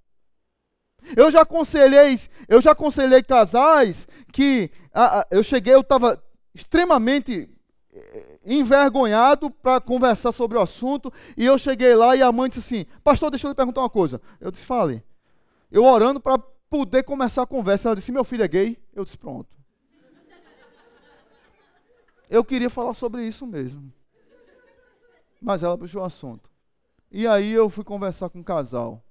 Eu 1.17 1.31
já 1.31 1.43
aconselhei, 1.43 2.15
eu 2.49 2.61
já 2.61 2.73
aconselhei 2.73 3.23
casais 3.23 4.07
que 4.33 4.71
a, 4.93 5.21
a, 5.21 5.27
eu 5.31 5.43
cheguei, 5.43 5.75
eu 5.75 5.81
estava 5.81 6.23
extremamente 6.55 7.49
eh, 7.93 8.39
envergonhado 8.45 9.51
para 9.51 9.81
conversar 9.81 10.33
sobre 10.33 10.59
o 10.59 10.61
assunto, 10.61 11.13
e 11.37 11.45
eu 11.45 11.59
cheguei 11.59 11.95
lá 11.95 12.17
e 12.17 12.23
a 12.23 12.33
mãe 12.33 12.49
disse 12.49 12.61
assim: 12.61 12.87
Pastor, 13.03 13.31
deixa 13.31 13.47
eu 13.47 13.51
lhe 13.51 13.55
perguntar 13.55 13.83
uma 13.83 13.91
coisa. 13.91 14.21
Eu 14.41 14.51
disse: 14.51 14.67
Fale. 14.67 15.05
Eu 15.71 15.85
orando 15.85 16.19
para 16.19 16.39
poder 16.39 17.03
começar 17.05 17.43
a 17.43 17.47
conversa. 17.47 17.89
Ela 17.89 17.97
disse: 17.97 18.13
Meu 18.13 18.25
filho 18.25 18.45
é 18.45 18.49
gay? 18.49 18.79
Eu 18.95 19.05
disse: 19.05 19.17
Pronto. 19.17 19.49
Eu 22.29 22.45
queria 22.45 22.69
falar 22.69 22.95
sobre 22.95 23.27
isso 23.27 23.47
mesmo. 23.47 23.93
Mas 25.41 25.63
ela 25.63 25.79
puxou 25.79 26.03
o 26.03 26.05
assunto. 26.05 26.48
E 27.11 27.27
aí 27.27 27.51
eu 27.51 27.71
fui 27.71 27.85
conversar 27.85 28.29
com 28.29 28.39
o 28.39 28.41
um 28.41 28.45
casal. 28.45 29.03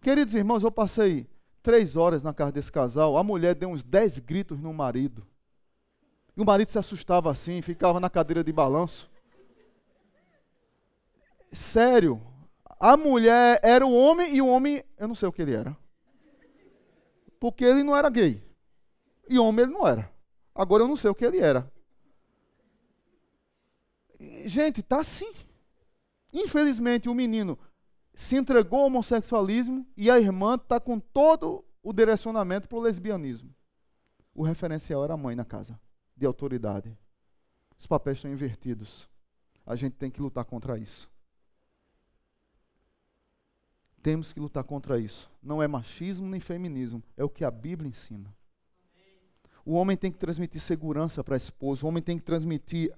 Queridos 0.00 0.34
irmãos, 0.34 0.62
eu 0.62 0.70
passei 0.70 1.28
três 1.62 1.96
horas 1.96 2.22
na 2.22 2.32
casa 2.32 2.52
desse 2.52 2.72
casal. 2.72 3.16
A 3.16 3.22
mulher 3.22 3.54
deu 3.54 3.68
uns 3.68 3.82
dez 3.82 4.18
gritos 4.18 4.60
no 4.60 4.72
marido. 4.72 5.26
E 6.36 6.40
o 6.40 6.44
marido 6.44 6.70
se 6.70 6.78
assustava 6.78 7.30
assim, 7.30 7.60
ficava 7.62 7.98
na 8.00 8.10
cadeira 8.10 8.44
de 8.44 8.52
balanço. 8.52 9.10
Sério. 11.52 12.20
A 12.78 12.96
mulher 12.96 13.58
era 13.62 13.86
o 13.86 13.94
homem 13.94 14.34
e 14.34 14.42
o 14.42 14.46
homem, 14.46 14.84
eu 14.98 15.08
não 15.08 15.14
sei 15.14 15.28
o 15.28 15.32
que 15.32 15.42
ele 15.42 15.54
era 15.54 15.76
porque 17.38 17.64
ele 17.64 17.82
não 17.82 17.96
era 17.96 18.10
gay. 18.10 18.42
E 19.28 19.38
homem 19.38 19.64
ele 19.64 19.72
não 19.72 19.86
era. 19.86 20.10
Agora 20.54 20.82
eu 20.82 20.88
não 20.88 20.96
sei 20.96 21.10
o 21.10 21.14
que 21.14 21.24
ele 21.24 21.38
era. 21.38 21.70
Gente, 24.44 24.82
tá 24.82 25.00
assim. 25.00 25.32
Infelizmente, 26.32 27.08
o 27.08 27.14
menino 27.14 27.58
se 28.14 28.36
entregou 28.36 28.80
ao 28.80 28.86
homossexualismo 28.86 29.86
e 29.96 30.10
a 30.10 30.18
irmã 30.18 30.54
está 30.56 30.80
com 30.80 30.98
todo 30.98 31.64
o 31.82 31.92
direcionamento 31.92 32.68
para 32.68 32.78
o 32.78 32.80
lesbianismo. 32.80 33.54
O 34.34 34.42
referencial 34.42 35.04
era 35.04 35.14
a 35.14 35.16
mãe 35.16 35.36
na 35.36 35.44
casa, 35.44 35.78
de 36.16 36.26
autoridade. 36.26 36.96
Os 37.78 37.86
papéis 37.86 38.18
estão 38.18 38.30
invertidos. 38.30 39.08
A 39.64 39.76
gente 39.76 39.94
tem 39.94 40.10
que 40.10 40.20
lutar 40.20 40.44
contra 40.44 40.78
isso. 40.78 41.08
Temos 44.02 44.32
que 44.32 44.40
lutar 44.40 44.64
contra 44.64 44.98
isso. 44.98 45.30
Não 45.42 45.62
é 45.62 45.66
machismo 45.66 46.26
nem 46.26 46.40
feminismo, 46.40 47.02
é 47.16 47.24
o 47.24 47.28
que 47.28 47.44
a 47.44 47.50
Bíblia 47.50 47.88
ensina. 47.88 48.34
O 49.64 49.72
homem 49.74 49.96
tem 49.96 50.12
que 50.12 50.18
transmitir 50.18 50.60
segurança 50.60 51.24
para 51.24 51.34
a 51.34 51.36
esposa, 51.36 51.84
o 51.84 51.88
homem 51.88 52.02
tem 52.02 52.16
que 52.16 52.24
transmitir 52.24 52.96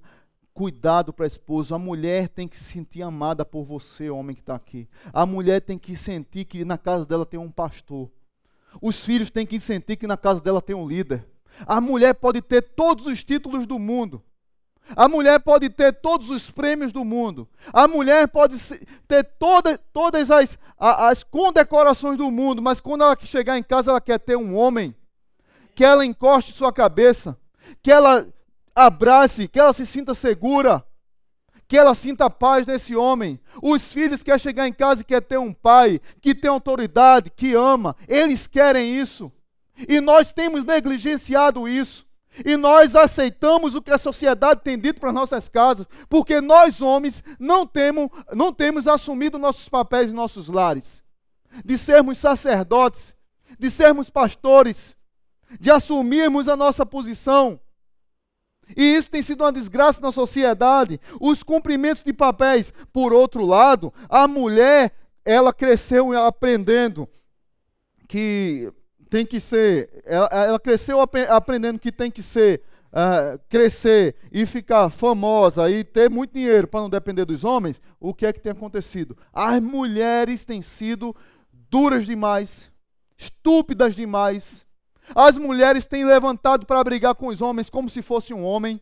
cuidado 0.59 1.13
para 1.13 1.25
a 1.25 1.29
esposa, 1.29 1.77
a 1.77 1.79
mulher 1.79 2.29
tem 2.29 2.49
que 2.49 2.57
se 2.57 2.65
sentir 2.65 3.01
amada 3.01 3.45
por 3.45 3.63
você, 3.63 4.11
homem 4.11 4.35
que 4.35 4.43
está 4.43 4.57
aqui. 4.57 4.89
A 5.13 5.25
mulher 5.25 5.61
tem 5.61 5.79
que 5.79 5.95
sentir 5.95 6.47
que 6.47 6.65
na 6.65 6.77
casa 6.77 7.07
dela 7.07 7.25
tem 7.25 7.39
um 7.39 7.49
pastor. 7.49 8.11
Os 8.83 9.05
filhos 9.05 9.31
têm 9.31 9.47
que 9.47 9.61
sentir 9.61 9.95
que 9.95 10.05
na 10.05 10.17
casa 10.17 10.41
dela 10.41 10.61
tem 10.61 10.75
um 10.75 10.85
líder. 10.85 11.25
A 11.65 11.81
mulher 11.81 12.13
pode 12.13 12.43
ter 12.43 12.61
todos 12.61 13.07
os 13.07 13.23
títulos 13.23 13.69
do 13.69 13.79
mundo, 13.79 14.21
a 14.97 15.09
mulher 15.09 15.39
pode 15.39 15.71
ter 15.71 15.93
todos 15.93 16.29
os 16.29 16.51
prêmios 16.51 16.93
do 16.93 17.05
mundo. 17.05 17.49
A 17.73 17.87
mulher 17.87 18.27
pode 18.27 18.57
ter 19.07 19.23
toda, 19.39 19.79
todas 19.79 20.29
as, 20.29 20.59
as 20.77 21.23
condecorações 21.23 22.19
do 22.19 22.33
mundo, 22.33 22.61
mas 22.61 22.81
quando 22.81 23.05
ela 23.05 23.17
chegar 23.23 23.57
em 23.57 23.63
casa, 23.63 23.93
ela 23.93 24.01
quer 24.01 24.19
ter 24.19 24.37
um 24.37 24.57
homem 24.57 24.93
que 25.77 25.85
ela 25.85 26.05
encoste 26.05 26.53
sua 26.53 26.73
cabeça, 26.73 27.39
que 27.81 27.93
ela 27.93 28.27
abrace, 28.79 29.49
que 29.49 29.59
ela 29.59 29.73
se 29.73 29.85
sinta 29.85 30.15
segura, 30.15 30.85
que 31.67 31.77
ela 31.77 31.95
sinta 31.95 32.31
paz 32.31 32.65
nesse 32.67 32.97
homem. 32.97 33.39
Os 33.63 33.93
filhos 33.93 34.23
querem 34.23 34.39
chegar 34.39 34.67
em 34.67 34.73
casa 34.73 35.05
e 35.07 35.21
ter 35.21 35.39
um 35.39 35.53
pai 35.53 36.01
que 36.21 36.35
tem 36.35 36.51
autoridade, 36.51 37.31
que 37.31 37.55
ama. 37.55 37.95
Eles 38.07 38.47
querem 38.47 38.99
isso. 38.99 39.31
E 39.89 40.01
nós 40.01 40.33
temos 40.33 40.65
negligenciado 40.65 41.69
isso. 41.69 42.07
E 42.45 42.57
nós 42.57 42.95
aceitamos 42.95 43.75
o 43.75 43.83
que 43.83 43.91
a 43.91 43.99
sociedade 43.99 44.61
tem 44.63 44.79
dito 44.79 45.01
para 45.01 45.13
nossas 45.13 45.49
casas, 45.49 45.87
porque 46.09 46.41
nós, 46.41 46.81
homens, 46.81 47.23
não 47.39 47.67
temos, 47.67 48.09
não 48.33 48.53
temos 48.53 48.87
assumido 48.87 49.39
nossos 49.39 49.69
papéis 49.69 50.11
em 50.11 50.15
nossos 50.15 50.49
lares. 50.49 51.03
De 51.65 51.77
sermos 51.77 52.19
sacerdotes, 52.19 53.15
de 53.59 53.69
sermos 53.71 54.09
pastores, 54.09 54.97
de 55.59 55.71
assumirmos 55.71 56.49
a 56.49 56.57
nossa 56.57 56.87
posição. 56.87 57.61
E 58.77 58.97
isso 58.97 59.11
tem 59.11 59.23
sido 59.23 59.43
uma 59.45 59.53
desgraça 59.53 60.01
na 60.01 60.13
sociedade. 60.13 61.01
Os 61.21 61.43
cumprimentos 61.43 62.05
de 62.05 62.13
papéis. 62.13 62.73
Por 62.93 63.13
outro 63.13 63.45
lado, 63.45 63.93
a 64.09 64.29
mulher, 64.29 64.93
ela 65.25 65.53
cresceu 65.53 66.17
aprendendo 66.19 67.09
que 68.07 68.73
tem 69.11 69.25
que 69.25 69.41
ser, 69.41 70.03
ela, 70.05 70.29
ela 70.33 70.61
cresceu 70.61 70.99
aprendendo 71.01 71.79
que 71.79 71.93
tem 71.93 72.11
que 72.11 72.23
ser, 72.23 72.63
uh, 72.89 73.39
crescer 73.49 74.17
e 74.31 74.45
ficar 74.47 74.91
famosa 74.91 75.71
e 75.71 75.83
ter 75.83 76.11
muito 76.11 76.35
dinheiro 76.35 76.67
para 76.67 76.81
não 76.81 76.91
depender 76.91 77.25
dos 77.25 77.45
homens, 77.45 77.81
o 77.99 78.15
que 78.15 78.27
é 78.27 78.33
que 78.33 78.41
tem 78.41 78.53
acontecido? 78.53 79.17
As 79.33 79.61
mulheres 79.61 80.45
têm 80.45 80.63
sido 80.63 81.15
duras 81.71 82.07
demais, 82.07 82.71
estúpidas 83.17 83.95
demais. 83.95 84.67
As 85.15 85.39
mulheres 85.39 85.87
têm 85.87 86.05
levantado 86.05 86.67
para 86.67 86.83
brigar 86.85 87.15
com 87.15 87.29
os 87.29 87.41
homens 87.41 87.71
como 87.71 87.89
se 87.89 88.03
fosse 88.03 88.35
um 88.35 88.45
homem. 88.45 88.81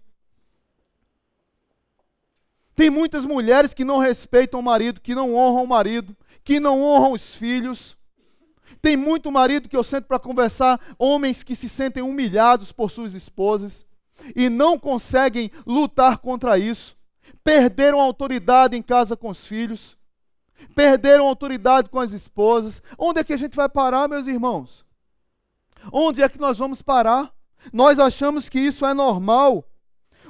Tem 2.74 2.90
muitas 2.90 3.24
mulheres 3.24 3.72
que 3.72 3.84
não 3.84 3.98
respeitam 3.98 4.60
o 4.60 4.62
marido, 4.62 5.00
que 5.00 5.14
não 5.14 5.34
honram 5.34 5.64
o 5.64 5.68
marido, 5.68 6.16
que 6.44 6.60
não 6.60 6.82
honram 6.82 7.12
os 7.12 7.34
filhos. 7.34 7.96
Tem 8.82 8.96
muito 8.96 9.32
marido 9.32 9.68
que 9.68 9.76
eu 9.76 9.82
sento 9.82 10.04
para 10.04 10.18
conversar, 10.18 10.80
homens 10.98 11.42
que 11.42 11.56
se 11.56 11.68
sentem 11.68 12.02
humilhados 12.02 12.72
por 12.72 12.90
suas 12.90 13.14
esposas 13.14 13.86
e 14.34 14.48
não 14.48 14.78
conseguem 14.78 15.50
lutar 15.66 16.18
contra 16.18 16.58
isso. 16.58 16.96
Perderam 17.42 18.00
autoridade 18.00 18.76
em 18.76 18.82
casa 18.82 19.16
com 19.16 19.30
os 19.30 19.46
filhos, 19.46 19.96
perderam 20.74 21.26
autoridade 21.26 21.88
com 21.88 21.98
as 21.98 22.12
esposas. 22.12 22.82
Onde 22.98 23.20
é 23.20 23.24
que 23.24 23.32
a 23.32 23.36
gente 23.36 23.56
vai 23.56 23.68
parar, 23.68 24.08
meus 24.08 24.26
irmãos? 24.26 24.85
Onde 25.92 26.22
é 26.22 26.28
que 26.28 26.40
nós 26.40 26.58
vamos 26.58 26.82
parar? 26.82 27.32
Nós 27.72 27.98
achamos 27.98 28.48
que 28.48 28.58
isso 28.58 28.84
é 28.84 28.94
normal. 28.94 29.64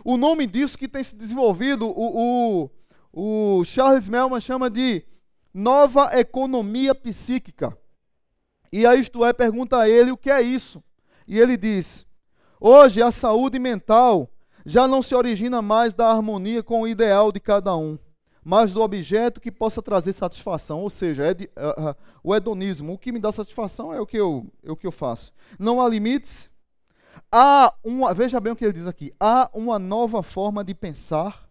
O 0.04 0.16
nome 0.16 0.46
disso 0.46 0.78
que 0.78 0.88
tem 0.88 1.02
se 1.02 1.16
desenvolvido, 1.16 1.88
o, 1.88 2.70
o, 3.12 3.60
o 3.60 3.64
Charles 3.64 4.08
Melman 4.08 4.40
chama 4.40 4.70
de 4.70 5.04
nova 5.52 6.10
economia 6.18 6.94
psíquica. 6.94 7.76
E 8.72 8.86
a 8.86 8.94
Isto 8.94 9.24
é 9.24 9.32
pergunta 9.32 9.78
a 9.78 9.88
ele 9.88 10.10
o 10.10 10.16
que 10.16 10.30
é 10.30 10.40
isso. 10.42 10.82
E 11.26 11.38
ele 11.38 11.56
diz: 11.56 12.06
Hoje 12.60 13.02
a 13.02 13.10
saúde 13.10 13.58
mental 13.58 14.30
já 14.64 14.86
não 14.86 15.00
se 15.00 15.14
origina 15.14 15.62
mais 15.62 15.94
da 15.94 16.08
harmonia 16.08 16.62
com 16.62 16.82
o 16.82 16.88
ideal 16.88 17.30
de 17.30 17.40
cada 17.40 17.76
um, 17.76 17.98
mas 18.48 18.72
do 18.72 18.80
objeto 18.80 19.40
que 19.40 19.50
possa 19.50 19.82
trazer 19.82 20.12
satisfação. 20.12 20.80
Ou 20.80 20.88
seja, 20.88 21.24
é 21.24 21.34
de, 21.34 21.46
uh, 21.46 21.90
uh, 21.90 21.96
o 22.22 22.32
hedonismo. 22.32 22.92
O 22.92 22.98
que 22.98 23.10
me 23.10 23.18
dá 23.18 23.32
satisfação 23.32 23.92
é 23.92 24.00
o 24.00 24.06
que 24.06 24.16
eu, 24.16 24.46
é 24.62 24.70
o 24.70 24.76
que 24.76 24.86
eu 24.86 24.92
faço. 24.92 25.32
Não 25.58 25.80
há 25.80 25.88
limites. 25.88 26.48
Há 27.32 27.74
uma, 27.82 28.14
veja 28.14 28.38
bem 28.38 28.52
o 28.52 28.56
que 28.56 28.64
ele 28.64 28.72
diz 28.72 28.86
aqui. 28.86 29.12
Há 29.18 29.50
uma 29.52 29.80
nova 29.80 30.22
forma 30.22 30.62
de 30.62 30.76
pensar, 30.76 31.50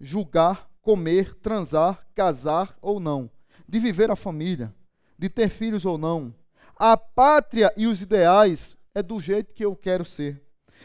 julgar, 0.00 0.70
comer, 0.80 1.34
transar, 1.40 2.06
casar 2.14 2.78
ou 2.80 3.00
não, 3.00 3.28
de 3.68 3.80
viver 3.80 4.08
a 4.08 4.14
família, 4.14 4.72
de 5.18 5.28
ter 5.28 5.48
filhos 5.48 5.84
ou 5.84 5.98
não. 5.98 6.32
A 6.76 6.96
pátria 6.96 7.74
e 7.76 7.88
os 7.88 8.00
ideais 8.00 8.76
é 8.94 9.02
do 9.02 9.18
jeito 9.18 9.52
que 9.52 9.64
eu 9.64 9.74
quero 9.74 10.04
ser. 10.04 10.40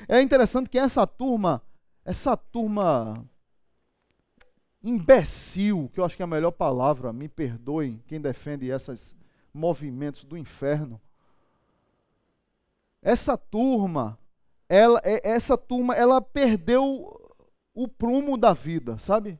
É 0.08 0.20
interessante 0.20 0.68
que 0.68 0.80
essa 0.80 1.06
turma, 1.06 1.62
essa 2.04 2.36
turma 2.36 3.24
imbecil, 4.84 5.90
que 5.94 6.00
eu 6.00 6.04
acho 6.04 6.16
que 6.16 6.22
é 6.22 6.26
a 6.26 6.28
melhor 6.28 6.52
palavra, 6.52 7.14
me 7.14 7.30
perdoem 7.30 8.04
quem 8.06 8.20
defende 8.20 8.70
esses 8.70 9.16
movimentos 9.54 10.24
do 10.24 10.38
inferno. 10.38 11.00
Essa 13.02 13.38
turma, 13.38 14.18
ela, 14.68 15.00
é, 15.04 15.30
essa 15.30 15.58
turma, 15.58 15.96
ela 15.96 16.22
perdeu 16.22 17.20
o 17.74 17.88
prumo 17.88 18.38
da 18.38 18.54
vida, 18.54 18.98
sabe? 18.98 19.40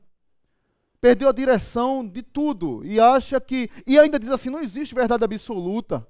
Perdeu 1.02 1.28
a 1.28 1.34
direção 1.34 2.08
de 2.08 2.22
tudo 2.22 2.86
e 2.86 3.00
acha 3.00 3.40
que 3.42 3.70
e 3.86 4.00
ainda 4.00 4.18
diz 4.18 4.30
assim, 4.30 4.50
não 4.50 4.62
existe 4.62 4.96
verdade 4.96 5.24
absoluta. 5.24 6.08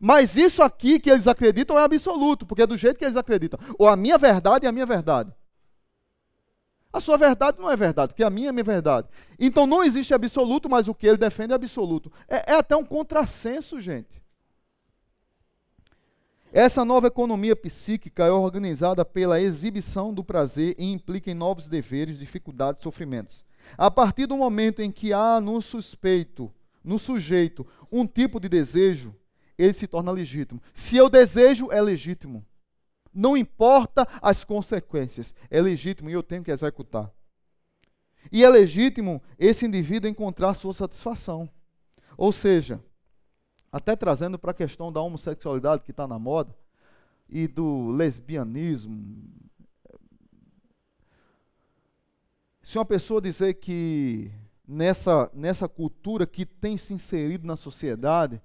Mas 0.00 0.36
isso 0.36 0.62
aqui 0.62 0.98
que 0.98 1.10
eles 1.10 1.28
acreditam 1.28 1.78
é 1.78 1.84
absoluto, 1.84 2.44
porque 2.44 2.62
é 2.62 2.66
do 2.66 2.76
jeito 2.76 2.98
que 2.98 3.04
eles 3.04 3.16
acreditam. 3.16 3.60
Ou 3.78 3.86
a 3.86 3.94
minha 3.94 4.18
verdade 4.18 4.66
é 4.66 4.68
a 4.68 4.72
minha 4.72 4.86
verdade. 4.86 5.32
A 6.92 7.00
sua 7.00 7.16
verdade 7.16 7.58
não 7.58 7.70
é 7.70 7.76
verdade, 7.76 8.12
porque 8.12 8.22
a 8.22 8.28
minha 8.28 8.50
é 8.50 8.52
minha 8.52 8.62
verdade. 8.62 9.08
Então 9.38 9.66
não 9.66 9.82
existe 9.82 10.12
absoluto, 10.12 10.68
mas 10.68 10.88
o 10.88 10.94
que 10.94 11.06
ele 11.06 11.16
defende 11.16 11.52
é 11.52 11.56
absoluto. 11.56 12.12
É, 12.28 12.52
é 12.52 12.54
até 12.54 12.76
um 12.76 12.84
contrassenso, 12.84 13.80
gente. 13.80 14.22
Essa 16.52 16.84
nova 16.84 17.06
economia 17.06 17.56
psíquica 17.56 18.26
é 18.26 18.30
organizada 18.30 19.06
pela 19.06 19.40
exibição 19.40 20.12
do 20.12 20.22
prazer 20.22 20.74
e 20.78 20.84
implica 20.84 21.30
em 21.30 21.34
novos 21.34 21.66
deveres, 21.66 22.18
dificuldades 22.18 22.82
sofrimentos. 22.82 23.42
A 23.78 23.90
partir 23.90 24.26
do 24.26 24.36
momento 24.36 24.82
em 24.82 24.92
que 24.92 25.14
há 25.14 25.40
no 25.40 25.62
suspeito, 25.62 26.52
no 26.84 26.98
sujeito, 26.98 27.66
um 27.90 28.06
tipo 28.06 28.38
de 28.38 28.50
desejo, 28.50 29.14
ele 29.56 29.72
se 29.72 29.86
torna 29.86 30.10
legítimo. 30.10 30.60
Se 30.74 30.96
eu 30.96 31.08
desejo, 31.08 31.72
é 31.72 31.80
legítimo. 31.80 32.44
Não 33.12 33.36
importa 33.36 34.06
as 34.20 34.44
consequências, 34.44 35.34
é 35.50 35.60
legítimo 35.60 36.08
e 36.08 36.12
eu 36.12 36.22
tenho 36.22 36.42
que 36.42 36.50
executar. 36.50 37.12
E 38.30 38.44
é 38.44 38.48
legítimo 38.48 39.22
esse 39.38 39.66
indivíduo 39.66 40.08
encontrar 40.08 40.54
sua 40.54 40.72
satisfação. 40.72 41.48
Ou 42.16 42.32
seja, 42.32 42.82
até 43.70 43.96
trazendo 43.96 44.38
para 44.38 44.52
a 44.52 44.54
questão 44.54 44.92
da 44.92 45.00
homossexualidade 45.00 45.82
que 45.82 45.90
está 45.90 46.06
na 46.06 46.18
moda 46.18 46.54
e 47.28 47.48
do 47.48 47.90
lesbianismo. 47.90 49.24
Se 52.62 52.78
uma 52.78 52.84
pessoa 52.84 53.20
dizer 53.20 53.54
que 53.54 54.30
nessa, 54.66 55.30
nessa 55.34 55.68
cultura 55.68 56.26
que 56.26 56.46
tem 56.46 56.76
se 56.76 56.94
inserido 56.94 57.46
na 57.46 57.56
sociedade, 57.56 58.40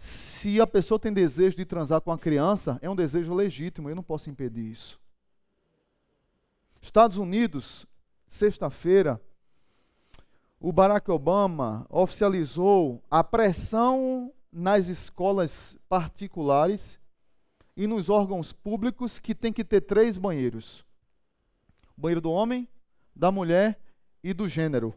se 0.00 0.58
a 0.58 0.66
pessoa 0.66 0.98
tem 0.98 1.12
desejo 1.12 1.54
de 1.54 1.66
transar 1.66 2.00
com 2.00 2.10
a 2.10 2.18
criança, 2.18 2.78
é 2.80 2.88
um 2.88 2.96
desejo 2.96 3.34
legítimo, 3.34 3.90
eu 3.90 3.94
não 3.94 4.02
posso 4.02 4.30
impedir 4.30 4.70
isso. 4.70 4.98
Estados 6.80 7.18
Unidos, 7.18 7.86
sexta-feira, 8.26 9.20
o 10.58 10.72
Barack 10.72 11.10
Obama 11.10 11.86
oficializou 11.90 13.02
a 13.10 13.22
pressão 13.22 14.32
nas 14.50 14.88
escolas 14.88 15.76
particulares 15.86 16.98
e 17.76 17.86
nos 17.86 18.08
órgãos 18.08 18.54
públicos 18.54 19.18
que 19.18 19.34
tem 19.34 19.52
que 19.52 19.62
ter 19.62 19.82
três 19.82 20.16
banheiros: 20.16 20.82
o 21.94 22.00
banheiro 22.00 22.22
do 22.22 22.30
homem, 22.30 22.66
da 23.14 23.30
mulher 23.30 23.78
e 24.24 24.32
do 24.32 24.48
gênero. 24.48 24.94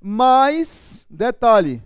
Mas, 0.00 1.04
detalhe, 1.10 1.82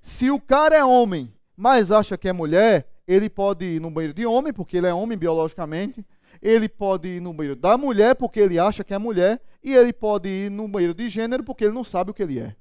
se 0.00 0.30
o 0.30 0.40
cara 0.40 0.76
é 0.76 0.84
homem 0.84 1.32
mas 1.58 1.90
acha 1.90 2.16
que 2.16 2.28
é 2.28 2.32
mulher, 2.32 2.88
ele 3.04 3.28
pode 3.28 3.64
ir 3.64 3.80
no 3.80 3.90
banheiro 3.90 4.14
de 4.14 4.24
homem, 4.24 4.52
porque 4.52 4.76
ele 4.76 4.86
é 4.86 4.94
homem 4.94 5.18
biologicamente, 5.18 6.06
ele 6.40 6.68
pode 6.68 7.08
ir 7.08 7.20
no 7.20 7.32
banheiro 7.32 7.58
da 7.58 7.76
mulher, 7.76 8.14
porque 8.14 8.38
ele 8.38 8.60
acha 8.60 8.84
que 8.84 8.94
é 8.94 8.98
mulher, 8.98 9.42
e 9.60 9.74
ele 9.74 9.92
pode 9.92 10.28
ir 10.28 10.52
no 10.52 10.68
banheiro 10.68 10.94
de 10.94 11.08
gênero, 11.08 11.42
porque 11.42 11.64
ele 11.64 11.74
não 11.74 11.82
sabe 11.82 12.12
o 12.12 12.14
que 12.14 12.22
ele 12.22 12.38
é. 12.38 12.54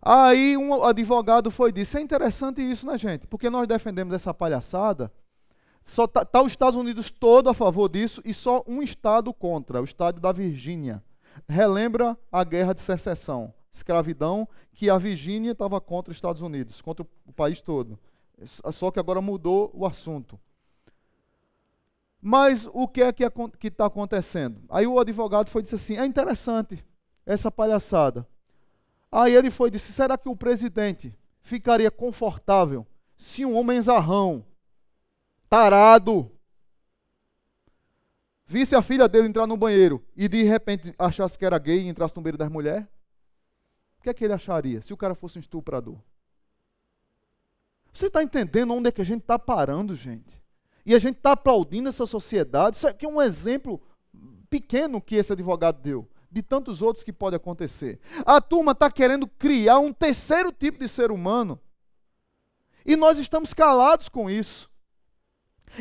Aí 0.00 0.56
um 0.56 0.84
advogado 0.84 1.50
foi 1.50 1.72
disse: 1.72 1.98
é 1.98 2.00
interessante 2.00 2.62
isso, 2.62 2.86
né, 2.86 2.96
gente? 2.96 3.26
Porque 3.26 3.50
nós 3.50 3.66
defendemos 3.66 4.14
essa 4.14 4.32
palhaçada. 4.32 5.10
Só 5.84 6.06
tá, 6.06 6.24
tá 6.24 6.42
os 6.42 6.52
Estados 6.52 6.78
Unidos 6.78 7.10
todo 7.10 7.50
a 7.50 7.54
favor 7.54 7.88
disso 7.88 8.22
e 8.24 8.32
só 8.32 8.62
um 8.68 8.80
estado 8.82 9.34
contra, 9.34 9.80
o 9.80 9.84
estado 9.84 10.20
da 10.20 10.30
Virgínia. 10.30 11.02
Relembra 11.48 12.16
a 12.30 12.44
guerra 12.44 12.72
de 12.72 12.80
secessão 12.80 13.52
escravidão, 13.76 14.48
que 14.72 14.88
a 14.88 14.96
Virgínia 14.96 15.52
estava 15.52 15.80
contra 15.80 16.10
os 16.10 16.16
Estados 16.16 16.40
Unidos, 16.40 16.80
contra 16.80 17.04
o 17.26 17.32
país 17.32 17.60
todo. 17.60 17.98
Só 18.72 18.90
que 18.90 19.00
agora 19.00 19.20
mudou 19.20 19.70
o 19.74 19.84
assunto. 19.84 20.38
Mas 22.20 22.68
o 22.72 22.88
que 22.88 23.02
é 23.02 23.12
que 23.12 23.68
está 23.68 23.86
acontecendo? 23.86 24.62
Aí 24.68 24.86
o 24.86 24.98
advogado 24.98 25.50
foi 25.50 25.62
disse 25.62 25.74
assim: 25.74 25.96
é 25.96 26.06
interessante 26.06 26.84
essa 27.26 27.50
palhaçada. 27.50 28.26
Aí 29.10 29.34
ele 29.34 29.50
foi 29.50 29.70
disse: 29.70 29.92
será 29.92 30.16
que 30.16 30.28
o 30.28 30.36
presidente 30.36 31.16
ficaria 31.42 31.90
confortável 31.90 32.86
se 33.16 33.44
um 33.44 33.54
homem 33.56 33.80
zarrão, 33.80 34.44
tarado, 35.48 36.30
visse 38.46 38.74
a 38.74 38.82
filha 38.82 39.06
dele 39.06 39.28
entrar 39.28 39.46
no 39.46 39.56
banheiro 39.56 40.02
e 40.16 40.28
de 40.28 40.42
repente 40.44 40.94
achasse 40.98 41.38
que 41.38 41.44
era 41.44 41.58
gay 41.58 41.82
e 41.82 41.88
entrasse 41.88 42.16
no 42.16 42.22
banheiro 42.22 42.38
das 42.38 42.48
mulheres? 42.48 42.86
Que 44.04 44.10
é 44.10 44.14
que 44.14 44.22
ele 44.22 44.34
acharia 44.34 44.82
se 44.82 44.92
o 44.92 44.96
cara 44.98 45.14
fosse 45.14 45.38
um 45.38 45.40
estuprador? 45.40 45.96
Você 47.90 48.06
está 48.06 48.22
entendendo 48.22 48.74
onde 48.74 48.88
é 48.88 48.92
que 48.92 49.00
a 49.00 49.04
gente 49.04 49.22
está 49.22 49.38
parando, 49.38 49.94
gente? 49.94 50.42
E 50.84 50.94
a 50.94 50.98
gente 50.98 51.16
está 51.16 51.32
aplaudindo 51.32 51.88
essa 51.88 52.04
sociedade. 52.04 52.76
Isso 52.76 52.86
aqui 52.86 53.06
é 53.06 53.08
um 53.08 53.22
exemplo 53.22 53.80
pequeno 54.50 55.00
que 55.00 55.16
esse 55.16 55.32
advogado 55.32 55.80
deu, 55.80 56.06
de 56.30 56.42
tantos 56.42 56.82
outros 56.82 57.02
que 57.02 57.12
pode 57.12 57.34
acontecer. 57.34 57.98
A 58.26 58.42
turma 58.42 58.72
está 58.72 58.90
querendo 58.90 59.26
criar 59.26 59.78
um 59.78 59.90
terceiro 59.90 60.52
tipo 60.52 60.78
de 60.78 60.88
ser 60.88 61.10
humano. 61.10 61.58
E 62.84 62.96
nós 62.96 63.18
estamos 63.18 63.54
calados 63.54 64.10
com 64.10 64.28
isso. 64.28 64.70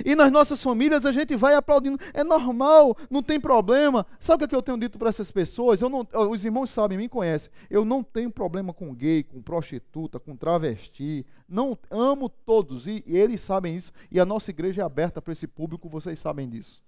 E 0.06 0.16
nas 0.16 0.32
nossas 0.32 0.62
famílias 0.62 1.06
a 1.06 1.12
gente 1.12 1.36
vai 1.36 1.54
aplaudindo. 1.56 2.00
É 2.14 2.24
normal, 2.24 2.96
não 3.10 3.22
tem 3.22 3.40
problema. 3.40 4.06
Sabe 4.20 4.46
o 4.46 4.48
que, 4.48 4.56
é 4.56 4.58
eu 4.58 4.62
tenho 4.62 4.78
dito 4.78 4.98
para 4.98 5.10
essas 5.10 5.32
pessoas? 5.32 5.82
Eu 5.82 5.90
não, 5.90 6.08
os 6.30 6.46
irmãos 6.46 6.70
sabem, 6.70 6.98
me 6.98 7.10
conhecem. 7.10 7.52
Eu 7.70 7.84
não 7.84 8.04
tenho 8.04 8.32
problema 8.32 8.74
com 8.74 8.94
gay, 8.94 9.24
com 9.24 9.42
prostituta, 9.42 10.20
com 10.20 10.36
travesti. 10.36 11.26
Não 11.48 11.78
amo 11.90 12.30
todos 12.30 12.88
e, 12.88 13.04
e 13.06 13.18
eles 13.18 13.42
sabem 13.42 13.76
isso. 13.76 13.92
E 14.12 14.20
a 14.20 14.26
nossa 14.26 14.52
igreja 14.52 14.82
é 14.82 14.86
aberta 14.86 15.22
para 15.22 15.34
esse 15.34 15.48
público, 15.48 15.90
vocês 15.90 16.20
sabem 16.20 16.50
disso. 16.50 16.82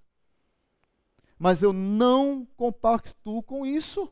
Mas 1.38 1.62
eu 1.62 1.74
não 1.74 2.48
compactuo 2.56 3.44
com 3.44 3.66
isso. 3.66 4.10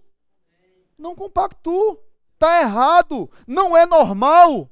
Não 0.98 1.16
compactuo. 1.16 1.98
Está 2.34 2.62
errado. 2.62 3.30
Não 3.48 3.76
é 3.78 3.86
normal. 3.86 4.70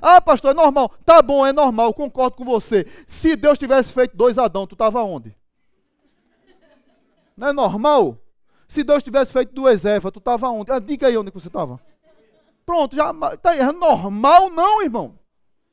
Ah, 0.00 0.20
pastor, 0.20 0.52
é 0.52 0.54
normal. 0.54 0.90
Tá 1.04 1.20
bom, 1.20 1.46
é 1.46 1.52
normal, 1.52 1.92
concordo 1.92 2.36
com 2.36 2.44
você. 2.44 2.86
Se 3.06 3.36
Deus 3.36 3.58
tivesse 3.58 3.92
feito 3.92 4.16
dois 4.16 4.38
Adão, 4.38 4.66
tu 4.66 4.74
estava 4.74 5.02
onde? 5.02 5.36
Não 7.36 7.48
é 7.48 7.52
normal? 7.52 8.18
Se 8.68 8.82
Deus 8.82 9.02
tivesse 9.02 9.32
feito 9.32 9.52
duas 9.52 9.84
Eva, 9.84 10.10
tu 10.10 10.18
estava 10.18 10.48
onde? 10.48 10.72
Ah, 10.72 10.78
diga 10.78 11.08
aí 11.08 11.16
onde 11.16 11.30
você 11.30 11.48
estava. 11.48 11.80
Pronto, 12.64 12.96
já 12.96 13.12
tá 13.36 13.56
errado. 13.56 13.78
Normal 13.78 14.48
não, 14.50 14.82
irmão. 14.82 15.18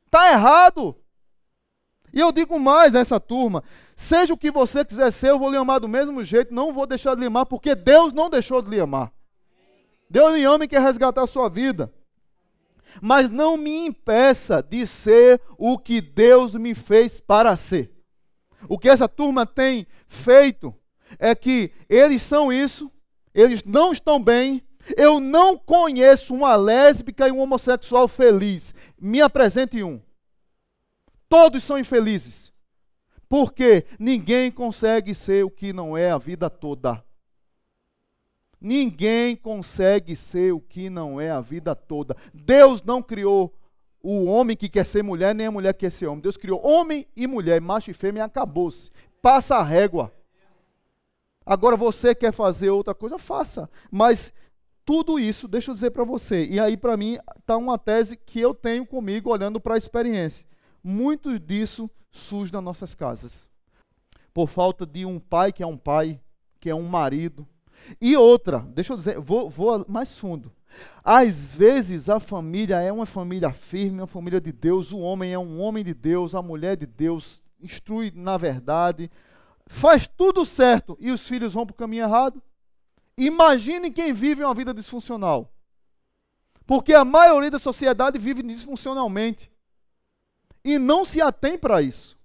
Tá 0.10 0.32
errado. 0.32 0.96
E 2.12 2.20
eu 2.20 2.32
digo 2.32 2.60
mais 2.60 2.96
a 2.96 3.00
essa 3.00 3.20
turma: 3.20 3.64
seja 3.96 4.34
o 4.34 4.38
que 4.38 4.52
você 4.52 4.84
quiser 4.84 5.12
ser, 5.12 5.30
eu 5.30 5.40
vou 5.40 5.52
lhe 5.52 5.58
amar 5.58 5.80
do 5.80 5.88
mesmo 5.88 6.24
jeito, 6.24 6.54
não 6.54 6.74
vou 6.74 6.88
deixar 6.88 7.14
de 7.14 7.22
lhe 7.22 7.28
amar, 7.28 7.46
porque 7.46 7.76
Deus 7.76 8.14
não 8.14 8.30
deixou 8.30 8.62
de 8.62 8.70
lhe 8.70 8.80
amar. 8.80 9.14
Deus 10.10 10.34
lhe 10.34 10.44
ama 10.44 10.66
e 10.66 10.68
quer 10.68 10.82
resgatar 10.82 11.24
a 11.24 11.28
sua 11.28 11.48
vida 11.50 11.94
mas 13.02 13.30
não 13.30 13.58
me 13.58 13.88
impeça 13.88 14.62
de 14.62 14.86
ser 14.86 15.42
o 15.58 15.78
que 15.78 16.02
Deus 16.02 16.54
me 16.54 16.74
fez 16.74 17.20
para 17.20 17.56
ser. 17.56 17.92
O 18.68 18.78
que 18.78 18.90
essa 18.90 19.08
turma 19.08 19.46
tem 19.46 19.88
feito 20.08 20.76
é 21.18 21.34
que 21.34 21.72
eles 21.88 22.22
são 22.22 22.52
isso, 22.52 22.92
eles 23.34 23.64
não 23.64 23.92
estão 23.92 24.22
bem. 24.22 24.64
Eu 24.98 25.20
não 25.20 25.58
conheço 25.58 26.34
uma 26.34 26.56
lésbica 26.56 27.28
e 27.28 27.32
um 27.32 27.40
homossexual 27.40 28.08
feliz. 28.08 28.74
Me 29.00 29.22
apresente 29.22 29.84
um. 29.84 30.02
Todos 31.28 31.64
são 31.64 31.78
infelizes. 31.78 32.52
Porque 33.28 33.86
ninguém 34.00 34.50
consegue 34.52 35.14
ser 35.14 35.46
o 35.46 35.52
que 35.52 35.72
não 35.72 35.96
é 35.96 36.10
a 36.10 36.18
vida 36.18 36.50
toda. 36.50 37.04
Ninguém 38.60 39.36
consegue 39.36 40.16
ser 40.16 40.54
o 40.54 40.60
que 40.60 40.90
não 40.90 41.20
é 41.20 41.32
a 41.32 41.40
vida 41.40 41.74
toda. 41.74 42.16
Deus 42.34 42.84
não 42.84 43.02
criou 43.02 43.54
o 44.02 44.26
homem 44.26 44.56
que 44.56 44.70
quer 44.70 44.86
ser 44.86 45.04
mulher, 45.04 45.34
nem 45.34 45.48
a 45.48 45.52
mulher 45.52 45.74
que 45.74 45.82
quer 45.82 45.92
ser 45.92 46.08
homem. 46.08 46.22
Deus 46.22 46.38
criou 46.38 46.66
homem 46.66 47.08
e 47.16 47.28
mulher, 47.28 47.62
macho 47.62 47.92
e 47.92 47.94
fêmea, 47.94 48.26
acabou-se. 48.26 48.92
Passa 49.22 49.58
a 49.58 49.64
régua. 49.64 50.12
Agora 51.46 51.76
você 51.76 52.14
quer 52.14 52.32
fazer 52.32 52.70
outra 52.70 52.94
coisa, 52.94 53.18
faça. 53.18 53.70
Mas 53.90 54.34
tudo 54.86 55.20
isso, 55.20 55.48
deixa 55.48 55.72
eu 55.72 55.76
dizer 55.76 55.92
para 55.92 56.04
você, 56.04 56.46
e 56.46 56.60
aí 56.60 56.76
para 56.76 56.98
mim 56.98 57.18
está 57.38 57.56
uma 57.58 57.78
tese 57.78 58.18
que 58.18 58.40
eu 58.40 58.54
tenho 58.54 58.86
comigo 58.86 59.30
olhando 59.30 59.60
para 59.60 59.76
a 59.76 59.78
experiência. 59.78 60.46
Muito 60.84 61.38
disso 61.40 61.90
surge 62.12 62.52
nas 62.52 62.64
nossas 62.64 62.96
casas. 62.96 63.48
Por 64.34 64.50
falta 64.50 64.86
de 64.86 65.06
um 65.06 65.20
pai 65.20 65.52
que 65.52 65.64
é 65.64 65.68
um 65.68 65.78
pai, 65.78 66.20
que 66.60 66.70
é 66.70 66.76
um 66.76 66.88
marido. 66.88 67.48
E 68.00 68.16
outra, 68.16 68.60
deixa 68.60 68.94
eu 68.94 68.98
dizer, 68.98 69.20
vou, 69.20 69.50
vou 69.50 69.86
mais 69.88 70.18
fundo. 70.18 70.52
Às 71.04 71.54
vezes 71.54 72.10
a 72.10 72.20
família 72.20 72.80
é 72.80 72.92
uma 72.92 73.06
família 73.06 73.52
firme, 73.52 74.02
uma 74.02 74.08
família 74.08 74.40
de 74.40 74.52
Deus, 74.52 74.92
o 74.92 75.00
homem 75.00 75.34
é 75.34 75.40
um 75.40 75.60
homem 75.60 75.84
de 75.84 75.94
Deus, 75.94 76.36
a 76.36 76.42
mulher 76.42 76.78
de 76.78 76.86
Deus, 76.86 77.42
instrui 77.60 78.12
na 78.16 78.38
verdade, 78.38 79.10
faz 79.66 80.08
tudo 80.08 80.46
certo 80.46 80.98
e 81.00 81.12
os 81.12 81.28
filhos 81.28 81.54
vão 81.54 81.66
para 81.66 81.74
o 81.74 81.78
caminho 81.78 82.04
errado. 82.04 82.42
Imagine 83.18 83.92
quem 83.92 84.14
vive 84.14 84.44
uma 84.44 84.54
vida 84.54 84.74
disfuncional. 84.74 85.52
Porque 86.66 86.94
a 86.94 87.04
maioria 87.04 87.50
da 87.50 87.58
sociedade 87.58 88.20
vive 88.20 88.44
disfuncionalmente. 88.44 89.52
E 90.64 90.78
não 90.78 91.04
se 91.04 91.20
atém 91.20 91.58
para 91.58 91.82
isso. 91.82 92.19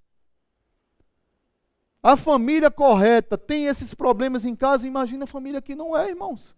A 2.06 2.18
família 2.18 2.70
correta 2.70 3.38
tem 3.38 3.64
esses 3.64 3.94
problemas 3.94 4.44
em 4.44 4.54
casa, 4.54 4.86
imagina 4.86 5.24
a 5.24 5.26
família 5.26 5.62
que 5.62 5.74
não 5.74 5.96
é, 5.96 6.10
irmãos. 6.10 6.54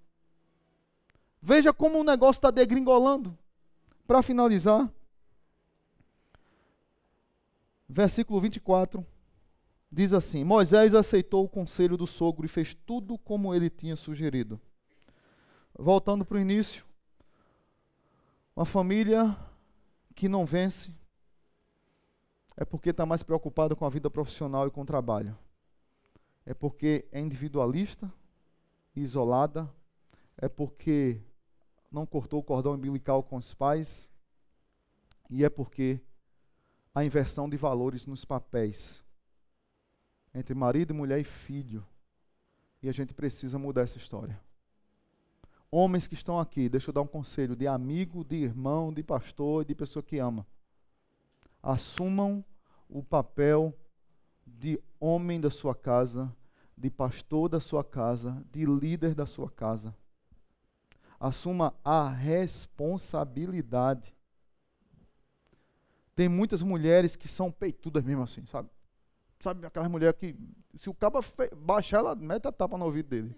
Veja 1.40 1.72
como 1.72 2.00
o 2.00 2.02
negócio 2.02 2.40
está 2.40 2.50
degringolando. 2.50 3.38
Para 4.08 4.22
finalizar, 4.22 4.92
versículo 7.88 8.40
24 8.40 9.06
diz 9.90 10.12
assim: 10.12 10.42
Moisés 10.42 10.94
aceitou 10.94 11.44
o 11.44 11.48
conselho 11.48 11.96
do 11.96 12.08
sogro 12.08 12.44
e 12.44 12.48
fez 12.48 12.76
tudo 12.84 13.16
como 13.16 13.54
ele 13.54 13.70
tinha 13.70 13.94
sugerido. 13.94 14.60
Voltando 15.78 16.24
para 16.24 16.38
o 16.38 16.40
início, 16.40 16.84
uma 18.56 18.66
família 18.66 19.36
que 20.12 20.28
não 20.28 20.44
vence 20.44 20.92
é 22.56 22.64
porque 22.64 22.90
está 22.90 23.04
mais 23.04 23.22
preocupada 23.22 23.76
com 23.76 23.84
a 23.84 23.90
vida 23.90 24.10
profissional 24.10 24.66
e 24.66 24.70
com 24.70 24.82
o 24.82 24.86
trabalho. 24.86 25.36
É 26.44 26.54
porque 26.54 27.06
é 27.12 27.20
individualista, 27.20 28.12
isolada, 28.94 29.70
é 30.38 30.48
porque 30.48 31.20
não 31.90 32.06
cortou 32.06 32.40
o 32.40 32.42
cordão 32.42 32.74
umbilical 32.74 33.22
com 33.22 33.36
os 33.36 33.52
pais, 33.52 34.08
e 35.28 35.44
é 35.44 35.50
porque 35.50 36.00
a 36.94 37.04
inversão 37.04 37.48
de 37.48 37.56
valores 37.56 38.06
nos 38.06 38.24
papéis 38.24 39.04
entre 40.36 40.54
marido, 40.54 40.94
mulher 40.94 41.18
e 41.18 41.24
filho. 41.24 41.84
E 42.82 42.88
a 42.88 42.92
gente 42.92 43.14
precisa 43.14 43.58
mudar 43.58 43.82
essa 43.82 43.96
história. 43.96 44.38
Homens 45.70 46.06
que 46.06 46.14
estão 46.14 46.38
aqui, 46.38 46.68
deixa 46.68 46.90
eu 46.90 46.94
dar 46.94 47.00
um 47.00 47.06
conselho 47.06 47.56
de 47.56 47.66
amigo, 47.66 48.22
de 48.22 48.36
irmão, 48.36 48.92
de 48.92 49.02
pastor, 49.02 49.64
de 49.64 49.74
pessoa 49.74 50.02
que 50.02 50.18
ama. 50.18 50.46
Assumam 51.68 52.44
o 52.88 53.02
papel 53.02 53.76
de 54.46 54.80
homem 55.00 55.40
da 55.40 55.50
sua 55.50 55.74
casa, 55.74 56.32
de 56.78 56.88
pastor 56.88 57.48
da 57.48 57.58
sua 57.58 57.82
casa, 57.82 58.40
de 58.52 58.64
líder 58.64 59.16
da 59.16 59.26
sua 59.26 59.50
casa. 59.50 59.92
Assuma 61.18 61.74
a 61.84 62.08
responsabilidade. 62.08 64.14
Tem 66.14 66.28
muitas 66.28 66.62
mulheres 66.62 67.16
que 67.16 67.26
são 67.26 67.50
peitudas 67.50 68.04
mesmo 68.04 68.22
assim, 68.22 68.46
sabe? 68.46 68.70
Sabe 69.40 69.66
aquela 69.66 69.88
mulher 69.88 70.14
que, 70.14 70.38
se 70.78 70.88
o 70.88 70.94
cabo 70.94 71.18
baixar, 71.56 71.98
ela 71.98 72.14
mete 72.14 72.46
a 72.46 72.52
tapa 72.52 72.78
no 72.78 72.84
ouvido 72.84 73.08
dele. 73.08 73.34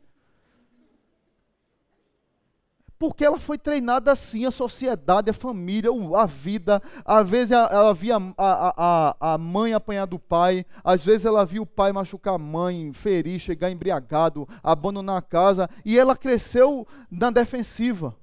Porque 2.99 3.24
ela 3.24 3.38
foi 3.38 3.57
treinada 3.57 4.11
assim, 4.11 4.44
a 4.44 4.51
sociedade, 4.51 5.30
a 5.30 5.34
família, 5.34 5.90
a 6.16 6.26
vida. 6.26 6.82
Às 7.05 7.28
vezes 7.28 7.53
ela 7.53 7.94
via 7.94 8.16
a, 8.36 9.14
a, 9.16 9.34
a 9.34 9.38
mãe 9.38 9.72
apanhar 9.72 10.07
do 10.07 10.18
pai, 10.18 10.66
às 10.82 11.05
vezes 11.05 11.24
ela 11.24 11.46
via 11.46 11.62
o 11.62 11.66
pai 11.66 11.92
machucar 11.92 12.34
a 12.34 12.38
mãe, 12.38 12.92
ferir, 12.92 13.38
chegar 13.38 13.70
embriagado, 13.70 14.49
abandonar 14.62 15.18
a 15.18 15.22
casa, 15.22 15.70
e 15.84 15.96
ela 15.96 16.16
cresceu 16.16 16.86
na 17.09 17.30
defensiva. 17.30 18.16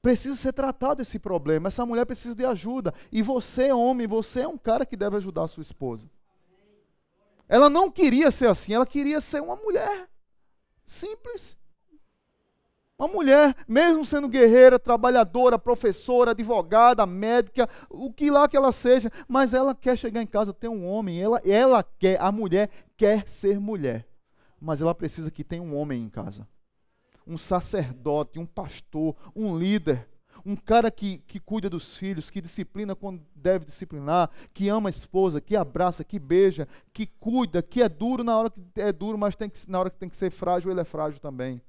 Precisa 0.00 0.36
ser 0.36 0.52
tratado 0.52 1.02
esse 1.02 1.18
problema. 1.18 1.68
Essa 1.68 1.86
mulher 1.86 2.04
precisa 2.04 2.34
de 2.34 2.44
ajuda. 2.44 2.92
E 3.10 3.22
você, 3.22 3.72
homem, 3.72 4.06
você 4.06 4.40
é 4.40 4.48
um 4.48 4.58
cara 4.58 4.84
que 4.84 4.96
deve 4.96 5.16
ajudar 5.16 5.44
a 5.44 5.48
sua 5.48 5.62
esposa. 5.62 6.08
Ela 7.48 7.68
não 7.68 7.90
queria 7.90 8.30
ser 8.30 8.48
assim, 8.48 8.74
ela 8.74 8.86
queria 8.86 9.20
ser 9.20 9.42
uma 9.42 9.56
mulher 9.56 10.08
simples 10.86 11.56
uma 13.02 13.12
mulher, 13.12 13.56
mesmo 13.66 14.04
sendo 14.04 14.28
guerreira, 14.28 14.78
trabalhadora, 14.78 15.58
professora, 15.58 16.30
advogada, 16.30 17.04
médica, 17.04 17.68
o 17.90 18.12
que 18.12 18.30
lá 18.30 18.48
que 18.48 18.56
ela 18.56 18.70
seja, 18.70 19.10
mas 19.26 19.52
ela 19.52 19.74
quer 19.74 19.98
chegar 19.98 20.22
em 20.22 20.26
casa, 20.26 20.52
ter 20.52 20.68
um 20.68 20.86
homem, 20.86 21.20
ela, 21.20 21.40
ela 21.44 21.82
quer, 21.82 22.20
a 22.20 22.30
mulher 22.30 22.70
quer 22.96 23.28
ser 23.28 23.58
mulher, 23.58 24.06
mas 24.60 24.80
ela 24.80 24.94
precisa 24.94 25.32
que 25.32 25.42
tenha 25.42 25.62
um 25.62 25.76
homem 25.76 26.00
em 26.00 26.08
casa. 26.08 26.46
Um 27.26 27.36
sacerdote, 27.36 28.38
um 28.38 28.46
pastor, 28.46 29.16
um 29.34 29.58
líder, 29.58 30.08
um 30.46 30.54
cara 30.54 30.88
que, 30.88 31.18
que 31.26 31.40
cuida 31.40 31.68
dos 31.68 31.96
filhos, 31.96 32.30
que 32.30 32.40
disciplina 32.40 32.94
quando 32.94 33.20
deve 33.34 33.64
disciplinar, 33.64 34.30
que 34.54 34.68
ama 34.68 34.88
a 34.88 34.90
esposa, 34.90 35.40
que 35.40 35.56
abraça, 35.56 36.04
que 36.04 36.20
beija, 36.20 36.68
que 36.92 37.06
cuida, 37.06 37.62
que 37.62 37.82
é 37.82 37.88
duro 37.88 38.22
na 38.22 38.36
hora 38.38 38.50
que 38.50 38.62
é 38.76 38.92
duro, 38.92 39.18
mas 39.18 39.34
tem 39.34 39.50
que, 39.50 39.58
na 39.68 39.80
hora 39.80 39.90
que 39.90 39.98
tem 39.98 40.08
que 40.08 40.16
ser 40.16 40.30
frágil, 40.30 40.70
ele 40.70 40.80
é 40.80 40.84
frágil 40.84 41.18
também 41.18 41.60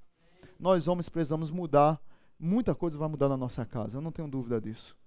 nós 0.60 0.88
homens 0.88 1.10
precisamos 1.10 1.52
mudar. 1.52 2.02
Muita 2.40 2.76
coisa 2.76 2.98
vai 2.98 3.08
mudar 3.08 3.30
na 3.30 3.38
nossa 3.38 3.66
casa, 3.66 3.98
eu 3.98 4.02
não 4.02 4.12
tenho 4.12 4.28
dúvida 4.28 4.60
disso. 4.60 4.98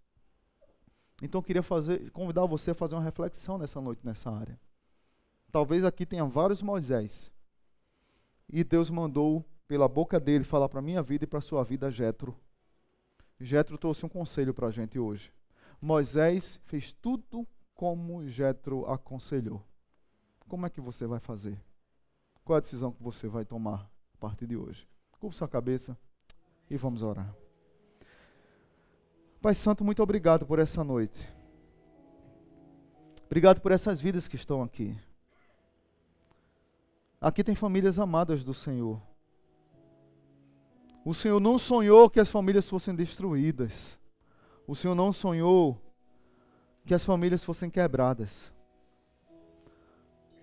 Então 1.20 1.38
eu 1.38 1.42
queria 1.42 1.62
fazer, 1.62 2.10
convidar 2.10 2.44
você 2.46 2.70
a 2.70 2.74
fazer 2.74 2.94
uma 2.94 3.02
reflexão 3.02 3.58
nessa 3.58 3.80
noite 3.80 4.04
nessa 4.04 4.30
área. 4.30 4.58
Talvez 5.50 5.84
aqui 5.84 6.04
tenha 6.04 6.24
vários 6.24 6.62
Moisés. 6.62 7.30
E 8.48 8.62
Deus 8.62 8.90
mandou 8.90 9.44
pela 9.66 9.88
boca 9.88 10.20
dele 10.20 10.44
falar 10.44 10.68
para 10.68 10.78
a 10.78 10.82
minha 10.82 11.02
vida 11.02 11.24
e 11.24 11.26
para 11.26 11.38
a 11.38 11.42
sua 11.42 11.64
vida 11.64 11.90
Jetro. 11.90 12.36
Jetro 13.40 13.76
trouxe 13.76 14.04
um 14.06 14.08
conselho 14.08 14.54
para 14.54 14.68
a 14.68 14.70
gente 14.70 14.98
hoje. 14.98 15.32
Moisés 15.80 16.60
fez 16.64 16.92
tudo 16.92 17.46
como 17.74 18.26
Jetro 18.28 18.86
aconselhou. 18.86 19.62
Como 20.48 20.64
é 20.66 20.70
que 20.70 20.80
você 20.80 21.06
vai 21.06 21.18
fazer? 21.18 21.60
Qual 22.44 22.56
é 22.56 22.58
a 22.58 22.62
decisão 22.62 22.92
que 22.92 23.02
você 23.02 23.26
vai 23.26 23.44
tomar 23.44 23.90
a 24.14 24.16
partir 24.18 24.46
de 24.46 24.56
hoje? 24.56 24.88
Curva 25.18 25.36
sua 25.36 25.48
cabeça 25.48 25.96
e 26.68 26.76
vamos 26.76 27.02
orar. 27.02 27.34
Pai 29.40 29.54
Santo, 29.54 29.84
muito 29.84 30.02
obrigado 30.02 30.44
por 30.44 30.58
essa 30.58 30.82
noite. 30.82 31.32
Obrigado 33.26 33.60
por 33.60 33.72
essas 33.72 34.00
vidas 34.00 34.28
que 34.28 34.36
estão 34.36 34.62
aqui. 34.62 34.96
Aqui 37.20 37.42
tem 37.42 37.54
famílias 37.54 37.98
amadas 37.98 38.44
do 38.44 38.52
Senhor. 38.52 39.00
O 41.04 41.14
Senhor 41.14 41.40
não 41.40 41.58
sonhou 41.58 42.10
que 42.10 42.20
as 42.20 42.30
famílias 42.30 42.68
fossem 42.68 42.94
destruídas. 42.94 43.98
O 44.66 44.74
Senhor 44.74 44.94
não 44.94 45.12
sonhou 45.12 45.80
que 46.84 46.94
as 46.94 47.04
famílias 47.04 47.42
fossem 47.42 47.70
quebradas. 47.70 48.52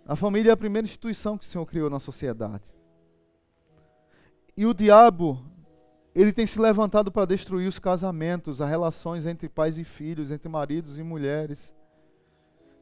A 0.05 0.15
família 0.15 0.49
é 0.49 0.53
a 0.53 0.57
primeira 0.57 0.85
instituição 0.85 1.37
que 1.37 1.45
o 1.45 1.47
Senhor 1.47 1.65
criou 1.65 1.89
na 1.89 1.99
sociedade. 1.99 2.63
E 4.55 4.67
o 4.67 4.73
diabo, 4.73 5.43
ele 6.13 6.31
tem 6.31 6.45
se 6.45 6.59
levantado 6.59 7.11
para 7.11 7.25
destruir 7.25 7.67
os 7.67 7.79
casamentos, 7.79 8.61
as 8.61 8.69
relações 8.69 9.25
entre 9.25 9.49
pais 9.49 9.77
e 9.79 9.83
filhos, 9.83 10.29
entre 10.29 10.47
maridos 10.47 10.99
e 10.99 11.03
mulheres, 11.03 11.73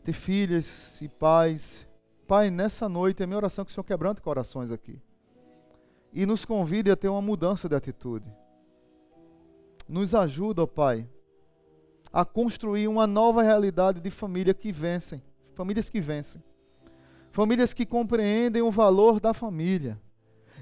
entre 0.01 0.11
filhas 0.11 1.01
e 1.01 1.07
pais. 1.07 1.87
Pai, 2.27 2.49
nessa 2.49 2.89
noite 2.89 3.23
é 3.23 3.25
minha 3.25 3.37
oração 3.37 3.63
que 3.63 3.71
o 3.71 3.73
Senhor 3.73 3.85
quebrante 3.85 4.21
corações 4.21 4.69
aqui. 4.69 5.01
E 6.11 6.25
nos 6.25 6.43
convide 6.43 6.91
a 6.91 6.95
ter 6.97 7.07
uma 7.07 7.21
mudança 7.21 7.69
de 7.69 7.75
atitude. 7.75 8.29
Nos 9.87 10.13
ajuda, 10.13 10.63
ó 10.63 10.67
Pai, 10.67 11.07
a 12.11 12.25
construir 12.25 12.89
uma 12.89 13.07
nova 13.07 13.41
realidade 13.41 14.01
de 14.01 14.11
família 14.11 14.53
que 14.53 14.73
vencem, 14.73 15.23
famílias 15.53 15.89
que 15.89 16.01
vencem. 16.01 16.43
Famílias 17.31 17.73
que 17.73 17.85
compreendem 17.85 18.61
o 18.61 18.69
valor 18.69 19.21
da 19.21 19.33
família 19.33 19.97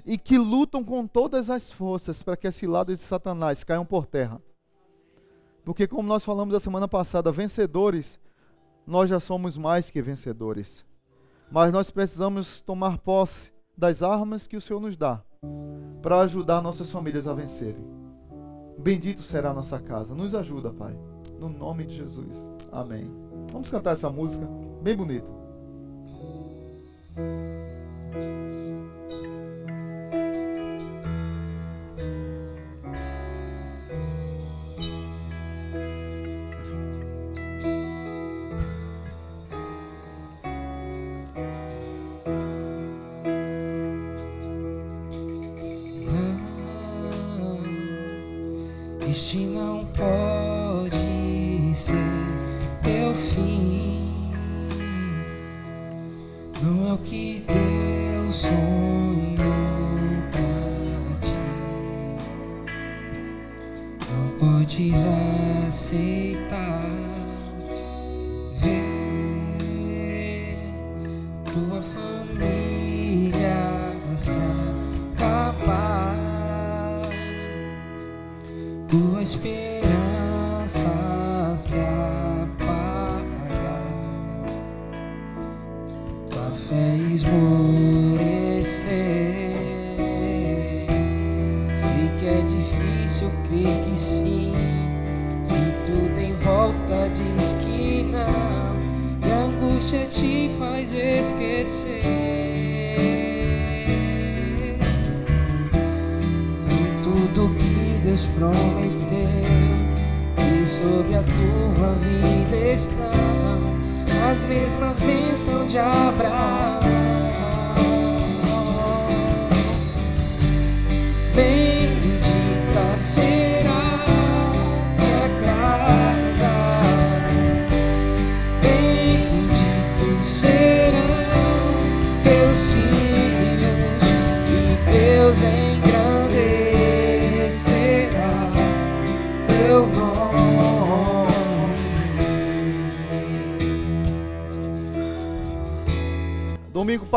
e 0.06 0.18
que 0.18 0.38
lutam 0.38 0.84
com 0.84 1.06
todas 1.06 1.50
as 1.50 1.72
forças 1.72 2.24
para 2.24 2.38
que 2.38 2.48
as 2.48 2.56
ciladas 2.56 3.00
de 3.00 3.04
Satanás 3.04 3.64
caiam 3.64 3.86
por 3.86 4.06
terra. 4.06 4.42
Porque, 5.64 5.88
como 5.88 6.08
nós 6.08 6.24
falamos 6.24 6.56
a 6.56 6.60
semana 6.60 6.88
passada, 6.88 7.32
vencedores, 7.32 8.20
nós 8.86 9.10
já 9.10 9.20
somos 9.20 9.58
mais 9.58 9.90
que 9.90 10.02
vencedores. 10.02 10.86
Mas 11.52 11.72
nós 11.72 11.92
precisamos 11.92 12.62
tomar 12.62 12.98
posse 12.98 13.52
das 13.78 14.02
armas 14.02 14.48
que 14.48 14.58
o 14.58 14.62
Senhor 14.62 14.80
nos 14.80 14.98
dá 14.98 15.24
para 16.02 16.22
ajudar 16.22 16.62
nossas 16.62 16.92
famílias 16.92 17.28
a 17.28 17.34
vencerem. 17.34 17.84
Bendito 18.78 19.22
será 19.22 19.52
a 19.52 19.54
nossa 19.54 19.80
casa. 19.80 20.16
Nos 20.16 20.34
ajuda, 20.34 20.72
Pai. 20.72 20.98
No 21.40 21.50
nome 21.50 21.86
de 21.86 21.96
Jesus. 21.96 22.48
Amém. 22.72 23.12
Vamos 23.52 23.70
cantar 23.70 23.92
essa 23.92 24.10
música 24.10 24.48
bem 24.82 24.96
bonita. 24.96 25.28
Este 49.20 49.49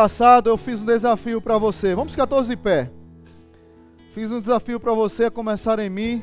passado 0.02 0.50
eu 0.50 0.56
fiz 0.56 0.80
um 0.82 0.84
desafio 0.84 1.40
para 1.40 1.56
você. 1.56 1.94
Vamos 1.94 2.10
ficar 2.10 2.26
todos 2.26 2.48
de 2.48 2.56
pé. 2.56 2.90
Fiz 4.12 4.32
um 4.32 4.40
desafio 4.40 4.80
para 4.80 4.92
você 4.92 5.30
começar 5.30 5.78
em 5.78 5.88
mim, 5.88 6.20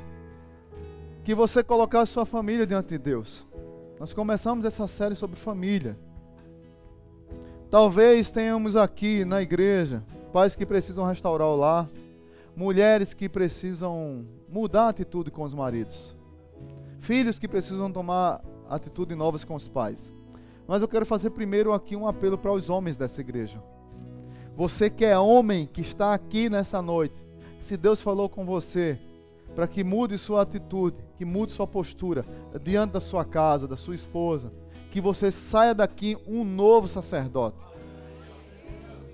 que 1.24 1.34
você 1.34 1.64
colocasse 1.64 2.12
sua 2.12 2.26
família 2.26 2.68
diante 2.68 2.90
de 2.90 2.98
Deus. 2.98 3.46
Nós 3.98 4.12
começamos 4.12 4.66
essa 4.66 4.86
série 4.86 5.16
sobre 5.16 5.40
família. 5.40 5.98
Talvez 7.72 8.30
tenhamos 8.30 8.76
aqui 8.76 9.24
na 9.24 9.42
igreja 9.42 10.04
pais 10.34 10.58
que 10.58 10.66
precisam 10.66 11.06
restaurar 11.06 11.48
o 11.48 11.56
lar, 11.56 11.88
mulheres 12.54 13.14
que 13.14 13.30
precisam 13.30 14.26
mudar 14.50 14.88
a 14.88 14.90
atitude 14.90 15.32
com 15.32 15.44
os 15.44 15.54
maridos, 15.54 16.18
filhos 17.00 17.40
que 17.40 17.48
precisam 17.48 17.90
tomar 17.90 18.42
atitude 18.70 19.16
novas 19.16 19.46
com 19.46 19.56
os 19.56 19.70
pais. 19.70 20.12
Mas 20.70 20.84
eu 20.84 20.88
quero 20.88 21.04
fazer 21.04 21.32
primeiro 21.32 21.74
aqui 21.74 21.96
um 21.96 22.08
apelo 22.08 22.38
para 22.38 22.54
os 22.54 22.70
homens 22.70 22.96
dessa 22.96 23.20
igreja. 23.22 23.60
Você 24.56 24.88
que 24.88 25.04
é 25.04 25.18
homem, 25.18 25.66
que 25.66 25.82
está 25.82 26.14
aqui 26.14 26.48
nessa 26.48 26.80
noite, 26.80 27.16
se 27.60 27.76
Deus 27.76 28.00
falou 28.00 28.30
com 28.30 28.46
você, 28.46 28.96
para 29.56 29.68
que 29.68 29.84
mude 29.84 30.16
sua 30.16 30.44
atitude, 30.44 30.96
que 31.18 31.26
mude 31.26 31.54
sua 31.54 31.66
postura 31.66 32.24
diante 32.62 32.92
da 32.92 33.00
sua 33.00 33.26
casa, 33.26 33.68
da 33.68 33.76
sua 33.76 33.96
esposa, 33.96 34.54
que 34.92 35.02
você 35.02 35.32
saia 35.32 35.74
daqui 35.74 36.16
um 36.28 36.44
novo 36.44 36.88
sacerdote, 36.88 37.58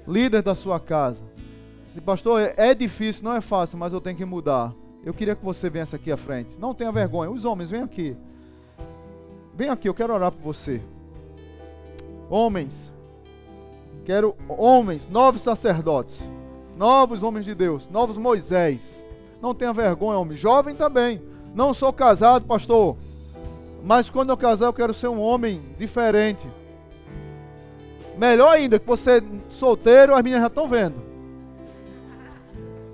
líder 0.06 0.42
da 0.42 0.56
sua 0.56 0.78
casa. 0.78 1.22
Se 1.88 2.02
pastor, 2.02 2.42
é- 2.42 2.54
é 2.58 2.76
difícil, 2.76 3.24
não 3.24 3.34
é 3.34 3.40
fácil, 3.40 3.78
mas 3.78 3.94
eu 3.94 4.02
tenho 4.02 4.18
que 4.18 4.26
mudar. 4.26 4.74
Eu 5.06 5.14
queria 5.14 5.38
que 5.38 5.46
você 5.46 5.70
viesse 5.70 5.96
aqui 5.96 6.12
à 6.12 6.18
frente. 6.18 6.58
Não 6.60 6.74
tenha 6.74 6.92
vergonha. 6.92 7.32
Os 7.32 7.46
homens, 7.46 7.70
vem 7.70 7.82
aqui. 7.82 8.14
Vem 9.54 9.70
aqui, 9.70 9.88
eu 9.88 9.94
quero 9.94 10.14
orar 10.14 10.34
por 10.34 10.42
você. 10.42 10.82
Homens, 12.30 12.92
quero 14.04 14.36
homens, 14.48 15.08
novos 15.10 15.42
sacerdotes, 15.42 16.30
novos 16.76 17.24
homens 17.24 17.46
de 17.46 17.54
Deus, 17.54 17.88
novos 17.90 18.18
Moisés. 18.18 19.04
Não 19.42 19.54
tenha 19.54 19.72
vergonha, 19.74 20.18
homem. 20.18 20.36
Jovem 20.36 20.76
também. 20.76 21.22
Não 21.54 21.74
sou 21.74 21.94
casado, 21.94 22.46
pastor. 22.46 22.98
Mas 23.84 24.10
quando 24.10 24.32
eu 24.32 24.38
casar, 24.38 24.66
eu 24.66 24.74
quero 24.74 24.94
ser 24.94 25.08
um 25.08 25.22
homem 25.22 25.62
diferente. 25.78 26.48
Melhor 28.18 28.50
ainda, 28.50 28.80
que 28.80 28.88
você 28.88 29.22
solteiro, 29.50 30.16
as 30.16 30.24
meninas 30.24 30.42
já 30.42 30.48
estão 30.48 30.68
vendo. 30.68 30.96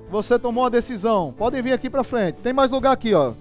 Você 0.09 0.37
tomou 0.37 0.65
uma 0.65 0.69
decisão. 0.69 1.33
Podem 1.37 1.61
vir 1.61 1.71
aqui 1.71 1.89
para 1.89 2.03
frente. 2.03 2.35
Tem 2.41 2.51
mais 2.51 2.69
lugar 2.69 2.91
aqui, 2.91 3.13
ó. 3.13 3.33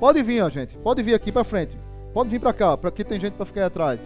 Pode 0.00 0.22
vir, 0.22 0.42
ó, 0.42 0.50
gente. 0.50 0.76
Pode 0.78 1.02
vir 1.02 1.14
aqui 1.14 1.30
para 1.30 1.44
frente. 1.44 1.78
Pode 2.12 2.28
vir 2.28 2.40
para 2.40 2.52
cá, 2.52 2.76
para 2.76 2.88
aqui 2.88 3.04
tem 3.04 3.20
gente 3.20 3.34
para 3.34 3.46
ficar 3.46 3.66
atrás. 3.66 4.00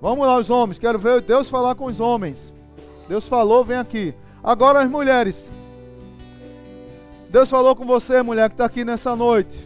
Vamos 0.00 0.26
lá, 0.26 0.36
os 0.38 0.50
homens. 0.50 0.78
Quero 0.78 0.98
ver 0.98 1.20
Deus 1.20 1.48
falar 1.48 1.74
com 1.74 1.86
os 1.86 2.00
homens. 2.00 2.52
Deus 3.08 3.26
falou, 3.26 3.64
vem 3.64 3.78
aqui. 3.78 4.14
Agora 4.42 4.80
as 4.80 4.90
mulheres. 4.90 5.50
Deus 7.28 7.50
falou 7.50 7.74
com 7.74 7.84
você, 7.84 8.22
mulher 8.22 8.48
que 8.48 8.54
está 8.54 8.64
aqui 8.64 8.84
nessa 8.84 9.16
noite. 9.16 9.58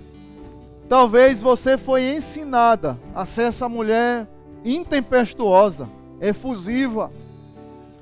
Talvez 0.89 1.41
você 1.41 1.78
foi 1.78 2.03
ensinada 2.03 2.99
a 3.14 3.24
ser 3.24 3.43
essa 3.43 3.68
mulher 3.68 4.26
intempestuosa, 4.64 5.89
efusiva, 6.20 7.11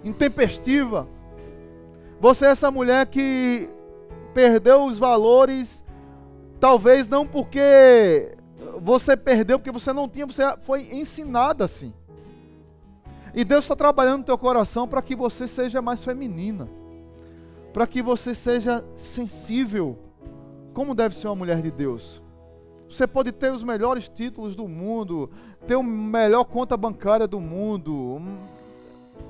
intempestiva. 0.04 1.06
Você 2.20 2.46
é 2.46 2.50
essa 2.50 2.70
mulher 2.70 3.06
que 3.06 3.68
perdeu 4.32 4.84
os 4.84 4.98
valores, 4.98 5.84
talvez 6.58 7.08
não 7.08 7.26
porque 7.26 8.36
você 8.80 9.16
perdeu, 9.16 9.58
porque 9.58 9.70
você 9.70 9.92
não 9.92 10.08
tinha, 10.08 10.26
você 10.26 10.42
foi 10.62 10.88
ensinada 10.92 11.64
assim. 11.64 11.92
E 13.34 13.44
Deus 13.44 13.64
está 13.64 13.76
trabalhando 13.76 14.18
no 14.18 14.24
teu 14.24 14.38
coração 14.38 14.88
para 14.88 15.02
que 15.02 15.14
você 15.14 15.46
seja 15.46 15.82
mais 15.82 16.02
feminina, 16.02 16.68
para 17.72 17.86
que 17.86 18.02
você 18.02 18.34
seja 18.34 18.84
sensível, 18.96 19.98
como 20.72 20.94
deve 20.94 21.14
ser 21.14 21.28
uma 21.28 21.36
mulher 21.36 21.60
de 21.60 21.70
Deus. 21.70 22.22
Você 22.88 23.06
pode 23.06 23.32
ter 23.32 23.52
os 23.52 23.62
melhores 23.62 24.08
títulos 24.08 24.56
do 24.56 24.66
mundo, 24.66 25.30
ter 25.66 25.74
a 25.74 25.82
melhor 25.82 26.44
conta 26.44 26.76
bancária 26.76 27.28
do 27.28 27.38
mundo, 27.38 28.20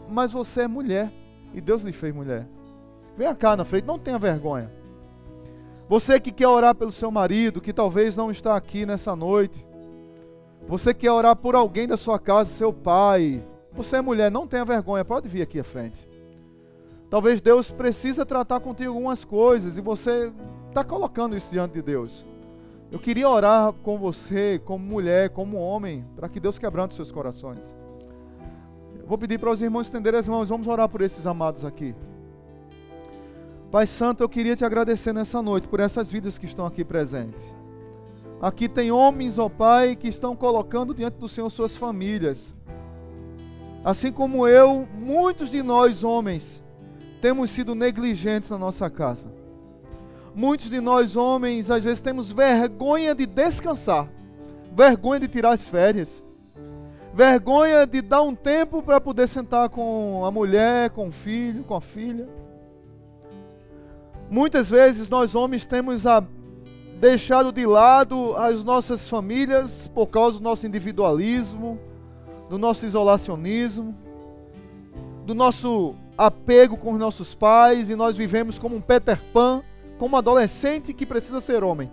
mas 0.09 0.33
você 0.33 0.63
é 0.63 0.69
mulher 0.69 1.11
e 1.53 1.61
Deus 1.61 1.83
lhe 1.83 1.93
fez 1.93 2.15
mulher. 2.15 2.47
Venha 3.17 3.35
cá 3.35 3.57
na 3.57 3.65
frente, 3.65 3.85
não 3.85 3.99
tenha 3.99 4.19
vergonha. 4.19 4.71
Você 5.89 6.21
que 6.21 6.31
quer 6.31 6.47
orar 6.47 6.75
pelo 6.75 6.93
seu 6.93 7.11
marido, 7.11 7.61
que 7.61 7.73
talvez 7.73 8.15
não 8.15 8.31
está 8.31 8.55
aqui 8.55 8.87
nessa 8.87 9.17
noite. 9.17 9.67
Você 10.69 10.93
quer 10.93 11.11
orar 11.11 11.35
por 11.35 11.55
alguém 11.55 11.89
da 11.89 11.97
sua 11.97 12.19
casa, 12.19 12.51
seu 12.51 12.73
pai. 12.73 13.43
Você 13.79 13.95
é 13.95 14.03
mulher, 14.03 14.29
não 14.29 14.45
tenha 14.45 14.65
vergonha, 14.65 15.05
pode 15.05 15.29
vir 15.29 15.41
aqui 15.41 15.61
à 15.61 15.63
frente. 15.63 16.05
Talvez 17.09 17.41
Deus 17.41 17.71
precisa 17.71 18.27
tratar 18.27 18.59
contigo 18.59 18.91
algumas 18.91 19.25
coisas 19.25 19.79
e 19.79 19.81
você 19.81 20.33
está 20.69 20.83
colocando 20.83 21.37
isso 21.37 21.53
diante 21.53 21.75
de 21.75 21.83
Deus. 21.83 22.27
Eu 22.91 22.99
queria 22.99 23.29
orar 23.29 23.73
com 23.73 23.97
você, 23.97 24.61
como 24.65 24.85
mulher, 24.85 25.31
como 25.31 25.59
homem, 25.59 26.05
para 26.17 26.29
que 26.29 26.41
Deus 26.41 26.59
quebrante 26.59 26.91
os 26.91 26.97
seus 26.97 27.13
corações. 27.13 27.77
Eu 28.99 29.07
vou 29.07 29.17
pedir 29.17 29.39
para 29.39 29.51
os 29.51 29.63
irmãos 29.63 29.87
estenderem 29.87 30.19
as 30.19 30.27
mãos, 30.27 30.49
vamos 30.49 30.67
orar 30.67 30.89
por 30.89 31.01
esses 31.01 31.25
amados 31.25 31.65
aqui. 31.65 31.95
Pai 33.71 33.87
Santo, 33.87 34.25
eu 34.25 34.29
queria 34.29 34.57
te 34.57 34.65
agradecer 34.65 35.13
nessa 35.13 35.41
noite 35.41 35.69
por 35.69 35.79
essas 35.79 36.11
vidas 36.11 36.37
que 36.37 36.47
estão 36.47 36.67
aqui 36.67 36.85
presentes. 36.85 37.45
Aqui 38.43 38.69
tem 38.69 38.91
homens, 38.91 39.39
ó 39.39 39.49
Pai, 39.49 39.95
que 39.95 40.09
estão 40.09 40.35
colocando 40.35 40.93
diante 40.93 41.15
do 41.19 41.29
Senhor 41.29 41.49
suas 41.49 41.77
famílias. 41.77 42.58
Assim 43.85 44.13
como 44.13 44.47
eu, 44.47 44.87
muitos 44.99 45.51
de 45.51 45.63
nós, 45.63 46.03
homens, 46.03 46.63
temos 47.21 47.51
sido 47.51 47.75
negligentes 47.75 48.51
na 48.51 48.59
nossa 48.59 48.91
casa. 48.91 49.29
Muitos 50.35 50.71
de 50.71 50.81
nós, 50.81 51.17
homens, 51.17 51.71
às 51.71 51.83
vezes 51.83 52.01
temos 52.01 52.33
vergonha 52.33 53.15
de 53.15 53.27
descansar, 53.27 54.09
vergonha 54.73 55.21
de 55.21 55.29
tirar 55.29 55.53
as 55.53 55.67
férias, 55.67 56.23
vergonha 57.15 57.87
de 57.87 58.01
dar 58.01 58.23
um 58.23 58.35
tempo 58.35 58.83
para 58.83 59.01
poder 59.01 59.27
sentar 59.27 59.69
com 59.69 60.25
a 60.25 60.31
mulher, 60.31 60.91
com 60.91 61.09
o 61.09 61.13
filho, 61.13 61.65
com 61.65 61.75
a 61.75 61.81
filha. 61.81 62.29
Muitas 64.31 64.69
vezes 64.69 65.09
nós 65.09 65.35
homens 65.35 65.65
temos 65.65 66.07
a, 66.07 66.23
deixado 67.01 67.51
de 67.51 67.65
lado 67.65 68.37
as 68.37 68.63
nossas 68.63 69.09
famílias 69.09 69.91
por 69.95 70.07
causa 70.09 70.39
do 70.39 70.45
nosso 70.45 70.67
individualismo, 70.67 71.79
do 72.49 72.59
nosso 72.59 72.87
isolacionismo, 72.87 73.95
do 75.27 75.35
nosso 75.35 75.95
apego 76.17 76.77
com 76.77 76.93
os 76.93 76.99
nossos 76.99 77.35
pais 77.35 77.89
e 77.89 77.95
nós 77.95 78.17
vivemos 78.17 78.59
como 78.59 78.77
um 78.77 78.81
Peter 78.81 79.21
Pan, 79.33 79.63
como 79.99 80.17
um 80.17 80.19
adolescente 80.19 80.95
que 80.95 81.07
precisa 81.07 81.41
ser 81.41 81.63
homem. 81.63 81.91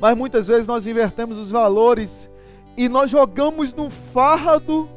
Mas 0.00 0.16
muitas 0.16 0.46
vezes 0.46 0.66
nós 0.66 0.86
invertemos 0.86 1.38
os 1.38 1.50
valores 1.50 2.28
e 2.76 2.88
nós 2.88 3.10
jogamos 3.10 3.72
no 3.72 3.88
fardo 3.88 4.88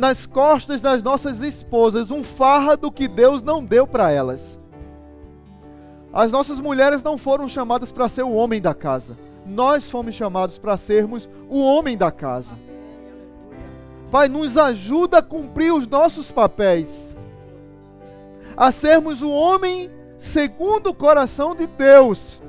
nas 0.00 0.26
costas 0.26 0.80
das 0.80 1.02
nossas 1.02 1.42
esposas 1.42 2.10
um 2.10 2.22
fardo 2.22 2.90
que 2.90 3.06
Deus 3.06 3.42
não 3.42 3.62
deu 3.62 3.86
para 3.86 4.10
elas. 4.10 4.58
As 6.12 6.32
nossas 6.32 6.58
mulheres 6.58 7.02
não 7.02 7.18
foram 7.18 7.48
chamadas 7.48 7.92
para 7.92 8.08
ser 8.08 8.22
o 8.22 8.32
homem 8.32 8.60
da 8.60 8.74
casa. 8.74 9.16
Nós 9.48 9.90
fomos 9.90 10.14
chamados 10.14 10.58
para 10.58 10.76
sermos 10.76 11.28
o 11.48 11.60
homem 11.60 11.96
da 11.96 12.12
casa. 12.12 12.54
Pai, 14.10 14.28
nos 14.28 14.58
ajuda 14.58 15.18
a 15.18 15.22
cumprir 15.22 15.72
os 15.72 15.86
nossos 15.86 16.30
papéis. 16.30 17.16
A 18.54 18.70
sermos 18.70 19.22
o 19.22 19.30
homem 19.30 19.90
segundo 20.18 20.90
o 20.90 20.94
coração 20.94 21.54
de 21.54 21.66
Deus. 21.66 22.42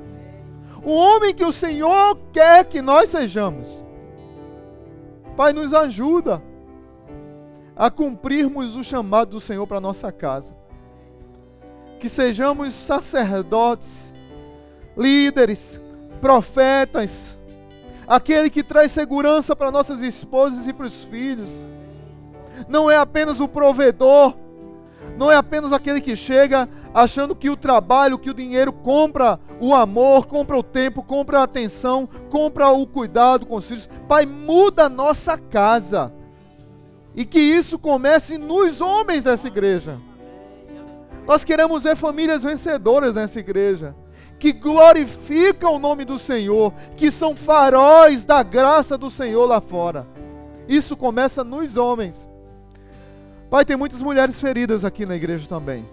O 0.84 0.92
homem 0.92 1.34
que 1.34 1.44
o 1.44 1.52
Senhor 1.52 2.18
quer 2.32 2.64
que 2.64 2.82
nós 2.82 3.08
sejamos. 3.08 3.82
Pai, 5.36 5.54
nos 5.54 5.72
ajuda 5.72 6.42
a 7.74 7.90
cumprirmos 7.90 8.76
o 8.76 8.84
chamado 8.84 9.30
do 9.30 9.40
Senhor 9.40 9.66
para 9.66 9.80
nossa 9.80 10.12
casa. 10.12 10.54
Que 11.98 12.10
sejamos 12.10 12.74
sacerdotes, 12.74 14.12
líderes, 14.96 15.80
profetas, 16.20 17.36
aquele 18.06 18.50
que 18.50 18.62
traz 18.62 18.92
segurança 18.92 19.54
para 19.54 19.70
nossas 19.70 20.00
esposas 20.00 20.66
e 20.66 20.72
para 20.72 20.86
os 20.86 21.04
filhos. 21.04 21.50
Não 22.68 22.90
é 22.90 22.96
apenas 22.96 23.40
o 23.40 23.48
provedor, 23.48 24.34
não 25.16 25.30
é 25.30 25.36
apenas 25.36 25.72
aquele 25.72 26.00
que 26.00 26.16
chega 26.16 26.68
achando 26.94 27.34
que 27.34 27.48
o 27.48 27.56
trabalho, 27.56 28.18
que 28.18 28.30
o 28.30 28.34
dinheiro 28.34 28.72
compra 28.72 29.38
o 29.60 29.74
amor, 29.74 30.26
compra 30.26 30.56
o 30.56 30.62
tempo, 30.62 31.02
compra 31.02 31.40
a 31.40 31.44
atenção, 31.44 32.08
compra 32.30 32.70
o 32.70 32.86
cuidado 32.86 33.46
com 33.46 33.56
os 33.56 33.66
filhos. 33.66 33.88
Pai, 34.08 34.26
muda 34.26 34.84
a 34.84 34.88
nossa 34.88 35.36
casa. 35.36 36.12
E 37.14 37.24
que 37.24 37.40
isso 37.40 37.78
comece 37.78 38.38
nos 38.38 38.80
homens 38.80 39.24
dessa 39.24 39.48
igreja. 39.48 39.98
Nós 41.26 41.44
queremos 41.44 41.82
ver 41.82 41.96
famílias 41.96 42.42
vencedoras 42.42 43.14
nessa 43.14 43.38
igreja, 43.38 43.94
que 44.40 44.52
glorificam 44.54 45.74
o 45.74 45.78
nome 45.78 46.02
do 46.02 46.18
Senhor, 46.18 46.72
que 46.96 47.10
são 47.10 47.36
faróis 47.36 48.24
da 48.24 48.42
graça 48.42 48.96
do 48.96 49.10
Senhor 49.10 49.44
lá 49.44 49.60
fora. 49.60 50.06
Isso 50.66 50.96
começa 50.96 51.44
nos 51.44 51.76
homens. 51.76 52.26
Pai, 53.50 53.66
tem 53.66 53.76
muitas 53.76 54.00
mulheres 54.00 54.40
feridas 54.40 54.82
aqui 54.82 55.04
na 55.04 55.14
igreja 55.14 55.46
também. 55.46 55.84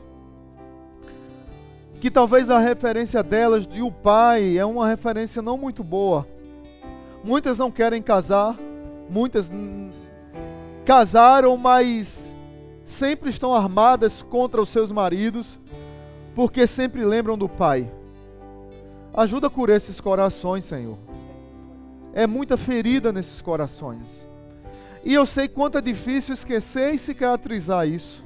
Que 1.99 2.09
talvez 2.09 2.49
a 2.49 2.57
referência 2.57 3.21
delas 3.21 3.67
de 3.67 3.81
o 3.81 3.91
pai 3.91 4.57
é 4.57 4.65
uma 4.65 4.87
referência 4.87 5.41
não 5.41 5.57
muito 5.57 5.83
boa. 5.83 6.25
Muitas 7.25 7.57
não 7.57 7.69
querem 7.69 8.01
casar, 8.01 8.55
muitas 9.09 9.51
casaram, 10.85 11.57
mas 11.57 12.33
sempre 12.85 13.29
estão 13.29 13.53
armadas 13.53 14.21
contra 14.21 14.61
os 14.61 14.69
seus 14.69 14.89
maridos, 14.89 15.59
porque 16.33 16.65
sempre 16.65 17.03
lembram 17.03 17.37
do 17.37 17.49
pai. 17.49 17.91
Ajuda 19.17 19.47
a 19.47 19.49
curar 19.49 19.75
esses 19.75 19.99
corações, 19.99 20.63
Senhor. 20.63 20.97
É 22.13 22.27
muita 22.27 22.55
ferida 22.55 23.11
nesses 23.11 23.41
corações. 23.41 24.27
E 25.03 25.13
eu 25.13 25.25
sei 25.25 25.47
quanto 25.47 25.77
é 25.77 25.81
difícil 25.81 26.33
esquecer 26.33 26.93
e 26.93 26.99
cicatrizar 26.99 27.87
isso. 27.87 28.23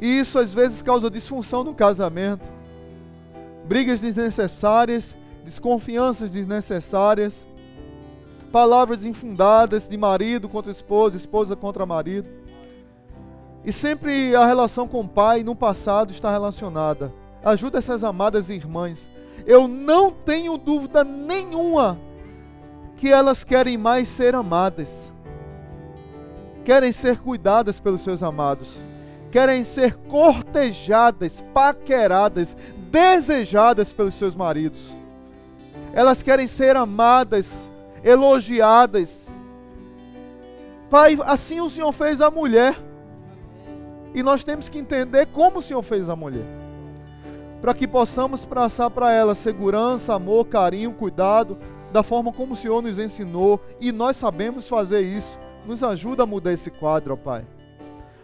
E 0.00 0.20
isso 0.20 0.38
às 0.38 0.54
vezes 0.54 0.82
causa 0.82 1.10
disfunção 1.10 1.64
no 1.64 1.74
casamento, 1.74 2.46
brigas 3.66 4.00
desnecessárias, 4.00 5.14
desconfianças 5.44 6.30
desnecessárias 6.30 7.46
palavras 8.50 9.04
infundadas 9.04 9.88
de 9.88 9.96
marido 9.96 10.48
contra 10.48 10.72
esposa, 10.72 11.16
esposa 11.16 11.56
contra 11.56 11.86
marido. 11.86 12.28
E 13.64 13.72
sempre 13.72 14.34
a 14.34 14.44
relação 14.44 14.88
com 14.88 15.00
o 15.00 15.08
pai 15.08 15.42
no 15.42 15.54
passado 15.54 16.10
está 16.10 16.30
relacionada. 16.30 17.12
Ajuda 17.44 17.78
essas 17.78 18.02
amadas 18.04 18.50
irmãs. 18.50 19.08
Eu 19.50 19.66
não 19.66 20.12
tenho 20.12 20.56
dúvida 20.56 21.02
nenhuma 21.02 21.98
que 22.96 23.10
elas 23.10 23.42
querem 23.42 23.76
mais 23.76 24.06
ser 24.06 24.32
amadas. 24.32 25.10
Querem 26.64 26.92
ser 26.92 27.18
cuidadas 27.18 27.80
pelos 27.80 28.02
seus 28.02 28.22
amados. 28.22 28.78
Querem 29.32 29.64
ser 29.64 29.96
cortejadas, 30.06 31.42
paqueradas, 31.52 32.56
desejadas 32.92 33.92
pelos 33.92 34.14
seus 34.14 34.36
maridos. 34.36 34.92
Elas 35.92 36.22
querem 36.22 36.46
ser 36.46 36.76
amadas 36.76 37.68
elogiadas. 38.04 39.28
Pai, 40.88 41.18
assim 41.24 41.60
o 41.60 41.68
Senhor 41.68 41.90
fez 41.90 42.20
a 42.20 42.30
mulher. 42.30 42.80
E 44.14 44.22
nós 44.22 44.44
temos 44.44 44.68
que 44.68 44.78
entender 44.78 45.26
como 45.26 45.58
o 45.58 45.62
Senhor 45.62 45.82
fez 45.82 46.08
a 46.08 46.14
mulher. 46.14 46.69
Para 47.60 47.74
que 47.74 47.86
possamos 47.86 48.44
passar 48.44 48.90
para 48.90 49.12
ela 49.12 49.34
segurança, 49.34 50.14
amor, 50.14 50.46
carinho, 50.46 50.92
cuidado, 50.92 51.58
da 51.92 52.02
forma 52.02 52.32
como 52.32 52.54
o 52.54 52.56
Senhor 52.56 52.80
nos 52.82 52.98
ensinou. 52.98 53.60
E 53.80 53.92
nós 53.92 54.16
sabemos 54.16 54.68
fazer 54.68 55.00
isso. 55.00 55.38
Nos 55.66 55.82
ajuda 55.82 56.22
a 56.22 56.26
mudar 56.26 56.52
esse 56.52 56.70
quadro, 56.70 57.14
ó 57.14 57.16
Pai. 57.16 57.44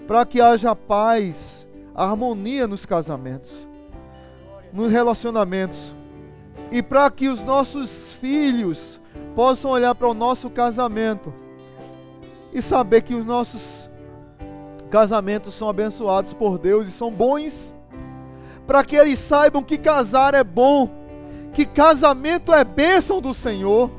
Para 0.07 0.25
que 0.25 0.41
haja 0.41 0.75
paz, 0.75 1.67
harmonia 1.95 2.67
nos 2.67 2.87
casamentos, 2.87 3.67
nos 4.73 4.91
relacionamentos. 4.91 5.93
E 6.71 6.83
para 6.83 7.11
que 7.11 7.29
os 7.29 7.43
nossos 7.43 8.13
filhos 8.15 9.01
possam 9.35 9.71
olhar 9.71 9.95
para 9.95 10.09
o 10.09 10.15
nosso 10.15 10.49
casamento 10.49 11.33
e 12.53 12.63
saber 12.63 13.03
que 13.03 13.15
os 13.15 13.25
nossos 13.25 13.89
casamentos 14.91 15.55
são 15.55 15.69
abençoados 15.69 16.33
por 16.33 16.59
Deus 16.59 16.89
e 16.89 16.91
são 16.91 17.11
bons, 17.11 17.75
para 18.67 18.85
que 18.85 18.97
eles 18.97 19.19
saibam 19.19 19.63
que 19.63 19.79
casar 19.79 20.35
é 20.35 20.43
bom, 20.43 20.91
que 21.53 21.65
casamento 21.65 22.53
é 22.53 22.65
bênção 22.65 23.21
do 23.21 23.33
Senhor. 23.33 23.91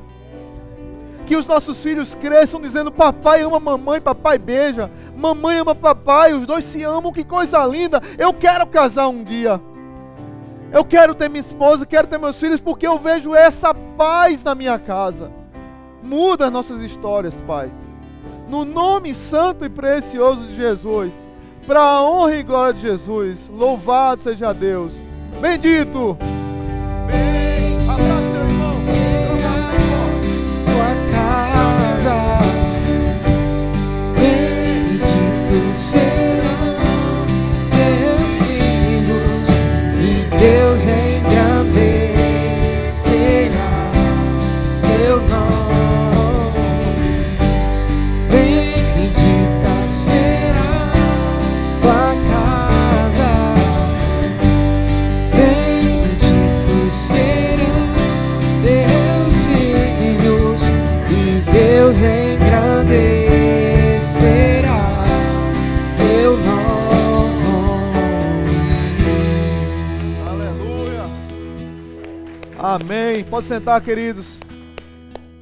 Que 1.26 1.36
os 1.36 1.46
nossos 1.46 1.82
filhos 1.82 2.14
cresçam 2.14 2.60
dizendo: 2.60 2.90
Papai 2.90 3.42
ama 3.42 3.60
mamãe, 3.60 4.00
papai 4.00 4.38
beija, 4.38 4.90
mamãe 5.16 5.58
ama 5.58 5.74
papai, 5.74 6.32
os 6.32 6.46
dois 6.46 6.64
se 6.64 6.82
amam, 6.82 7.12
que 7.12 7.24
coisa 7.24 7.64
linda. 7.66 8.02
Eu 8.16 8.32
quero 8.32 8.66
casar 8.66 9.08
um 9.08 9.22
dia. 9.22 9.60
Eu 10.72 10.84
quero 10.84 11.14
ter 11.14 11.28
minha 11.28 11.40
esposa, 11.40 11.86
quero 11.86 12.06
ter 12.06 12.18
meus 12.18 12.38
filhos, 12.38 12.60
porque 12.60 12.86
eu 12.86 12.98
vejo 12.98 13.34
essa 13.34 13.74
paz 13.74 14.42
na 14.42 14.54
minha 14.54 14.78
casa. 14.78 15.30
Muda 16.02 16.46
as 16.46 16.52
nossas 16.52 16.80
histórias, 16.80 17.34
Pai. 17.46 17.70
No 18.48 18.64
nome 18.64 19.14
santo 19.14 19.64
e 19.64 19.68
precioso 19.68 20.46
de 20.46 20.56
Jesus 20.56 21.12
para 21.68 21.82
a 21.82 22.02
honra 22.02 22.34
e 22.36 22.42
glória 22.42 22.72
de 22.72 22.80
Jesus. 22.80 23.46
Louvado 23.52 24.22
seja 24.22 24.54
Deus. 24.54 24.94
Bendito. 25.38 26.16
Seu 26.18 26.58
casa. 31.12 32.38
Bendito 34.16 35.58
serão 35.76 37.26
teus 37.76 38.32
filhos 38.48 39.46
e 40.00 40.36
Deus 40.38 40.88
é 40.88 40.97
Amém. 72.80 73.24
Pode 73.24 73.46
sentar, 73.46 73.80
queridos. 73.82 74.38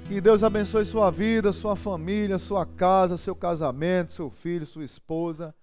Que 0.09 0.23
Deus 0.23 0.43
abençoe 0.43 0.87
sua 0.87 1.11
vida, 1.11 1.53
sua 1.53 1.77
família, 1.77 2.39
sua 2.39 2.65
casa, 2.65 3.19
seu 3.19 3.37
casamento, 3.37 4.13
seu 4.13 4.31
filho, 4.31 4.65
sua 4.65 4.85
esposa. 4.85 5.55